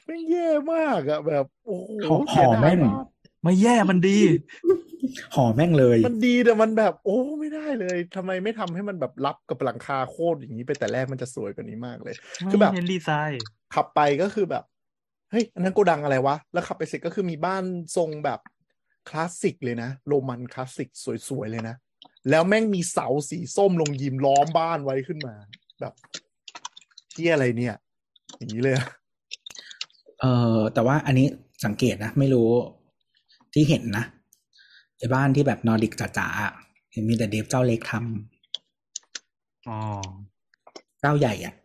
[0.05, 3.05] ไม่งแย่มากอะแบบโอ้โหหอเสียหอดายแม่งมาก
[3.43, 4.19] ไม่แย่มันดี
[5.35, 12.15] ห่อแม่งเลย มันดีแต่มันแบบ โอ้ไม่ได้เลยทำไมไม่ทำให้มันแบบรับกับหลังคาโคตรอย่างนี้ไปแต่แรกมันจะสวยกว่านี้มากเลย
[12.51, 13.41] คือแบบไม่เน้นดีไซน์
[13.75, 14.63] ขับไปก็คือแบบ
[15.31, 17.63] เฮ้ยอันนั้นโกดังอะไรวะ แล้วขับไปเสร็จก็คือมีบ้าน
[17.97, 18.39] ทรงแบบ
[19.09, 20.89] คลาสสิกเลยนะ โรมันคลาสสิก
[21.29, 21.75] สวยๆเลยนะ
[22.29, 25.35] แล้วแม่งมีเสาสีส้มลงยิมล้อมบ้านไว้ขึ้นมา
[25.79, 25.93] แบบ
[27.15, 27.75] ที่อะไรเนี่ย
[28.37, 28.87] อย่างนี้เลยอะ
[30.19, 30.25] เอ
[30.55, 31.27] อแต่ว่าอันนี้
[31.65, 32.49] สังเกตนะ ไม่รู้
[33.53, 34.05] ที่เห็นนะ
[34.97, 36.53] ไอ้บ้านที่แบบนอร์ดิกจ๋าๆอะ
[36.91, 39.77] เห็นมีแต่ dev เจ้าเล็กทำอ๋อ
[40.99, 41.55] เจ้าใหญ่อะ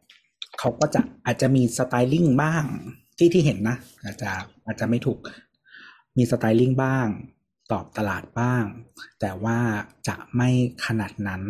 [0.58, 2.64] เขาก็จะอาจจะมีสไตลิ่งบ้าง
[3.18, 4.30] ที่ที่เห็นนะอาจจะ
[4.66, 5.18] อาจจะไม่ถูก
[6.16, 7.06] มีสไตลิ่งบ้าง
[7.72, 8.64] ตอบตลาดบ้าง
[9.20, 9.58] แต่ว่า
[10.08, 10.48] จะไม่
[10.86, 11.42] ขนาดนั้น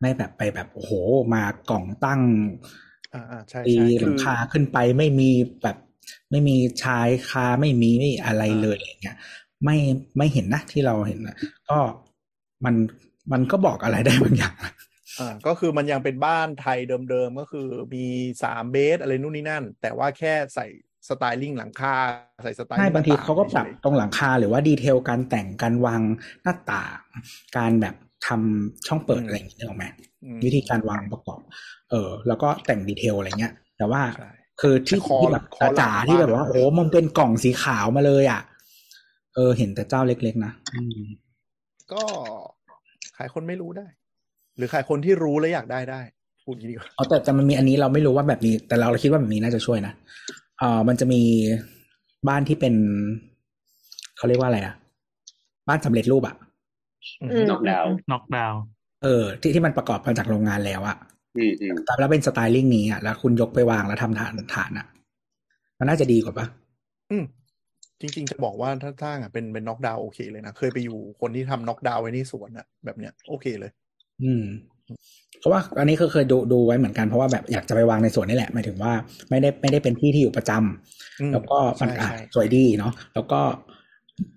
[0.00, 0.92] ไม่แบบไปแบบโอ้โห
[1.34, 2.22] มากล่องตั้ง
[3.14, 5.30] อ่าอ่าใช่ตีใช่หลังคาขึ้นไปไม่มี
[5.62, 5.76] แบบ
[6.30, 9.16] ไม่มีชายคาไม่มีไม่อะไรเลยอย่างเงี้ย
[9.64, 9.76] ไม่
[10.16, 11.36] ไม่เห็นนะที่เราเห็นนะ
[11.68, 11.78] ก็
[12.64, 12.74] มัน
[13.32, 14.54] มันก็บอกอะไรได้บางอย่าง
[15.20, 16.78] อ่าก็คือมันยังเป็นบ้านไทย
[17.10, 18.04] เดิมๆ ก็คือมี
[18.42, 20.66] สามเบสอะไรนู่นนี่นั่น แต่ว่าแค่ใส่
[21.08, 21.94] สไตลิ่งหลังคา
[22.44, 26.02] ใส่สไตลิ่ใช่งบางทีหน้เขาก็ปรับฉยตรงหลังคาหรือว่าดีเทลการแต่งการวาง
[26.42, 26.98] หน้าต่าง
[27.56, 27.94] การแบบ
[28.26, 31.40] ทำช่องเปิดอะไรอย่างเงี้ยนึกออกไหมๆอืมวิธีการวางประกอบ
[31.90, 34.28] เออ แล้วก็แต่งดีเทลอะไรเงี้ย แต่ว่าใช่
[34.60, 38.42] คือที่แต่คอที่แบบคอหลังจ๋าๆที่แบบว่าบ้านอะโอ้มันเป็นกล่องสีขาวมาเลยอะ
[39.34, 41.00] เออ เห็นแต่เจ้าเล็ก ๆ นะอืม
[41.92, 42.04] ก็
[43.16, 43.86] ขายคนไม่รู้ได้
[44.56, 46.00] หรือขายคนที่รู้แล้วอยากได้ได้
[46.44, 49.92] พูดอย่างนี้ดีกว่าเอาแต่แต่มันมีอันนี้เราไม่รู้ว่าแบบนี้ แต่เราคิดว่าแบบนี้น่าจะช่วยนะ
[50.58, 51.22] เออมันจะมี
[52.28, 52.74] บ้านที่เป็น
[54.16, 54.74] เขาเรียกว่าอะไรอะ
[55.68, 56.36] บ้านสำเร็จรูปอะ
[57.22, 58.60] อืมน็อกดาวน์น็อกดาวน์
[59.04, 60.96] เออ ที่ที่มันประกอบมาจากโรงงานแล้วอะ
[61.36, 64.86] อืมอืมแต่แล้วเป็นสไตลิ่งนี้อะแล้วคุณยกไปวางแล้วทำฐานฐานอะ
[65.78, 66.46] มันน่าจะดีกว่าปะ
[67.10, 67.24] อืม
[68.00, 73.70] จริง ๆ จะบอกว่าถ้าสร้างอะเป็นเป็นน็อกดาวน์โอเคเลยนะ เคยไปอยู่คนที่ทำน็อกดาวน์ไว้ที่สวนอะ แบบเนี้ยโอเคเลย
[74.22, 74.44] อืม
[75.38, 78.92] เพราะว่าอันนี้คือเคยดูดูไว้เหมือนกันเพราะว่าแบบอยากจะไปวางในสวนนี่แหละหมายถึงว่า
[79.30, 83.40] ไม่ได้ไม่ได้เป็นที่ที่อยู่ประจำอืมแล้วก็มันใช่อะใช่สวยดีเนาะแล้วก็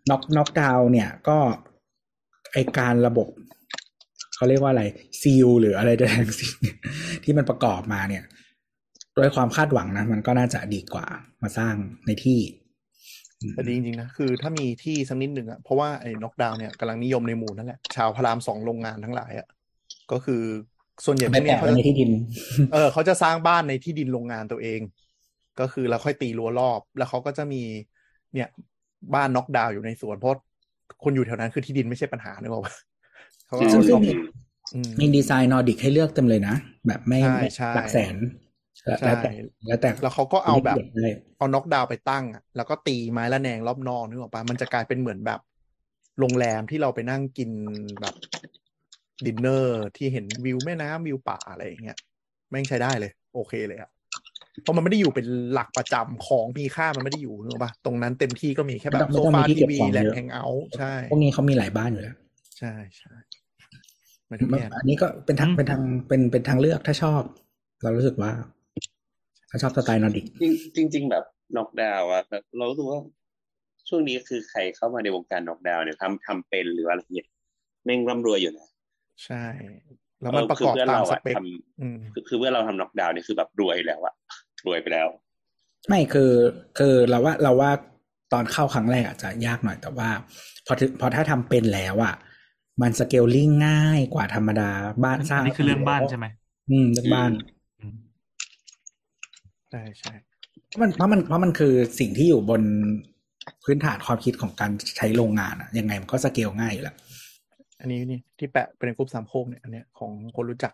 [0.10, 1.38] น็อกน็อกดาวเนี่ยก็
[2.54, 3.28] ไอการระบบ
[4.36, 4.84] เขาเรียกว่าอะไร
[5.22, 6.54] ซีลหรืออะไรใดๆทั้งสิ้น
[7.24, 8.24] ที่มันประกอบมาเนี่ย
[9.18, 11.06] ด้วยความคาดหวังนะ มันก็น่าจะดีกว่า
[11.42, 11.74] มาสร้าง
[12.06, 12.40] ในที่
[13.42, 19.48] อืมแต่ดีจริงๆนะคือถ้ามีที่สักนิดหนึ่งอะเพราะว่าไอ้น็อกดาวน์เนี่ยกำลังนิยมในหมู่นั่นแหละชาวพระรามสองโรงงานทั้งหลายอะ
[20.12, 20.44] ก็คือ
[21.06, 22.10] ส่วนใหญ่พไม่วกแปลเนี้ยกเขาว่าจะในที่ดิน
[22.74, 24.80] เออเขาจะสร้างบ้านในที่ดินโรงงานตัวเอง
[25.60, 27.62] ก็คือแล้วค่อยตีรั้วรอบ แล้วเขาก็จะมี
[28.34, 28.50] เนี่ย
[29.14, 30.38] บ้านน็อกดาวน์อยู่ในสวนเพราะ
[31.04, 32.76] คนอยู่แถวนั้นคือที่ดินไม่ใช่ปัญหานึกออกปะ
[33.48, 34.12] เขาก็ซึ่เอางซึ่ล็งอกมี
[34.74, 36.56] อืมมีดีไซน์นอร์ดิกให้เลือกเต็มเลยนะ
[36.88, 38.16] แบบไม่ใช่ไม่ใช่หลักแสน
[38.86, 39.32] แล้วใช่แล้วแต่
[39.68, 45.40] แล้วแต่แล้วเขาก็เอาแบบเลยเอาน็อกดาวน์ไปตั้งอะแล้วก็ตีไม้ละแนงรอบนอกนึกออกปะมันจะกลายเป็นเหมือนแบบ
[46.20, 47.50] โรงแรมที่เราไปนั่งกิน
[48.02, 48.16] แบบ
[49.26, 51.98] ดินเนอร์ที่เห็นวิวแม่น้ำวิวป่าอะไรอย่างเงี้ย
[52.50, 53.90] แม่งใช้ได้เลย โอเคเลยอะ
[54.62, 62.16] เพราะมันไม่ได้อยู่เป็นหลักประจำของมีค่ามันไม่ได้อยู่นึกออกปะตรงนั้นเต็มที่ก็มีแค่แบบไม่โซต้องฟามีที่ทีเก็บวีของแหละเยอะแฮงเอาท์ใช่พวกนี้เขามีหลายบ้านอยู่แล้ว
[62.60, 63.14] ใช่ใช่
[64.28, 67.22] ไม่ทุกแง่อันนี้ก็เป็นทางเป็นทางเป็นเป็นทางเลือกถ้าชอบ
[67.84, 68.32] เรารู้สึกว่า
[69.50, 70.26] ถ้าชอบสไตล์นอร์ดิก
[70.76, 71.24] จริงจริงๆแบบ
[71.58, 73.00] น็อกดาวน์อะแบบเรารู้สึกว่า
[73.88, 77.28] ช่วงนี้คือใครเข้ามาในวงการน็อกดาวน์เนี่ยทำทำเป็นหรืออะไรเงี้ย
[77.86, 78.69] แม่งร่ำรวยอยู่นะ
[79.26, 79.44] ใช่
[80.22, 81.38] แล้วมันประกอบเพื่อนตามเราสอะเปคท
[81.82, 84.14] อืมำคือคือเพื่อนเราทำน็อกดาวน์เนี่ยคือแบบรวยแล้วอะ
[84.68, 85.08] รวยไปแล้ว
[85.88, 86.32] ไม่คือ
[86.78, 87.72] คือเราว่าเราว่า
[88.34, 90.10] ตอนเข้าครั้งแรกอาจจะยากหน่อยแต่ว่า
[90.66, 92.16] พอถึงพอถ้าทำเป็นแล้วอะ
[92.82, 94.70] มัน scaling ง่ายกว่าธรรมดา
[95.04, 96.26] บ้านสร้างอันนี้คือเรื่องบ้านใช่ไหม
[96.70, 97.32] อืมเรื่องบ้าน
[97.80, 97.96] อืม
[99.72, 100.14] ใช่ใช่
[100.68, 102.62] เพราะมันเพราะมันเพราะมันคือสิ่งที่อยู่บน
[103.64, 106.96] พื้นฐานความคิดของการใช้โรงงานอะยังไงมันก็สเกลง่ายอยู่แล้ว
[107.80, 110.74] อันนี้นี่ที่แปะเป็นในกลุ่มสามโคกเนี่ยอันเนี้ยของคนรู้จัก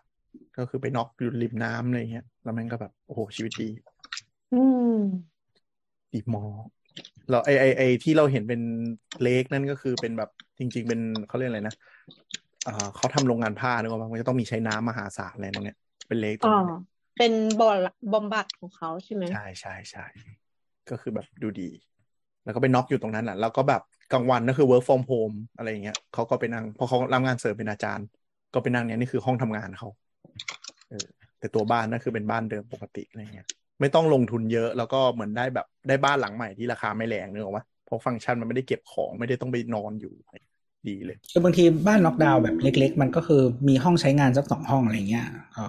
[0.58, 3.68] ก็คือไปน็อกอยู่ริมน้ำอะไรเงี้ย แล้วมันก็แบบโอ้โหชีวิตดี
[4.52, 4.56] อื
[4.90, 5.36] ม
[6.12, 6.42] ดีมอ
[7.28, 8.60] แล้วไอไอไอที่เราเห็นเป็น
[9.22, 11.74] เลกนั่นก็คือเป็นแบบจริง ๆ เป็นเขาเรียกอะไรนะ
[12.66, 15.76] อ่าเขาทำโรงงานผ้านึกออกปะมันจะต้องมีใช้น้ำมหาศาลอะไรนั่นเนี่ย
[16.08, 16.78] เป็นเลกตรอ๋งอนั้นเนี่ย
[17.16, 17.68] เป็นบ่อ
[18.12, 20.04] บำบัดของเขาใช่ไหมใช่ใช่ใช่
[20.90, 21.68] ก็คือแบบดูดี
[22.44, 23.82] แล้วก็ไปน็อกอยู่ตรงนั้นแหละแล้วก็แบบ
[24.12, 28.06] กลางวันก็คือ work from home อะไรอย่างเงี้ยเขาก็ไปนั่งเพราะเขารับงานเสริมเป็นอาจารย์
[28.54, 29.88] ก็ไปนั่งเนี่ยนี่คือห้องทำงานเขา
[30.90, 31.06] เออ
[31.38, 33.46] แต่ตัวบ้านนั่นคือเป็นบ้านเดิมปกติอะไรเงี้ย
[33.80, 40.14] ไม่ต้องลงทุนเยอะแล้วก็เหมือนได้แบบได้บ้านหลังใหม่ที่ราคาไม่แรงนึกออกปะเพราะฟังก์ชันมันไม่ได้เก็บของไม่ได้ต้องไปนอนอยู่
[40.88, 45.26] ดีเลยคือบางทีบ้านน็อกดาวน์แบบเล็ก ๆ มันก็คือมีห้องใช้งานสักสองห้องอะไรเงี้ย
[45.56, 45.66] ก็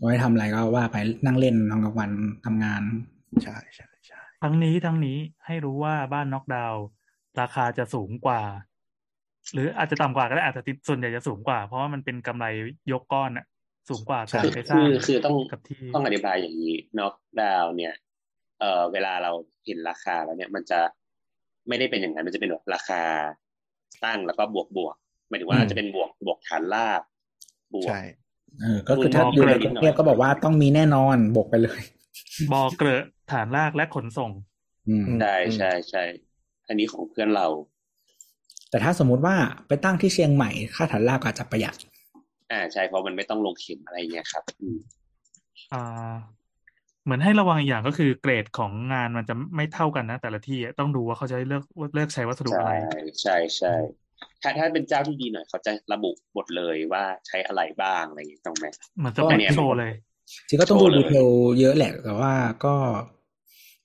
[0.00, 0.96] ไว้ทำอะไรก็ว่าไป
[1.26, 2.10] นั่งเล่นนอนกลางวัน
[2.44, 2.82] ทำงาน
[3.42, 5.16] ใช่ใช่ใช่ทั้งนี้ทั้งนี้
[5.46, 6.82] ให้รู้ว่าบ้านน็อกดาวน์
[7.40, 8.42] ราคาจะสูงกว่า
[9.52, 12.46] หรืออาจจะต่ำกว่าก็ได้อาจจะติดส่วนใหญ่จะสูงกว่า เพราะว่ามันเป็นกำไร
[12.92, 13.44] ยกก้อนอะ
[13.88, 17.94] สูงกว่าการไปสร้าคืงอคือต้องกับที่ต้องอธิบายอย่างนี้น็อกดาวน์เนี่ย
[18.58, 19.30] เอ่อเวลาเรา
[19.66, 20.80] เห็นราคาแล้วเนี่ยมันจะ
[21.68, 23.02] ไม่ได้เป็นอย่างนั้นมันจะเป็นแบบราคา
[24.04, 24.96] ตั้งแล้วก็บวกบวก
[25.28, 27.02] หมายถึงว่าอืมจะเป็นบวกบวกฐานลาบ
[27.74, 27.98] บวกใช่
[28.60, 31.80] เออก็คือถ้าอยู่ในกรุงเทพก็บอกว่าต้องมีแน่นอนบวกไปเลย
[32.52, 34.30] บอเกลอะฐานรากและขนส่ง
[34.88, 35.26] อืมใช่
[35.56, 36.00] ใช่ใช่
[36.70, 37.46] อันนี้ของเพื่อนเรา
[38.70, 39.34] แต่ถ้าสมมุติว่า
[39.68, 41.76] ไปตั้งที่เชียงใหม่ ค่าฐานรากก็อาจจะประหยัด
[42.50, 44.78] อ่าใช่เพราะมันไม่ต้องลงเข็มอะไรเงี้ยครับอืม
[45.72, 46.14] อ่า
[47.04, 51.62] เหมือนให้ระวังอีกอย่างก็คือเกรดของงานมันจะไม่เท่ากันนะ แต่ละที่อะต้องดูว่าเขาจะเลือก
[51.94, 52.72] เลือกใช้วัสดุอะใช่ไร
[53.22, 53.74] ใช่ใช่
[54.42, 58.66] ถ้าถ้าเป็นเจ้าที่ดีหน่อยเขาจะระบุหมดเลยว่าใช้อะไรบ้างอะไรอย่างเงี้ยต้องไหม
[58.98, 59.92] เหมือนสก็เปคเนี่ยโชว์เลย
[60.48, 61.28] จริงก็ต้องดูโชว์เลยดีเทล
[61.60, 62.32] เยอะแหละแต่ว่า
[62.64, 62.74] ก็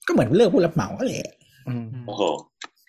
[0.06, 1.28] ก็เหมือนเลือกผู้รับเหมาแหละ
[1.66, 2.22] อืมโอ้โห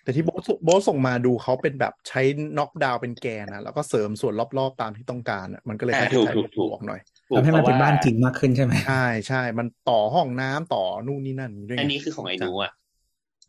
[0.08, 2.22] แต่ที่โบทโบทส่งมาดูเขาเป็นแบบใช้
[2.58, 12.72] น็อกดาวน์เป็นแกนนะแล้วก็เสริมส่วนรอบๆตามที่ต้องการอะมันก็เลยอ่าค่าใช้จ่ายถูกถูกบวกหน่อยถูกทำให้มันพเป็นระว่บ้านจริงมากขึ้นใช่ไหมใช่ใช่มันต่อห้องน้ำต่อนู่นนี่นั่นด้วยไงอันนี้คือของไอ้นูอะ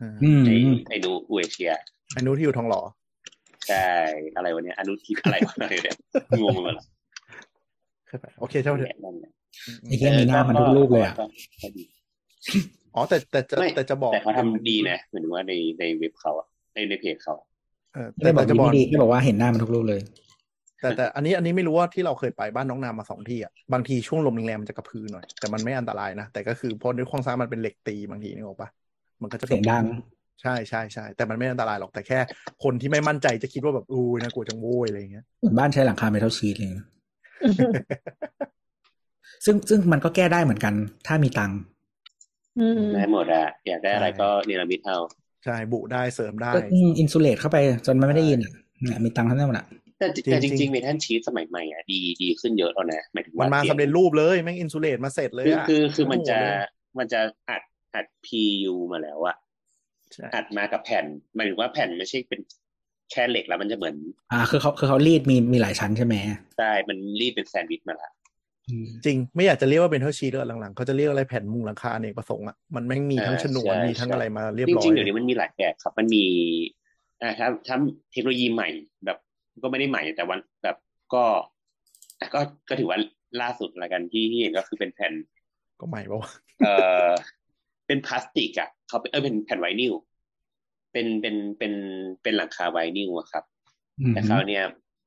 [0.02, 0.56] อ่าอืมไอ้
[0.90, 1.72] ไอ้นูอุเอเชีย
[2.14, 2.81] ไอ้นู้นที่อยู่ทองหล่อ
[3.68, 3.90] ใช่
[4.36, 5.95] อะไรวะเนี่ยอนุทินอะไรวะเนี่ย
[6.41, 6.86] งงไปหมดละ
[8.07, 9.31] ใช่ปะโอเคเท่าเถอะนั่นแหละ
[9.88, 11.26] ไอ้เหี้ยมีหน้ามันทุกรูปเลยอะก็
[11.64, 11.84] ก็ดี
[12.95, 17.36] อ๋อแต่แต่จะไม่แต่จะบอกแต่เขาทำดีนะเหมือนว่าในในเว็บเขาอะในในเพจเขา
[17.94, 20.02] เออไม่ได้แต่บอกแต่ดีจะบอกไม่ดีแค่บอกว่าเห็นหน้ามันทุกรูปเลย
[20.82, 28.70] แต่แต่อันนี้อันนี้ไม่รู้ว่าที่เราเคยไปบ้านน้องนามมาสองที่อะบางทีช่วงลมแรงๆมันจะกระพือหน่อย แต่มันไม่อันตรายนะ แต่ก็คือเพราะด้วยโครงสร้างมันเป็นเหล็กตีบางทีนึกออกปะ
[29.22, 29.86] มันก็จะเสียงดัง
[30.41, 32.20] ใช่ใช่ใช่แต่มันไม่อันตรายหรอกแต่แค่
[32.64, 36.86] คนที่ไม่มั่นใจจะคิดว่าแบบอู้ยน่ากลัวจังโว้ยอะไรอย่างเงี้ยเหมือนบ้านใช้หลังคา metal sheet เลยนะ
[39.45, 40.74] ซึ่งซึ่งมันก็แก้ได้เหมือนกัน
[41.07, 41.78] ถ้ามีตังค์อืม
[42.93, 44.97] ได้หมดอะอยากได้อะไรก็เนรมิตเอา
[45.45, 46.59] ใช่บุได้เสริมได้ก็
[46.99, 48.53] อินซูเลตเข้าไปจนมันไม่ได้ยินอะ
[48.84, 49.67] เนี่ยมีตังค์เท่านั้นหมดอะ
[49.99, 56.57] แต่แต่จจริงๆริงๆ metal sheet สมัยใหม่อะดีดีขึ้นเยอะแล้วนะหมายถึงมันว่ามาสียงสำเร็จรูปเลยแม่ง insulate มาเสร็จเลยคืออะคือคือมันจะโโหเลย
[56.99, 57.19] มันจะ
[57.49, 57.61] อัด
[57.95, 59.35] อัด PU มาแล้วอะ
[60.13, 61.05] ใช่อัดมากับแผ่น
[61.35, 62.41] หมายถึงว่าแผ่นไม่ใช่เป็น
[63.11, 63.95] แค่เหล็กแล้วมันจะเหมือน
[64.31, 66.15] อ่า คือเขาคือเขารีดมีมีหลายชั้นใช่ไหม
[66.57, 68.09] ใช่มันรีดเป็นแซนด์วิชมาละ
[69.06, 76.26] จริงไม่อยากจะเรียกว่าเป็นเท่าชีแล้วหลังๆเขาจะเรียกอะไรแผ่นมุงหลังคาอเนกประสงค์อะมันแม่งมีทั้งฉนวนมีทั้งอะไรมาเรียบจร้อยริงๆเดี๋ยวนี้มันมีหลายแบบครับมันมี
[77.22, 77.76] อ่าถ้าถ้า
[78.12, 78.70] เทคโนโลยีใหม่
[79.06, 79.18] แบบ
[79.64, 80.78] ก็ไม่ได้ใหม่แต่วันแบบ
[81.14, 81.24] ก็
[82.20, 82.40] อะก็
[82.70, 82.98] ก็ถือว่า
[83.41, 85.14] ล่าสุดละกันที่ที่เห็นก็คือเป็นแผ่น
[85.80, 86.32] ก็ใหม่ปะวะ
[86.64, 86.68] เอ
[87.08, 87.10] อ
[87.88, 89.94] เป็นพลาสติกอะเขาเป็นเออเป็นแผ่นไวนิล
[90.91, 91.74] เป็นเป็นเป็น
[92.22, 93.44] เป็นหลังคาไวนิลอะครับ
[94.00, 94.64] อืมแต่คราวเนี้ย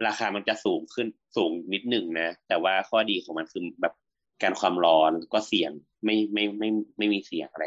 [0.06, 1.06] ราคามันจะสูงขึ้น
[1.36, 3.94] สูงนิดหนึ่งนะ แต่ว่าข้อดีของมันคือแบบ
[4.42, 5.70] การความร้อนก็เสียง
[6.04, 6.68] ไม่ไม่ไม่
[6.98, 7.64] ไม่มีเสียงอะไร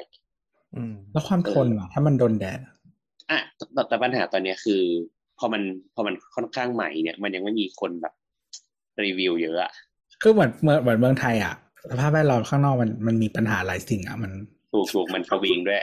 [0.76, 2.74] อืมแล้วความทนอะถ้ามันโดนแดดอะ
[3.32, 3.40] อะ
[3.74, 4.82] แต่แต่ปัญหาตอนเนี้ยคือ
[5.40, 5.62] พอมัน
[5.96, 8.14] พอมันค่อนข้างใหม่เนี่ย มันยังไม่มีคนแบบ
[9.04, 9.72] รีวิวเยอะอะ
[10.22, 11.56] คือเหมือนเหมือนเหมือนเมืองไทยอะ
[11.90, 14.32] สภาพแวดล้อมข้างนอกมันมันมีปัญหาหลายสิ่งอะมัน
[14.74, 15.82] ถูกถูกมันสวิงด้วย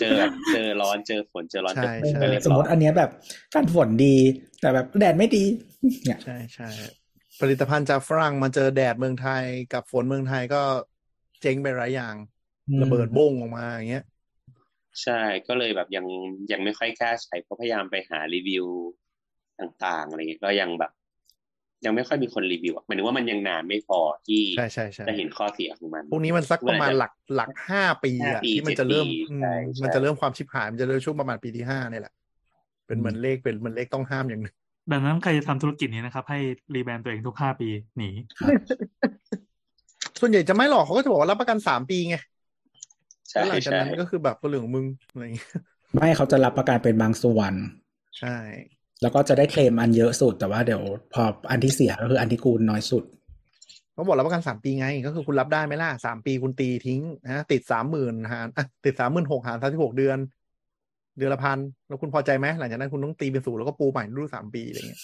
[0.00, 3.10] เจอแบบเจอร้อนเจอฝนเจอร้อนเจอฝนใช่ก็เรียบสมร้มอยติอันเนี้ยแบบ
[3.54, 4.16] การฝนดี
[4.60, 5.44] แต่แบบแดดไม่ดี
[6.04, 6.68] เนี่ยใช่ใช่
[7.40, 10.62] ผลิตภัณฑ์จากฝรั่งมาเจอแดดเมืองไทยกับฝนเมืองไทยก็
[11.40, 12.14] เจ๊งไปหลายอย่าง
[12.82, 14.04] ระเบิดบ้งออกมาอย่างเงี้ย
[15.02, 16.06] ใช่ก็เลยแบบยัง
[16.52, 18.66] ยังไม่ค่อยกล้าใช้เพราะพยายามไปหารีวิว
[19.60, 20.92] ต่างๆอะไรเงี้ยก็ยังแบบ
[21.84, 32.12] ยังไม่ค่อยมีคนรีวิวอะหมายถึงว่ามันยังนานไม่พอที่ใช่ใช่ใช่จะเห็นข้อเสียของมัน พวกนี้มันสักประมาณหลักหลักห้าปีห้าอะปีที่มันจะเริ่มเจ็ดปีอืมใช่ใช่มันจะเริ่มความชิบหาย มันจะเริ่มช่วงประมาณปีที่ห้าเนี่ยแหละ
[32.86, 34.54] เป็นเหมือนเลขเป็นเหมือนเลขต้องห้ามอย่างหนึ่ง
[34.92, 36.38] ดังนั้นใครจะทำธุรกิจนี้นะครับ ให้
[36.74, 38.10] รีแบรนด์ตัวเองทุกห้าปีหนี
[40.20, 42.14] ส่วนใหญ่จะไม่หรอกเขาก็จะบอกว่ารับประกันสามปีไง
[43.30, 45.48] ใช่แล้วหลังจากใช่นั้นก็คือแบบก็เหลืองมึงอะไรอย่างเงี้ย
[45.94, 47.52] ไม่เขาจะรับประกันเป็นบางส่วน
[48.18, 48.28] ใช่
[49.02, 53.04] แล้วก็จะได้เคลมอันเยอะสุด แต่ว่าเดี๋ยวพออันที่เสียก็คืออันที่กูน้อยสุด
[53.92, 58.46] เขาบอกรับประกันสามปีไง ก็คือคุณรับได้ไหมล่ะสามปีคุณตีทิ้งนะติดสามหมื่นหาร
[58.84, 60.18] ติดสามหมื่นหกหารสามสิบหกเดือน
[61.18, 65.00] เดือนละพันแล้วคุณพอใจไหมหลังจากนั้นคุณต้องตีเป็นศูนย์แล้วก็ปูใหม่รูดสามปีอะไรเงี้ย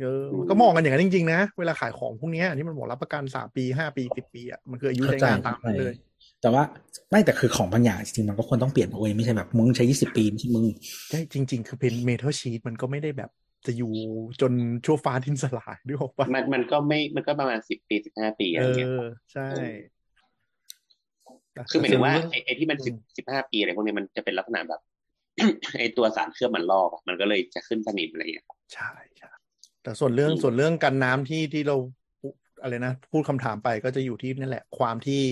[0.00, 5.94] เออก็มองกันอย่างนั้นจริงๆนะ เวลาขายของพวกนี้ที่มันบอกรับประกันสามปีห้าปีสิบปีอะมันคืออายุใช้งานตามเลย
[6.40, 6.62] แต่ว่า
[7.10, 10.66] ไม่แต่คือของบางอย่างจริงๆมันก็ควรต้องเปลี่ยนเอาไว้ไม่ใช่แบบมึงใช้ยี่สิบปีไม่ใช่มึง
[11.10, 13.30] ใช่จริง ๆ คือเป็นเมทัลชีตมันก็ไม่ได้แบบ
[13.66, 13.92] จะอยู่
[14.40, 14.52] จน
[14.84, 19.02] ชั่วฟ้าดินสลายด้วยหรอกปะมันมันก็ไม่มันก็ประมาณสิบปีสิบห้าปีอะเอไรเงี้ยอ
[19.32, 19.50] ใช่
[21.70, 24.80] คือหมายถึงว่าแต่ไอ้ไอ้ที่มันสิบสิบห้าปีอะไรพวกนี้มันจะเป็นลักษณะแบบ
[25.78, 29.30] ไอ้ตัวสารเคลือบมันลอกอะมันก็เลยจะขึ้นสนิมอะไรอย่างเงี้ยใช่ใช่
[29.82, 31.76] แต่ส่วนเรื่องอืมส่วนเรื่องกันน้ำที่ที่เรา
[32.20, 32.28] พู
[32.62, 35.22] อะไรนะพูดคำถามไปก็จะอยู่ที่นั่นแหละ ความที่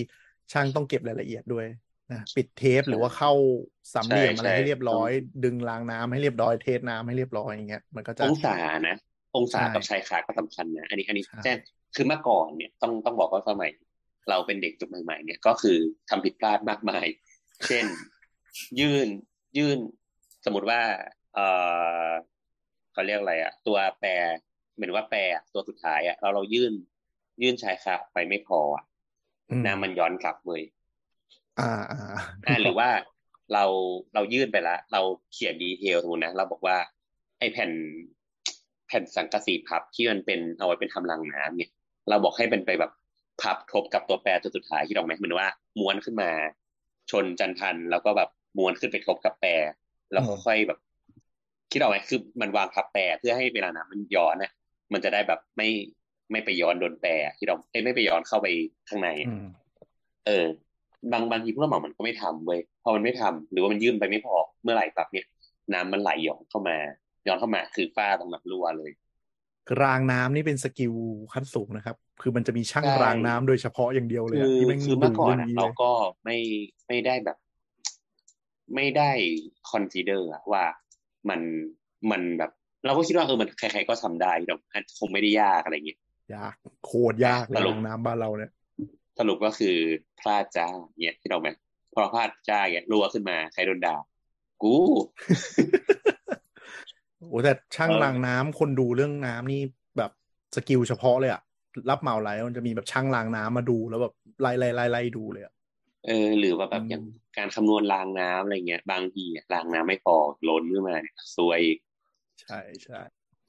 [0.53, 1.67] ช่างต้องเก็บรายละเอียดด้วย
[2.13, 3.33] นะปิดเทปหรือว่าเข้า
[3.95, 5.11] สามเหลี่ยมอะไรให้เรียบร้อย
[5.45, 8.57] ดึงรางน้ำให้เรียบร้อยเทสน้ำให้เรียบร้อยอย่างเงี้ยมันก็จะองศา
[8.89, 8.97] นะ
[9.37, 11.59] องศาใช่กับชายคาก็สำคัญนะอันนี้อันนี้ใช่แจ้ง
[11.95, 13.71] คือเมื่อก่อนเนี่ยต้องต้องบอกว่าสมัย
[14.31, 15.79] เราเป็นเด็กจบใหม่ๆเนี่ยก็คือ
[16.11, 17.07] ทำผิดพลาดมากมาย
[17.67, 17.85] เช่น
[18.81, 19.09] ยื่น
[19.59, 19.79] ยื่น
[20.45, 20.81] สมมติว่า
[21.35, 21.39] เอ
[22.07, 22.11] อ
[22.93, 24.09] เขาเรียกอะไรอะตัวแปร
[24.75, 26.73] เหมือนว่าแปรอะตัวสุดท้ายอะเราเรายื่น
[27.43, 28.94] ยื่นชายคาไปไม่พออะอืม
[29.67, 30.63] น้ำมันย้อนกลับเลย
[31.61, 32.01] อ่าอ่า
[32.47, 32.89] อ่าหรือว่า
[33.53, 33.65] เรา
[34.15, 35.01] เรายื่นไปแล้วเรา
[35.33, 36.77] เขียนดีเทลสมมตินะเราบอกว่า
[37.39, 37.71] ไอ้แผ่น
[38.87, 41.71] แผ่นสังกะสีพับที่มันเป็นเอาไว้เป็นทำรังน้ำเนี่ย
[42.09, 42.93] เราบอกให้เป็นไปแบบ
[43.41, 45.49] พับทบกับตัวแปรตัวสุดท้ายที่เราไหมเหมือนว่า
[45.81, 46.31] ม้วนขึ้นมา
[47.11, 49.49] ชนจันทันแล้วก็แบบม้วนขึ้นไปทบกับแปร
[50.13, 50.79] แล้วค่อยๆแบบ
[51.71, 54.53] คิดเอาไหมคือมันวางทับแปรเพื่อให้เวลาน้ำมันย้อนนะ
[54.93, 55.69] มันจะได้แบบไม่
[56.31, 58.47] ไม่ไปย้อนโดนแปรที่เราเอ้ยไม่ไปย้อนเข้าไป
[58.89, 59.47] ข้างในอืม
[60.27, 60.47] เออ
[61.13, 65.27] บางบางทีผู้รับเหมามันก็ไม่ทำเว้ยพอมันไม่ทำหรือว่ามันยื่นไปไม่พอเมื่อไหร่ปั๊บเนี่ย
[65.75, 66.77] น้ำมันไหลย้อนเข้ามา
[67.27, 68.91] ย้อนเข้ามาคือฝ้าตรงแบบรั่วเลย
[69.83, 70.95] รางน้ำนี่เป็น skill
[71.33, 75.91] ขั้นสูงนะครับ คือมันจะมีช่างใช่รางน้ำโดยเฉพาะอย่างเดียวเลยคือะอที่แม่งคือเมื่อก่อนดูอะงเราลยก็
[76.25, 76.37] ไม่
[76.89, 77.37] ไม่ได้แบบ
[78.75, 79.11] ไม่ได้
[79.71, 80.65] consider ว่า
[81.29, 81.41] มัน
[82.11, 82.51] มันแบบ
[82.85, 84.55] เราก็คิดว่าเออมันใครๆก็ทำได้แต่
[84.99, 85.99] คงไม่ได้ยากอะไรเงี้ย
[86.35, 88.51] ยากโคตรยากเลยตลกรางน้ำบ้านเราเนี่ย
[89.19, 89.77] สรุปก็คือ
[90.21, 90.69] พลาดจ้า
[91.01, 91.49] เนี่ยที่เราไหม
[91.95, 93.97] พอพลาดจ้าเนี่ยรัวขึ้นมาใครโดนด่า
[94.63, 94.75] กู
[97.19, 99.61] โอ้แต่ช่างเออรางน้ำคนดูเรื่องน้ำนี่
[99.99, 100.11] แบบ
[100.57, 101.43] สกิลเฉพาะเลยอะ
[101.91, 105.53] รับเหมาไลฟ์มันจะมีแบบช่างรางน้ำมาดูแล้วแบบไล่ไล่ไล่ไล่ดูเลยอะ
[106.07, 107.03] เออหรือว่าแบบอืมอย่าง
[107.39, 110.17] การคำนวณรางน้ำอะไรเงี้ย บางทีอะรางน้ำไม่พอ
[110.49, 111.79] ล้นขึ้นมาเนี่ยซวยอีก
[112.43, 113.01] ใช่ใช่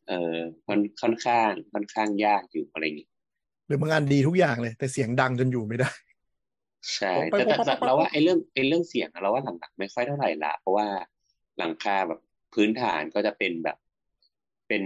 [0.08, 0.38] เออ
[0.70, 3.10] มันค่อนข้างค่อนข้างยากอยู่อะไรเงี้ย
[3.68, 5.90] หรือบางอันดีทุกอย่างเลย แต่เสียงดังจนอยู่ไม่ได้
[6.96, 10.88] ใช่ไปแต่ไปแต่ไปแต่เราว่าไอ้เรื่องไอ้เรื่องเสียงอะเราว่าหลังๆไม่ค่อยเท่าไหร่ละเพราะว่า
[11.58, 12.20] หลังคาแบบ
[12.54, 13.78] พื้นฐานก็จะเป็นแบบ
[14.68, 14.84] เป็น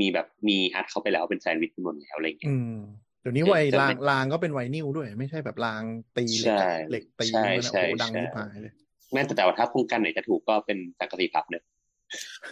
[0.00, 2.74] มีแบบมีอัดเข้าไปแล้วเป็นแซนด์วิชหมดแล้วอะไรเงี้ยอืม
[3.20, 5.82] เดี๋ยวนี้จะไวจะรางเป็นรางก็เป็นไวนิลด้วย ไม่ใช่แบบราง
[6.16, 8.72] ตีเหล็กใช่อะเหล็กตีใช่มันอะใช่โอ้โหดังใช่ยิบหายเลย
[9.12, 11.62] แม้แต่แต่ว่าถ้าโครงการไหนจะถูกก็เป็นสังกะสีพับเนี่ย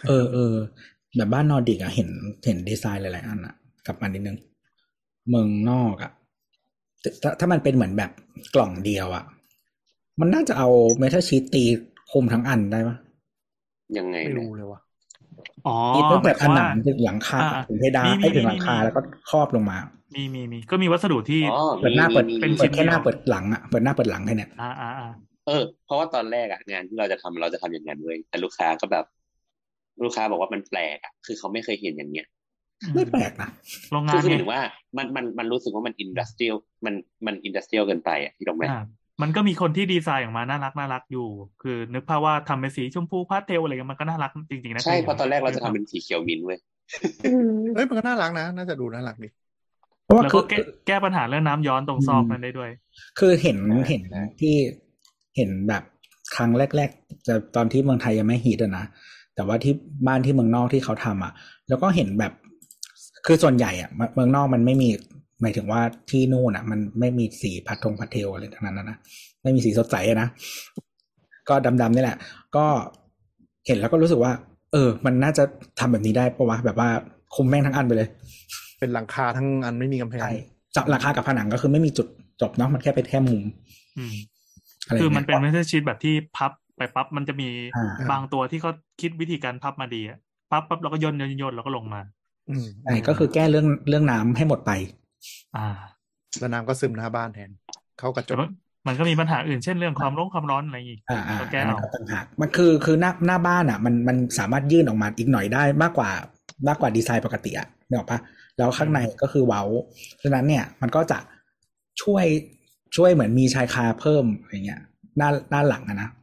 [0.07, 0.55] เออเออ
[1.15, 2.09] แบบบ้านนอร์ดิกอะเห็น
[2.45, 3.53] เห็นดีไซน์หลายๆอันอะ
[3.85, 4.37] กลับมานิดนึง
[5.29, 6.11] เมืองนอกอะ
[7.01, 8.11] แต่ถ้าถ้ามันเป็นเหมือนแบบ
[8.55, 9.23] กล่องเดียวอะ
[10.19, 10.69] มันน่าจะเอา
[10.99, 11.63] เมทัลชีตตี
[12.11, 12.97] คุมทั้งอันได้ปะ
[13.97, 14.79] ยังไงไม่นะรู้เลยว่ะ
[15.67, 19.77] อ๋อตีตั้งแต่หผมายความนัว่างถึงหลังคาอ่าถึงเพดานมีมีให้ถึงมีหลังคามีแล้วก็ครอบลงมา
[20.15, 21.49] มีมีมีก็มีวัสดุที่อ๋อ
[21.79, 25.07] เปิดหน้าเปิดมีเป็นเปิดแค่หน้าชิ้นเดียวเปิดหลังอะเปิดหน้าเปิดหลังแค่เนี้ยอ่าอ่าอ่า
[25.47, 29.05] เออเพราะว่าตอนแรกอะงานที่เราจะทำเราจะทำอย่างนั้นเลยแต่ลูกค้าก็แบบ
[30.03, 32.27] ลูกค้าบอกว่ามันแปลกอะคือเขาไม่เคยเห็นอย่างเงี้ย
[32.95, 33.49] ไม่แปลกนะ
[33.91, 34.61] โรงงาคือนคือหไงมายถึงว่า
[34.97, 36.55] มันมันมันรู้สึกว่ามัน industrial
[36.85, 36.93] มัน
[37.25, 38.81] มัน industrial เกินไปอะที่ตรงไหมอ่า
[39.21, 41.27] มันก็มีคนที่ดีไซน์ออกมาน่ารักน่ารักอยู่
[41.63, 46.59] คือนึกภาพว่าทำเป็นสีชมพูพาสเทลอะไรเงี้ยมันก็น่ารักจริงๆนะใช่คยเพราะตอนแรกเราจะทำเป็นสีเขียวมิ้นท์เว้ย
[47.25, 49.29] อืมเฮ้ยมันก็น่ารักนะ น่าจะดูน่ารักดี
[50.05, 50.57] เพราะว่าแล้วคืก็อแก้
[50.87, 52.69] แก้ปัญหาเรื่องน้ำย้อนตรงซอกนั้นได้ด้วย
[53.19, 54.55] คือเห็นอ่าเห็นใช่ที่
[55.35, 55.83] เห็นแบบ
[56.35, 58.85] ครั้งแรก ๆ จะตอนที่เมืองไทยยังไม่ฮิตอะนะ
[59.35, 59.73] แต่ว่าที่
[60.07, 61.33] บ้านที่เมืองนอกที่เขาทำอะ
[61.69, 62.33] แล้วก็เห็นแบบ
[63.25, 64.89] คือส่วนใหญ่อะเมืเมืองนอกมันไม่มี
[65.41, 68.97] หมายถึงว่าที่นู่นอะ มันไม่มีสีพัดทงพัดเทลอะไรทั้งนั้นนะนะ
[69.43, 70.27] ไม่มีสีสดใสอะนะ
[71.49, 72.17] ก็ดำๆนี่แหละ
[72.55, 72.65] ก็
[73.67, 74.31] เห็นแล้วก็รู้สึกว่า
[74.71, 75.43] เออ มันน่าจะ
[75.79, 76.89] ทำแบบนี้ได้ปะวะแบบว่า
[77.35, 78.07] คุมแม่งทั้งอันไปเลย
[78.79, 80.35] เป็นหลังคาทั้งอันไม่มีกำแพงใช่
[80.75, 82.07] จับราคากับผนังก็คือไม่มีจุด
[82.41, 83.41] จบเนาะมันแค่เป็นแค่มุม
[83.97, 84.13] อืม
[84.85, 88.71] อะไรคือเงี้ยมันเป็นเมทัลชีตแบบที่พับ ไปปั๊บมันจะมีอ่าบางตัวที่เขา
[89.01, 90.17] คิดวิธีการพับมาดีอะ
[90.51, 92.01] พับปั๊บแล้วก็ย่นย่นย่นแล้วก็ลงมา
[92.49, 94.71] อืมใช่ก็คือแก้เรื่องเรื่องน้ำให้หมดไป
[95.53, 95.63] อ่า
[96.39, 97.51] แล้วน้ำก็ซึมหน้าบ้านแทน
[97.99, 98.47] เข้ากระจแต่กมัน
[98.87, 106.11] มันก็มีปัญหาอื่นเช่นเรื่องความร้อนความร้อนอะไรอีกอ่าอ่าก็แก้อันนั้เอานก็ต่างหากมันคือคือหน้าหน้าบ้านอะ มันมันสามารถยื่นออกมาอีกหน่อยได้มากกว่า
[106.67, 108.19] มากกว่าดีไซน์ปกติอะนึกออกปะ
[108.57, 109.63] แล้วข้างในก็คือเว้า
[110.23, 111.19] ฉะนั้นเนี่ยมันก็จะ
[112.01, 112.25] ช่วย
[112.95, 114.81] ช่วยเหมือนมีชายคาเพิ่มอะไรเงี้ย
[115.21, 116.22] ด้านด้านหลังอะนะอืม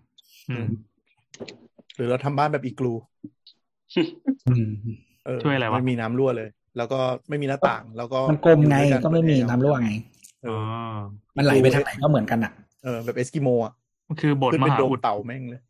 [1.97, 2.95] หรือเราทำบ้านแบบอีกลู
[4.49, 4.71] อืม
[5.27, 6.99] เออช่วยอะไรวะไม่มีน้ำรั่วเลย แล้วก็
[7.29, 9.91] ไม่มีหน้าต่าง แล้วก็มันกลมไงอยู่ด้วยนก็ไม่มีเปิดแอน้ำรั่วไง
[10.45, 10.57] เออ๋อ
[10.95, 10.99] อ
[11.37, 12.53] มันไหลไปทางไหนก็เหมือนกันอะ
[12.85, 13.73] เออแบบเอสกิโมอะ
[14.09, 15.61] มันคือบทขึ้นมเป็นหาโดมอุดเต่าแม่งเลย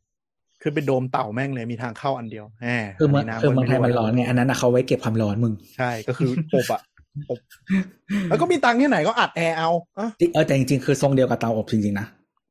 [0.62, 6.80] ขึ้นเป็นโดมเต่าแม่งเลยมีทางเข้าอันเดียวแหมคือเมืองน้ำคือเมืองไทยก็มันร้อนไงอันนั้นอะเขาไว้เก็บความร้อนมึง ใช่ก็คืออบอะ
[7.30, 7.40] อบ
[8.28, 12.06] แล้วก็มีตังค์ที่ไหนก็อัดแอร์เอาอะเออแต่จริงๆคือทรงเดียวกับเตาอบจริงๆนะ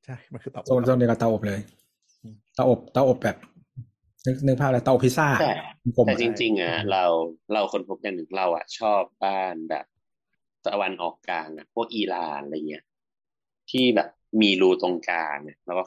[0.06, 3.38] ใช่มันคือเต่าทรงทรงเดียวกับเตาอบเลยเตาอบเตาอบแบบ
[4.26, 5.54] นึกนึกภาพแล้วเตาอบพิซซ่าแต่
[5.98, 7.04] กลมแต่อะจริง ๆอะเรา
[7.54, 9.86] เราคนพบอย่างหนึ่งเราอะชอบบ้านแบบ
[10.66, 12.84] ตะวันออกกลางอะพวกอิหร่านอะไรเงี้ย
[13.72, 14.08] ที่แบบ
[14.42, 15.84] มีรูตรงกลางอะแล้วก็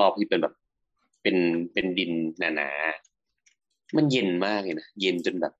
[0.00, 0.54] รอบๆที่เป็นแบบ
[1.22, 1.36] เป็น
[1.72, 5.54] เป็นดินหนาๆมันเย็นมากเลยนะเย็นจนแบบ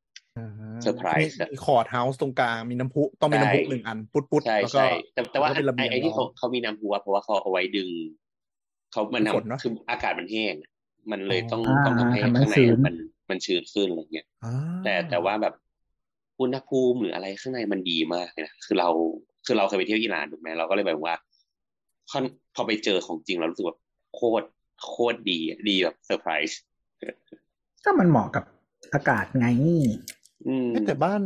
[0.83, 7.89] เซอร์ไพรส์อะมี courthouse ตรงกลางมีน้ำพุต้องมีน้ำพุใช่หนึ่งอัน ปุ๊ดปุ๊ดใช่แล้วก็ใช่แต่แต่ว่าแล้วก็เป็นระเบีไอ้ยงไอ้ที่ล้เขาอมเขามีน้ำพุอะเพราะว่าเขาเอาไว้ดึง
[8.93, 10.71] เขามันฝนเนอะทำคืออากาศมันแห้งอะ
[11.11, 12.95] มันเลยต้องอ่าต้องทำให้ทำให้ข้างในชื้นอะมัน
[13.31, 14.55] มันชื้นขึ้นอะไรเงี้ยอ่า
[14.85, 15.55] แต่แต่ว่าแบบ
[16.41, 18.89] อุณหภูมิหรืออะไรข้างในมันดีมากเลยนะคือเรา
[19.47, 21.15] คือเราเคยไปเที่ยวอิหร่านถูกไหมเราก็เลยแบบว่า
[22.11, 23.81] ค่อนพอไปเจอของจริงเรารู้สึกแบบ
[24.15, 24.47] โคตร
[24.87, 26.59] โคตรดีอะดีแบบเซอร์ไพรส์
[27.85, 28.45] ก็มันเหมาะกับ
[28.95, 29.47] อากาศไง
[30.49, 31.21] อืมเอ๊ะแต่บ้าน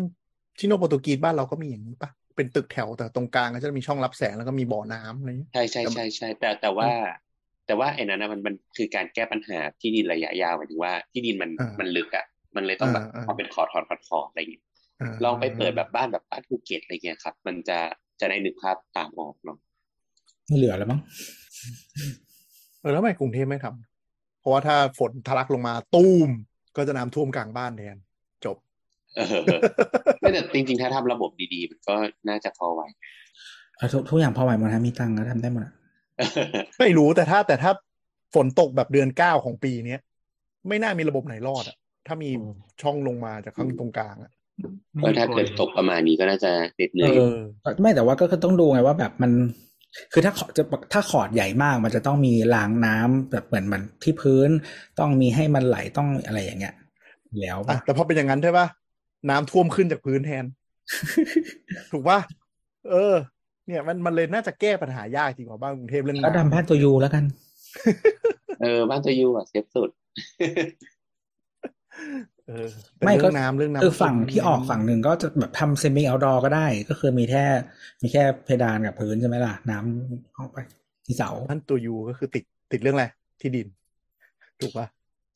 [0.59, 6.91] ชิโนโปรตุกีสบ้านเราก็มีอย่างนี้ปะเป็นตึกแถวแต่ตรงกลางก็จะมีช่องรับแสงแล้วก็มีบ่อน้ำอะไรอย่างเงี้ยใช่ใช่ใช่ใช่แต่แต่ว่า
[7.67, 12.27] แต่ว่าไอ้นั้นนะมันมันคือการแก้ปัญหาที่ดินระยะยาวหมายถึงว่าที่ดินมันอ่ามัมันลึกอะ
[12.57, 17.79] มันเลยต้องแบบอ่าอ่าเอาเป็น court court court court อะไรอย่างเงี้ยาลองไปเปิดแบบบ้านแบบบ้านภูเก็ตอะไรเงี้ยครับ มันจะ
[18.21, 19.59] จะได้นึกภาพตามออกเนาะ
[20.47, 21.01] ไม่เหลือแล้วมั้ง
[22.81, 23.67] เออแล้วทำไมกรุงเทพไม่ท
[24.41, 26.31] เพราะว่าถ้าฝนทะลักลงมาตูม
[26.77, 27.97] ก็จะน้ำท่วมกลางบ้านแทน
[28.45, 28.57] จบ
[29.17, 29.21] เอ
[29.57, 29.61] อ
[30.21, 31.95] ไม่แต่จริง ๆ ถ้าทำระบบดีๆ มันก็
[32.29, 32.83] น่าจะพอไหว
[33.77, 35.75] เอาทุกทุกอย่างพอไหวหมดนะมีตังค์ก็ทำได้หมดอะ
[36.81, 37.73] ไม่รู้แต่ถ้าแต่ถ้า
[38.35, 40.01] ฝนตกแบบเดือนเก้าของปีเนี้ย
[40.69, 41.77] ไม่น่ามีระบบไหนรอดอะ
[42.07, 42.31] ถ้ามี
[42.83, 44.33] ช่องลงมาจากข้างตรงกลางอะ
[45.03, 47.37] ก็ถ้าเกิดตกประมาณนี้ก็น่าจะเหน็ดเหนื่อยเออ
[47.81, 49.33] ไม่แต่ว่าก็คือต้องดูไงว่าแบบมัน
[50.13, 54.51] คือถ้าขอจะถ้าขอดใหญ่มาก มันจะต้องมีรางน้ำแบบเหมือนมันที่พื้น
[54.99, 56.75] ต้องมีให้มันไหลต้องอะไรอย่างเงี้ย
[57.41, 58.67] แล้วอะแต่พอเป็นอย่างนั้นใช่ปะ
[59.31, 60.45] น้ำท่วมขึ้นจากพื้นแทน
[61.93, 62.21] ถูกปะ
[62.91, 63.15] เออ
[63.67, 67.25] เนี่ยมันมันเลยน่าจะแก้ปัญหายากจริงกว่าบ้านกรุงเทพเรื่องแล้วน้ำดำบ้านตัวยูแล้วกัน
[68.63, 69.91] เออ บ้านตัวยูอะเซฟสุด
[72.49, 72.67] เออ
[72.97, 77.45] แต่ไม่ก็เรื่องน้ำเรื่องน้ำคือฝั่งที่ออกฝั่งหนึ่งก็จะแบบทำเซมิเอาดอก็ได้ ก็คือมีแค่
[78.03, 80.59] มีแค่เพดานกับพื้นใช่ไหมล่ะ น้ำออกไป
[81.07, 83.07] ที่เสาบ้านตัวยูก็คือติดติดเรื่องอะไร
[83.41, 83.67] ที่ดิน
[84.61, 84.87] ถูกปะ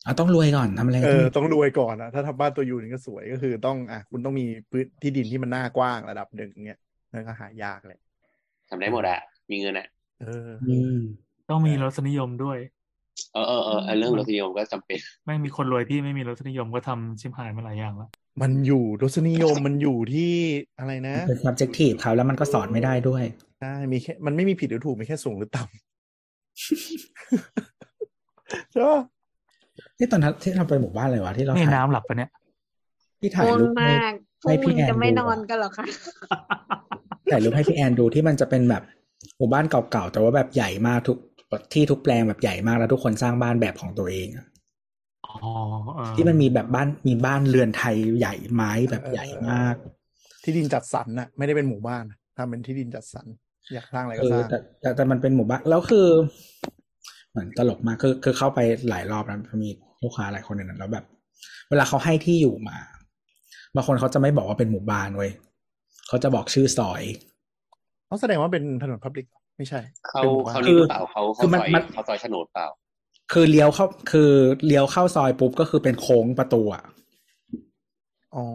[0.03, 6.79] เอาต้องรวยก่อนทำอะไรเอต้องอต้องรวยก่อนนะถ้าทำบ้านตัวยูนี่ก็สวยก็คือต้องอะคุณต้องมีพื้นที่ดินที่มันหน้ากว้างระดับหนึ่งเงี้ย
[7.13, 7.99] นั่นก็หายากเลย
[8.69, 9.19] ทำได้หมดอะ
[9.51, 9.87] มีเงินอะ
[10.21, 10.97] เอออืม
[11.49, 12.57] ต้องมีรสนิยมด้วย
[13.33, 18.09] เออเออเออเออเรื่องรสนิยมก็จำเป็น ไม่มีคนรวยที่ไม่มีรสนิยมก็ทำชิมหายมาหลายอย่างแล้ว
[18.41, 20.31] มันอยู่รสนิยมมันอยู่ที่
[20.79, 23.23] อะไรนะเป็น subjective เขาแล้วมันก็สอนไม่ได้ด้วย
[23.59, 25.71] ใช่มีแค่มันไม่มีผิดหรือถูกมีแค่สูงหรือต่ำ
[28.71, 28.99] ใช่ปะ
[29.97, 32.29] ที่ตอนนั้นที่เราไปหมู่บ้านอะไรวะที่เรานี่ถ่ายน้ำหลับปะเนี่ย
[33.21, 35.85] ที่ถ่ายง่วงรูปให้มากพวให้กพี่มึงแอนจะไม่ดูนอนอะกันเหรอคะ
[37.31, 38.83] ถ่ายรูปให้พี่แอนดูที่มันจะเป็นแบบ
[39.37, 41.17] หมู่บ้านเก่าๆแต่ว่าแบบใหญ่มากทุก
[41.73, 44.45] ที่ทุกแปลงแบบใหญ่มากแล้วทุกคนสร้างบ้านแบบของตัวเองอะ
[45.27, 45.35] อ๋อ
[45.95, 49.75] เออที่มันมีแบบบ้านมีบ้านเรือนไทยใหญ่ไม้แบบใหญ่มาก
[50.43, 52.03] ที่ดินจัดสรรน่ะ ไม่ได้เป็นหมู่บ้าน
[52.37, 53.25] ทำเป็นที่ดินจัดสรร
[53.73, 56.07] อยากสร้างอะไรเอก็สอร้างแต่แต่แต่มันเป็นหมู่บ้านแล้วคือ
[57.31, 59.69] เหมือนตลกมากคือคือเข้าไปหลายรอบแล้วมี
[60.03, 61.05] ลูกค้าหลายคนในนั้นแล้วแบบ
[61.69, 62.77] เวลาเขาให้ที่อยู่มา
[63.75, 65.31] บางคนเขาจะไม่บอกว่าเป็นหมู่บ้านเว้ย
[66.09, 67.03] เขาจะบอกชื่อซอย
[68.07, 69.27] เขาแสดงว่าเป็นถนนพับลิก
[69.57, 72.67] ไม่ใช่เขาเป็นหมู่บ้านเขานี่หรือเปล่าเขาคืเขาอมันซอยมันเขาซอยโฉนดเปล่า
[73.33, 74.31] คือเลี้ยวเข้าคือ
[74.65, 76.83] เลี้ยวเข้าซอยปุ๊บก็คือเป็นโค้งประตูอะ
[78.35, 78.45] อ๋อ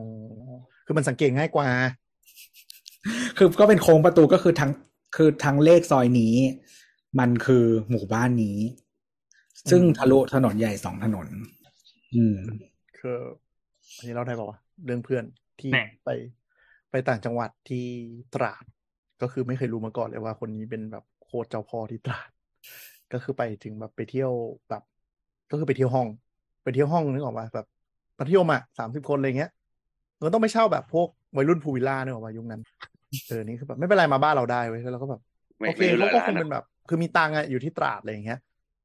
[0.86, 1.68] คือมันสังเกตง่ายกว่า
[3.36, 4.70] คือก็เป็นโค้งประตูก็คือทั้ง
[5.16, 6.34] คือทั้งเลขซอยนี้
[7.18, 8.58] มันคือหมู่บ้านนี้
[9.70, 11.26] ซึ่งทะลุถนนใหญ่สองถนน
[12.14, 12.38] อืม
[12.98, 13.18] คือ
[13.96, 15.24] อันนี้เราได้บอกว่าเรื่องเพื่อน
[15.60, 16.10] ที่แน่ไป
[16.94, 17.86] ไปต่างจังหวัดที่
[18.34, 18.64] ตราด
[19.22, 22.28] ก็คือไม่เคยรู้มาก่อนเลยว่าคนนี้เป็นแบบโคตรเจ้าพ่อที่ตราด
[23.12, 24.30] ก็คือไปถึงแบบไปเที่ยว
[24.68, 24.82] แบบ
[25.50, 26.08] ก็คือไปเที่ยวห้อง
[26.64, 27.66] ไปเที่ยวห้องนึกออกมาแบบ
[28.18, 29.50] มัธยมอะสามสิบคนอะไรเงี้ย
[30.20, 32.60] เราต้องไปเช่าแบบพวกวัยรุ่นพูลวิลล่าเนี่ยออกมายุคนั้น
[33.28, 35.20] เออนี่คือแบบไม่เป็นไรมาบ้านเราได้เว้ยแล้วเราก็แบบ
[35.58, 38.38] ไม่โอเคไม่รู้เขาก็ร้าคนงอะเป็นแบบ คือมีตังค์อะอยู่ที่ตราดอะไรอย่างเงี้ย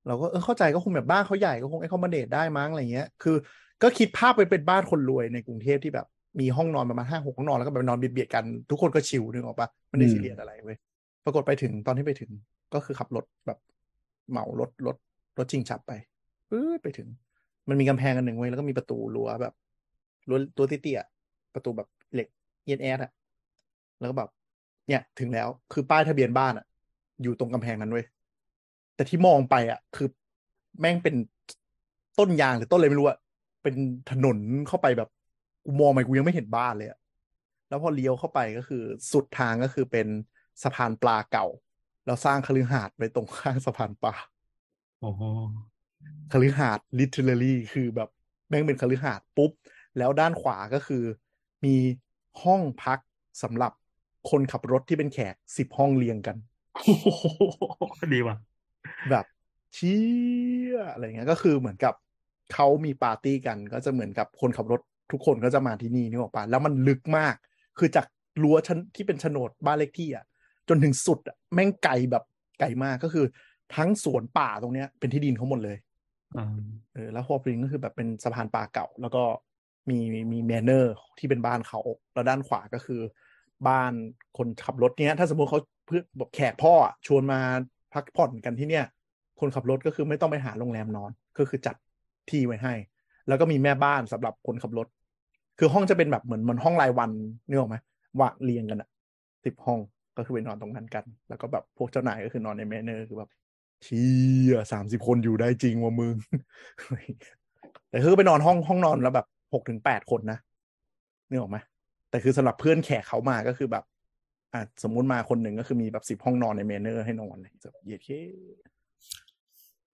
[0.08, 3.36] เราก็เออเข้าใจก็คงแบบบ้านเขาใหญ่ก็คงไอ้คอมมานเดตได้มั้งอะไรเงี้ย คือ
[3.84, 6.08] ก็คิดภาพไปเป็นบ้านคนรวยในกรุงเทพที่แบบ
[6.40, 10.78] มีห้องนอนประมาณห้าหกห้องนอนแล้วก็แบบนอนเบียดๆกัน ทุกคนก็ชิลนึกออกปะไม่ได้อืมซีเรียสอะไรเว้ย
[11.26, 12.32] ปรากฏไปถึงตอนที่ไปถึง
[12.74, 13.58] ก็คือขับรถแบบ
[14.30, 14.96] เหมารถรถ
[15.38, 15.92] รถชิงฉับไป
[16.50, 17.08] ปื๊ดไปถึง
[17.70, 19.54] มันมีกำแพงอันหนึ่งไว้ยแล้วก็มีประตูรั้วแบบ
[20.30, 22.28] รั้วตัวเตี้ยๆประตูแบบเหล็ก
[22.66, 23.12] เอียดแอดอะ
[24.00, 24.30] แล้วก็แบบ
[24.88, 26.66] เนี่ยถึงแล้วคือป้ายทะเบียนบ้านอะ
[27.22, 28.06] อยู่ตรงกำแพงนั้นเว้ย
[28.96, 30.08] แต่ที่มองไปอะคือ
[30.80, 31.16] แม่งเป็น
[32.20, 33.18] ต้นยางหรือต้นอะไรไม่รู้อะ
[33.64, 33.76] เป็น
[34.12, 34.38] ถนน
[34.68, 35.10] เข้าไปแบบ
[35.70, 37.00] กูมองไปกูยังไม่เห็นบ้านเลยอะ
[37.70, 40.08] แล้วพอเลี้ยวเข้าไปก็คือสุดทางก็คือเป็น
[40.64, 41.48] สะพานปลาเก่า
[42.06, 44.14] แล้วสร้างคฤหาสน์ไว้ตรงข้างสะพานปลา
[45.02, 45.22] โอ้โห
[46.32, 48.10] คฤหาสน์ literally คือแบบ
[48.50, 49.52] แม่งเป็นคฤหาสน์ปุ๊บ
[49.98, 51.04] แล้วด้านขวาก็คือ
[51.66, 51.76] มี
[52.44, 53.00] ห้องพัก
[53.44, 53.72] สำหรับ
[54.30, 56.38] คนขับรถที่เป็นแขกสิบห้องเรียงกัน
[56.76, 57.08] โอ้โห
[58.14, 58.36] ดีว่ะ
[59.10, 59.26] แบบ
[59.74, 60.00] เชี่
[60.72, 61.94] ยอะไรเงี้ยก็คือเหมือนกับ
[62.54, 67.36] เขามีปาร์ตี้กันก็จะเหมือนกับคนขับรถ ทุกคนก็จะมาที่นี่นึกออกปะแล้วมันลึกมาก
[67.80, 68.06] คือจาก
[68.44, 70.26] รั้วชั้นที่เป็นโฉนดบ้านเลขที่อะ
[70.70, 72.24] จนถึงสุดอะแม่งไกลแบบ
[72.60, 73.26] ไกลมากก็คือ
[73.76, 75.78] ทั้งสวนป่าตรงเนี้ยเป็นที่ดินเขาหมดเลย
[76.38, 76.60] อืม
[76.94, 79.24] เออแล้วฮอปริงก็คือแบบเป็นสะพานปลาเก่า แล้วก็
[79.90, 80.00] มี
[80.32, 81.80] มีแมนเนอร์ที่เป็นบ้านเขา
[82.14, 83.02] แล้วด้านขวาก็คือ
[83.68, 83.92] บ้าน
[84.38, 87.40] คนขับรถเนี้ย ถ้าสมมติเขาเพื่อแบบแขกพ่ออะชวนมา
[87.94, 88.86] พักผ่อนกันที่เนี่ย
[89.40, 91.76] คนขับรถก็คือไม่ต้องไปหาโรงแรมนอน ก็คือจัด
[92.30, 92.74] ที่ไว้ให้
[93.28, 94.88] แล้วก็มีแม่บ้านสำหรับคนขับรถ
[95.60, 97.12] คือห้องจะเป็นแบบเหมือนมือนห้องรายวัน
[97.48, 97.78] นึกออกไหม
[98.22, 98.90] วางเรียงกันอะ
[99.46, 99.80] สิบห้อง
[100.18, 103.30] ก็คือไปนอนตรงนั้นกัน แล้วก็แบบพวกเจ้านายก็คือนอนใน manor คือแบบ
[103.84, 104.08] เชี่
[104.52, 106.16] ยสามสิบคนอยู่ได้จริงว่ะมึง
[107.90, 110.40] แต่คือไปนอนห้องห้องนอนแล้วแบบหกถึงแปดคนนะ
[111.30, 111.58] นึกออกไหม
[112.10, 113.84] แต่คือสำหรับเพื่อนแขกเขามาก็คือแบบ
[114.54, 118.10] อะสมมุติมาคนหนึ่งก็คือมีแบบสิบห้องนอนใน manor ให้นอนเลยแบบเย็ดเค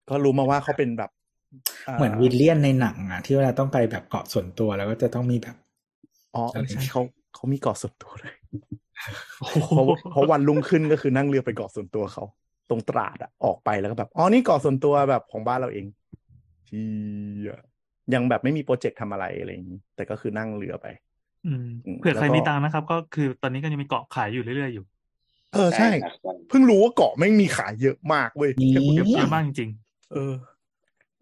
[0.10, 1.12] ก็รู้มาว่าเขาเป็นแบบ
[1.94, 5.56] เหมือน villainในหนังอะที่เวลาต้องไปแบบเกาะส่วนตัวแล้วก็จะต้องมีแบบ
[6.36, 7.02] อ๋อเออใช่เขา
[7.36, 8.34] เขามีเกาะส่วนตัวเลย
[9.40, 12.24] โอ้โหเพราะเพราะวันรุ่งขึ้นก็คือนั่งเรือไปเกาะส่วนตัวเขา
[12.70, 15.86] ตรงตราดอะออกไปแล้วก็แบบอ๋อนี่เกาะส่วนตัวแบบของบ้านเราเอง
[16.68, 16.84] เชี
[17.48, 17.50] ย
[18.14, 20.88] ยังแบบไม่มีโปรเจกต์ทำอะไรอะไรอย่างนี้แต่ก็คือนั่งเรือไป
[21.46, 24.86] อืมอืมเผื่อใครแล้วก็มีตังค์นะครับ ก็คือตอนนี้ก็ยังมีเกาะขายอยู่เรื่อยๆอยู่
[25.54, 29.70] เออใช่ครับใช่เพิ่งรู้ว่าเกาะไม่งมีขายเยอะมากเว้ยนี่แค่พูดเยเดียวอะมากจริง
[30.14, 30.34] เออ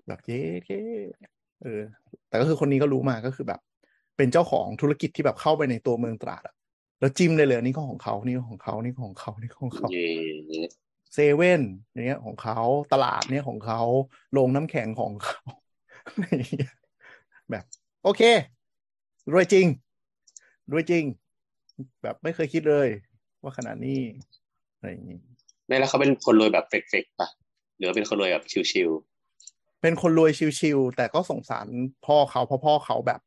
[0.08, 0.82] แบบเย้เย้
[1.64, 1.82] เออ
[2.28, 3.60] แต่ก็คือคนนี้ก็รู้มาก็คือแบบ
[4.18, 6.56] เป็นเจ้าของธุรกิจที่แบบเข้าไปในตัวเมืองตราดอะ
[7.00, 10.10] แล้วจิ้มได้เลยนี่ก็ของเขานี่ก็ของเขานี่ก็ของเขานี่ก็ของเขาเย่
[11.14, 11.62] เซเว่น
[12.06, 12.60] เนี้ยของเขา
[12.94, 13.82] ตลาดเนี้ยของเขา
[14.34, 15.40] โรงน้ำแข็งของเขา
[16.06, 16.74] อะไรอย่างเงี้ย
[17.52, 17.64] แบบ
[18.04, 18.22] โอเค
[19.32, 19.66] รวยจริง
[20.72, 21.04] รวยจริง
[22.04, 22.88] แบบไม่เคยคิดเลย
[23.42, 24.00] ว่าขนาดนี้
[24.76, 25.20] อะไรอย่างงี้
[25.68, 27.30] ไม่แล้วเขาเป็นคนรวยแบบเฟกๆป่ะ
[27.78, 28.90] หรือว่าเป็นคนรวยแบบชิว
[29.84, 31.68] เป็นคนรวยชิวๆแต่ก็สงสาร
[32.06, 33.20] พ่อเขาเพราะพ่อเขาแบบ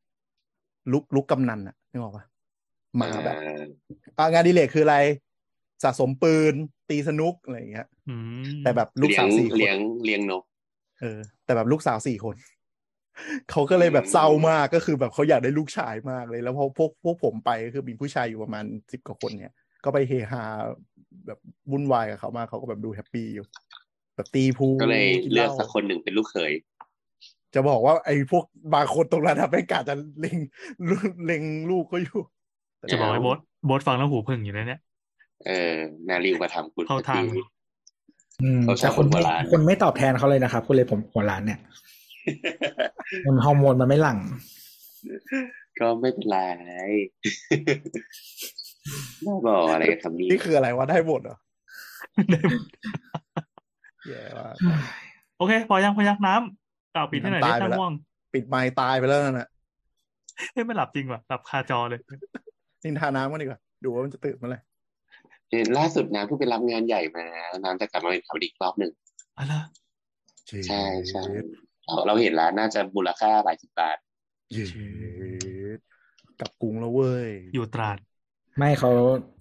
[0.93, 3.37] ลุกลุกกำนันอะนึกออกปะๆมาแบบ
[4.19, 4.99] อ่าอะงานอดีเลกคืออะไร
[5.83, 6.55] สะสมปืน
[6.91, 8.15] ตีสนุกอะไรอย่างเงี้ยๆอื
[8.45, 10.43] มแต่แบบลูกเลี้ยสางวสี่คนเลี้ยงเลี้ยงนก
[11.01, 12.37] เออ แต่แบบลูกสาวสี่คน
[13.51, 19.53] เขาก็เลยแบบเศร้ามากก็คือแบบเขาอยากได้ลูกชายมากเลย แล้วพอพวกพวกผมไปก็คือมีผู้ชายอยู่ประมาณสิบกว่าคนเนี่ย
[19.85, 20.43] ก็ไปเฮฮา
[21.27, 21.39] แบบ
[21.73, 23.47] วุ่นวายกับเขามากเขาก็แบบดูแฮปปี้อยู่
[24.17, 26.53] แบบตีพูก็เลยนเลือกหาสักคนหนึ่งเป็นลูกเขย
[27.55, 28.45] จะบอกว่าไอ้พวก
[28.75, 30.37] บางคนตรงนั้นอะไม่กล้าจะเล็ง
[31.27, 32.21] เล็งลูกเขาอยู่
[32.91, 34.81] จะบอกให้โบทโบทฟังแล้วหูพึ่งอยู่นะเนี่ย
[35.47, 35.75] เออ
[36.09, 37.43] นาริวมาทำคุณเข้าทางสักที
[38.43, 41.59] อืมเขาชอบแต่คนคนโบไม่ราณคนไม่ตอบแทนเขาเลยนะครับคุณเลยผมหัวร้านเนี่ย
[43.27, 44.19] มันฮอร์โมนมันไม่หลั่ง
[45.79, 46.39] ก็ไม่เป็นไร
[49.27, 51.37] น่าบอกอะไรกันทำนี้นี่คืออะไรวะได้หมดเหรอ
[54.09, 54.59] แย่ว่าก
[55.39, 57.93] โอเค พอยังพอยังน้ำกล่าวปิดให้หน่อยน้ำได้ตายไปถ้าแล้วง่วง
[58.35, 59.49] ปิดไมค์ตายไปแล้วนั่นน่ะ
[60.53, 62.01] เฮ้ยไม่หลับจริงว่ะหลับคาจอเลย
[62.85, 64.61] นินทาน้ำกันดีกว่า ดูว่ามันจะตื่นเมื่อไหร่
[65.51, 67.25] เห็นล่าสุดน้ำเพิ่งไปรับงานใหญ่มา
[67.65, 68.93] น้ำจะกลับมาเป็นข่าวดีอีกรอบหนึ่ง
[69.39, 69.55] อะไร
[70.69, 71.23] ใช่ใช่
[71.85, 73.97] เราเราเห็นแล้วน่าจะมูลค่าหลายสิบบาท
[74.53, 74.67] เย้
[76.41, 77.99] กลับกรุงแล้วเว้ย อยู่ตราด
[78.59, 78.91] ไม่เขา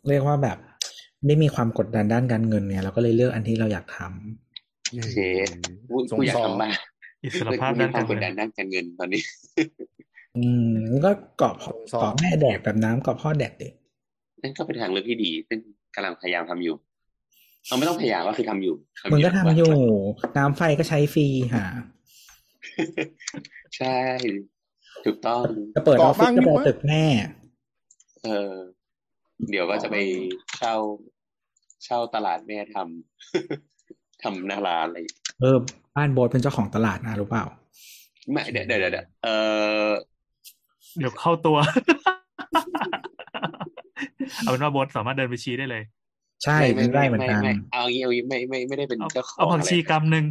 [0.09, 0.57] เรียกว่าแบบ
[1.25, 4.44] ไม่มีความกดดันด้านการเงินเนี่ยเราก็เลยเลือกอันที่เราอยากทำ
[4.95, 5.47] เย้เชฟ
[5.89, 6.71] กูกูอยากทำบ้าง
[7.23, 9.21] อิสรภาพมีด้านควากามรกดเงิดันนด้านการเงินตอนนี้
[10.37, 13.73] อืมก็เกาะพ่อเกาะแม่แดดแบบน้ำเกาะพ่อแดดเด็ก
[14.41, 15.59] นั่นก็เป็นทางเลือกที่ดี ซึ่ง
[15.95, 16.75] กำลังพยายามทำอยู่
[17.67, 18.75] เราไม่ต้องพยายามก็คือทำอยู่
[19.11, 19.73] มึงก็ทำอยู่
[20.37, 21.65] น้ำไฟก็ใช้ฟรีหา
[23.77, 23.97] ใช่
[25.05, 25.43] ถูกต้อง
[25.75, 27.05] จะเปิดออฟฟิศก็ไปตึกแน่
[28.23, 28.53] เออ
[29.49, 29.95] เดี๋ยวก็จะไป
[30.57, 30.75] เช่า
[31.85, 33.74] เช่าตลาดแม่ทำ
[34.25, 34.97] ทำหน้าร้านอะไร
[35.41, 35.57] เออ
[35.95, 37.43] บ้านโบสเป็นเจ้าของตลาดนะรู้เปล่า
[38.31, 39.27] ไม่เดี๋ยวเดี๋ยวเดี๋ยวเดี๋ยวเอ
[39.87, 39.91] อ
[40.97, 41.57] เดี๋ยวเข้าตัว
[44.43, 45.83] เอาเป็นว่าโบทสามารถเดินไปชี้ได้เลย
[46.43, 50.25] ใช่มันได้เหมือนกันไไเอางี้เอางี้ไม่ไม่ไม่ได้เป็นเอาเจ้าของเอาผักชีอะไรกำหนึ่ง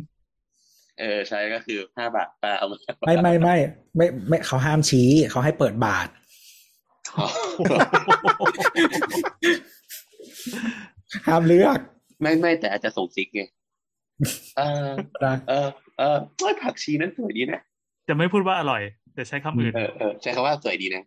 [1.00, 2.76] เออใช่ก็คือห้าบาทป้าเอามา
[3.06, 3.56] ไม่ไม่ไม่
[3.96, 6.08] ไม่ไม่เขาห้ามชี้เขาให้เปิดบาท
[7.18, 7.26] อ๋อ
[11.26, 11.78] ห้ามเลือก
[12.20, 13.42] ไม่ไม่แต่อาจจะส่งซิกไง
[14.56, 14.88] เออ
[15.24, 15.68] นะเออ
[15.98, 17.60] เออเอ้ยผักชีนั้นสวยดีนะ
[18.08, 18.82] จะไม่พูดว่าอร่อย
[19.14, 21.02] แต่ใช้คำอื่นเออเออใช้คำว่าสวยดีนะ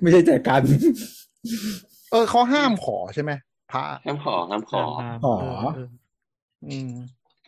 [0.00, 0.62] ไม่ใช่แจกกัน
[2.10, 3.32] เออเขาห้ามขอใช่ไหม
[3.72, 5.88] พระห้ามขอห้ามขอห้ามขอเออเออ
[6.66, 6.90] อืม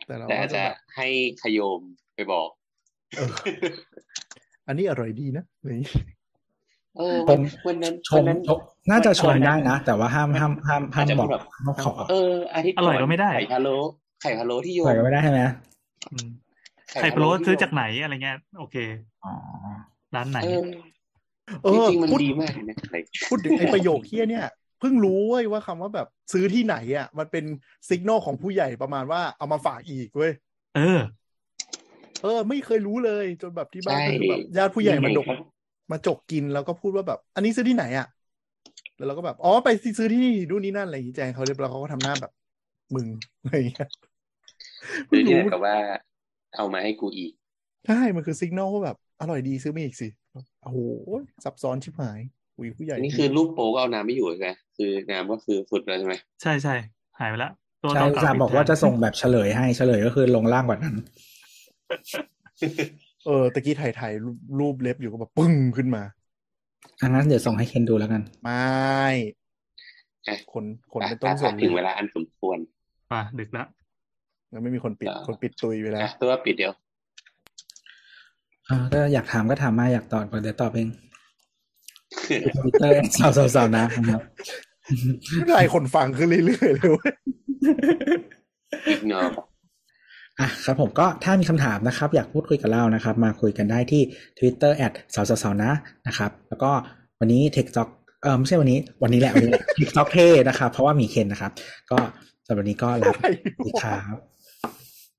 [0.06, 1.06] แต่เราแต่อาจก็จะแบบให้
[1.42, 1.80] ขยม
[2.14, 2.48] ไปบอก
[3.16, 3.30] เออ
[4.66, 5.92] อันนี้อร่อยดีนะอะไรอย่างงี้
[6.98, 8.58] เออผวันมวันนั้นชวันมนั้นชม
[8.90, 13.76] น่าจะชมได้นะ แต่ว่าห้ามห้ามห้ามห้ามอาจจะบอกพูดแบบห้ามขอเอออาทิตย์อร่อยก็ไม่ได้ไข่พะโล้
[14.22, 15.40] ไข่พะโล้ที่โยมใส่ก็ไม่ได้ใช่ไหม
[16.12, 16.28] อืม
[17.00, 18.76] ไข่พะโล้ซื้อจากไหนอะไรเงี้ยโอเค
[19.24, 19.32] อ๋อ
[20.14, 20.62] ร้านไหนเออ
[21.64, 22.96] เอจอริงๆมันพูดดีมากเลยนะอะไร
[23.28, 24.46] พูดถึงไอ้ประโยคเฮี้ยเนี่ย
[24.80, 27.44] เพิ่งรู้เว้ยว่าคำว่าแบบซื้อที่ไหนอะ มันเป็น
[27.90, 30.32] สัญญาณของผู้ใหญ่ประมาณว่าเอามาฝากอีกเว้ย
[30.76, 31.00] เออ
[32.22, 35.38] เออ ไม่เคยรู้เลยจนแบบที่บ้านก็คือแบบญาติผู้ใหญ่มาดกครับ
[35.90, 38.06] มาจกกินแล้วก็พูดว่าแบบ อันนี้ซื้อที่ไหนอะ
[38.96, 39.68] แล้วเราก็แบบ อ๋อ ไป
[39.98, 42.32] ซื้อที่นี่ดูนนี่นั่นอะไรอย่างงี้แจงเขาเรียบร้อยเขาก็ทำหน้าแบบ
[42.94, 43.06] มึง
[43.42, 43.88] อะไรอย่างเงี้ย
[45.08, 45.76] หรือที่ไหนรู้กับว่า
[46.56, 47.32] เอามาให้กูอีก
[47.86, 50.08] ใช่ มันคือสัญญาณว่าแบบ อร่อยดีซื้อมาอีกสิ
[50.62, 50.78] โอ้โห
[51.44, 52.20] ซับซ้อนชิบหาย
[52.56, 56.74] อุยผู้ใหญ่อันนี้คือรูปโป๊ก็เอาน้ำไม่อยู่ใช่ไหมคือน้ำก็คือสุดแล้วใช่ไหม ใช่ใช่
[57.18, 57.50] หายไปละ
[57.82, 60.94] ตัวใช่ต่ออุตสาห์บอกว่าจะส่งแบบเฉลยให้ เฉลยก็คือลงล่างกว่านั้น
[63.26, 66.02] เออตะกี้ถ่ายถ่ายรูปรูปเล็บอยู่ก็แบบปึ้งขึ้นมา
[67.02, 69.08] อันนั้นเดี๋ยวส่งให้เคนดูแล้วกัน ไม่
[70.28, 72.58] อะคนคนเป็นต้ต้นนสส่วนถึงเวลาอันสมควร
[73.12, 73.64] มาดึกละ
[74.50, 76.72] แล้วไม่มีคนปิดอ่าคนปิดตุยไปแล้วนะตัวปิดเดี๋ยว
[78.68, 80.88] อ่าก็อยากถามก็ถามมาอยากตอบก็เดี๋ยวตอบเอง
[82.56, 84.22] ทวิตเตอร์สาวสาวสาวนะครับ
[85.52, 87.12] ไล่คนฟังขึ้นเรื่อยๆเลยเว้ย
[88.88, 89.28] อีกเนอะ
[90.38, 94.02] อะครับผมก็ถ้ามีคำถามนะครับ อยากพูดคุยกับเรานะครับ มาคุยกันได้ที่
[94.38, 95.70] Twitter แอดสาวสาวนะ
[96.06, 96.70] นะครับ แล้วก็
[97.20, 97.88] วันนี้ t e c h t o k
[98.22, 101.52] เออไม่ใช่วันนี้ วันนี้แหละวันนี้ t e c h t o k เท่นะครับ เพราะว่ามีเคนนะครับ
[101.90, 101.98] ก็
[102.46, 103.24] สำหรับวันนี้ก็ลาไป
[103.54, 104.16] สวัสดีครับ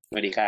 [0.08, 0.40] สวัสดีครับ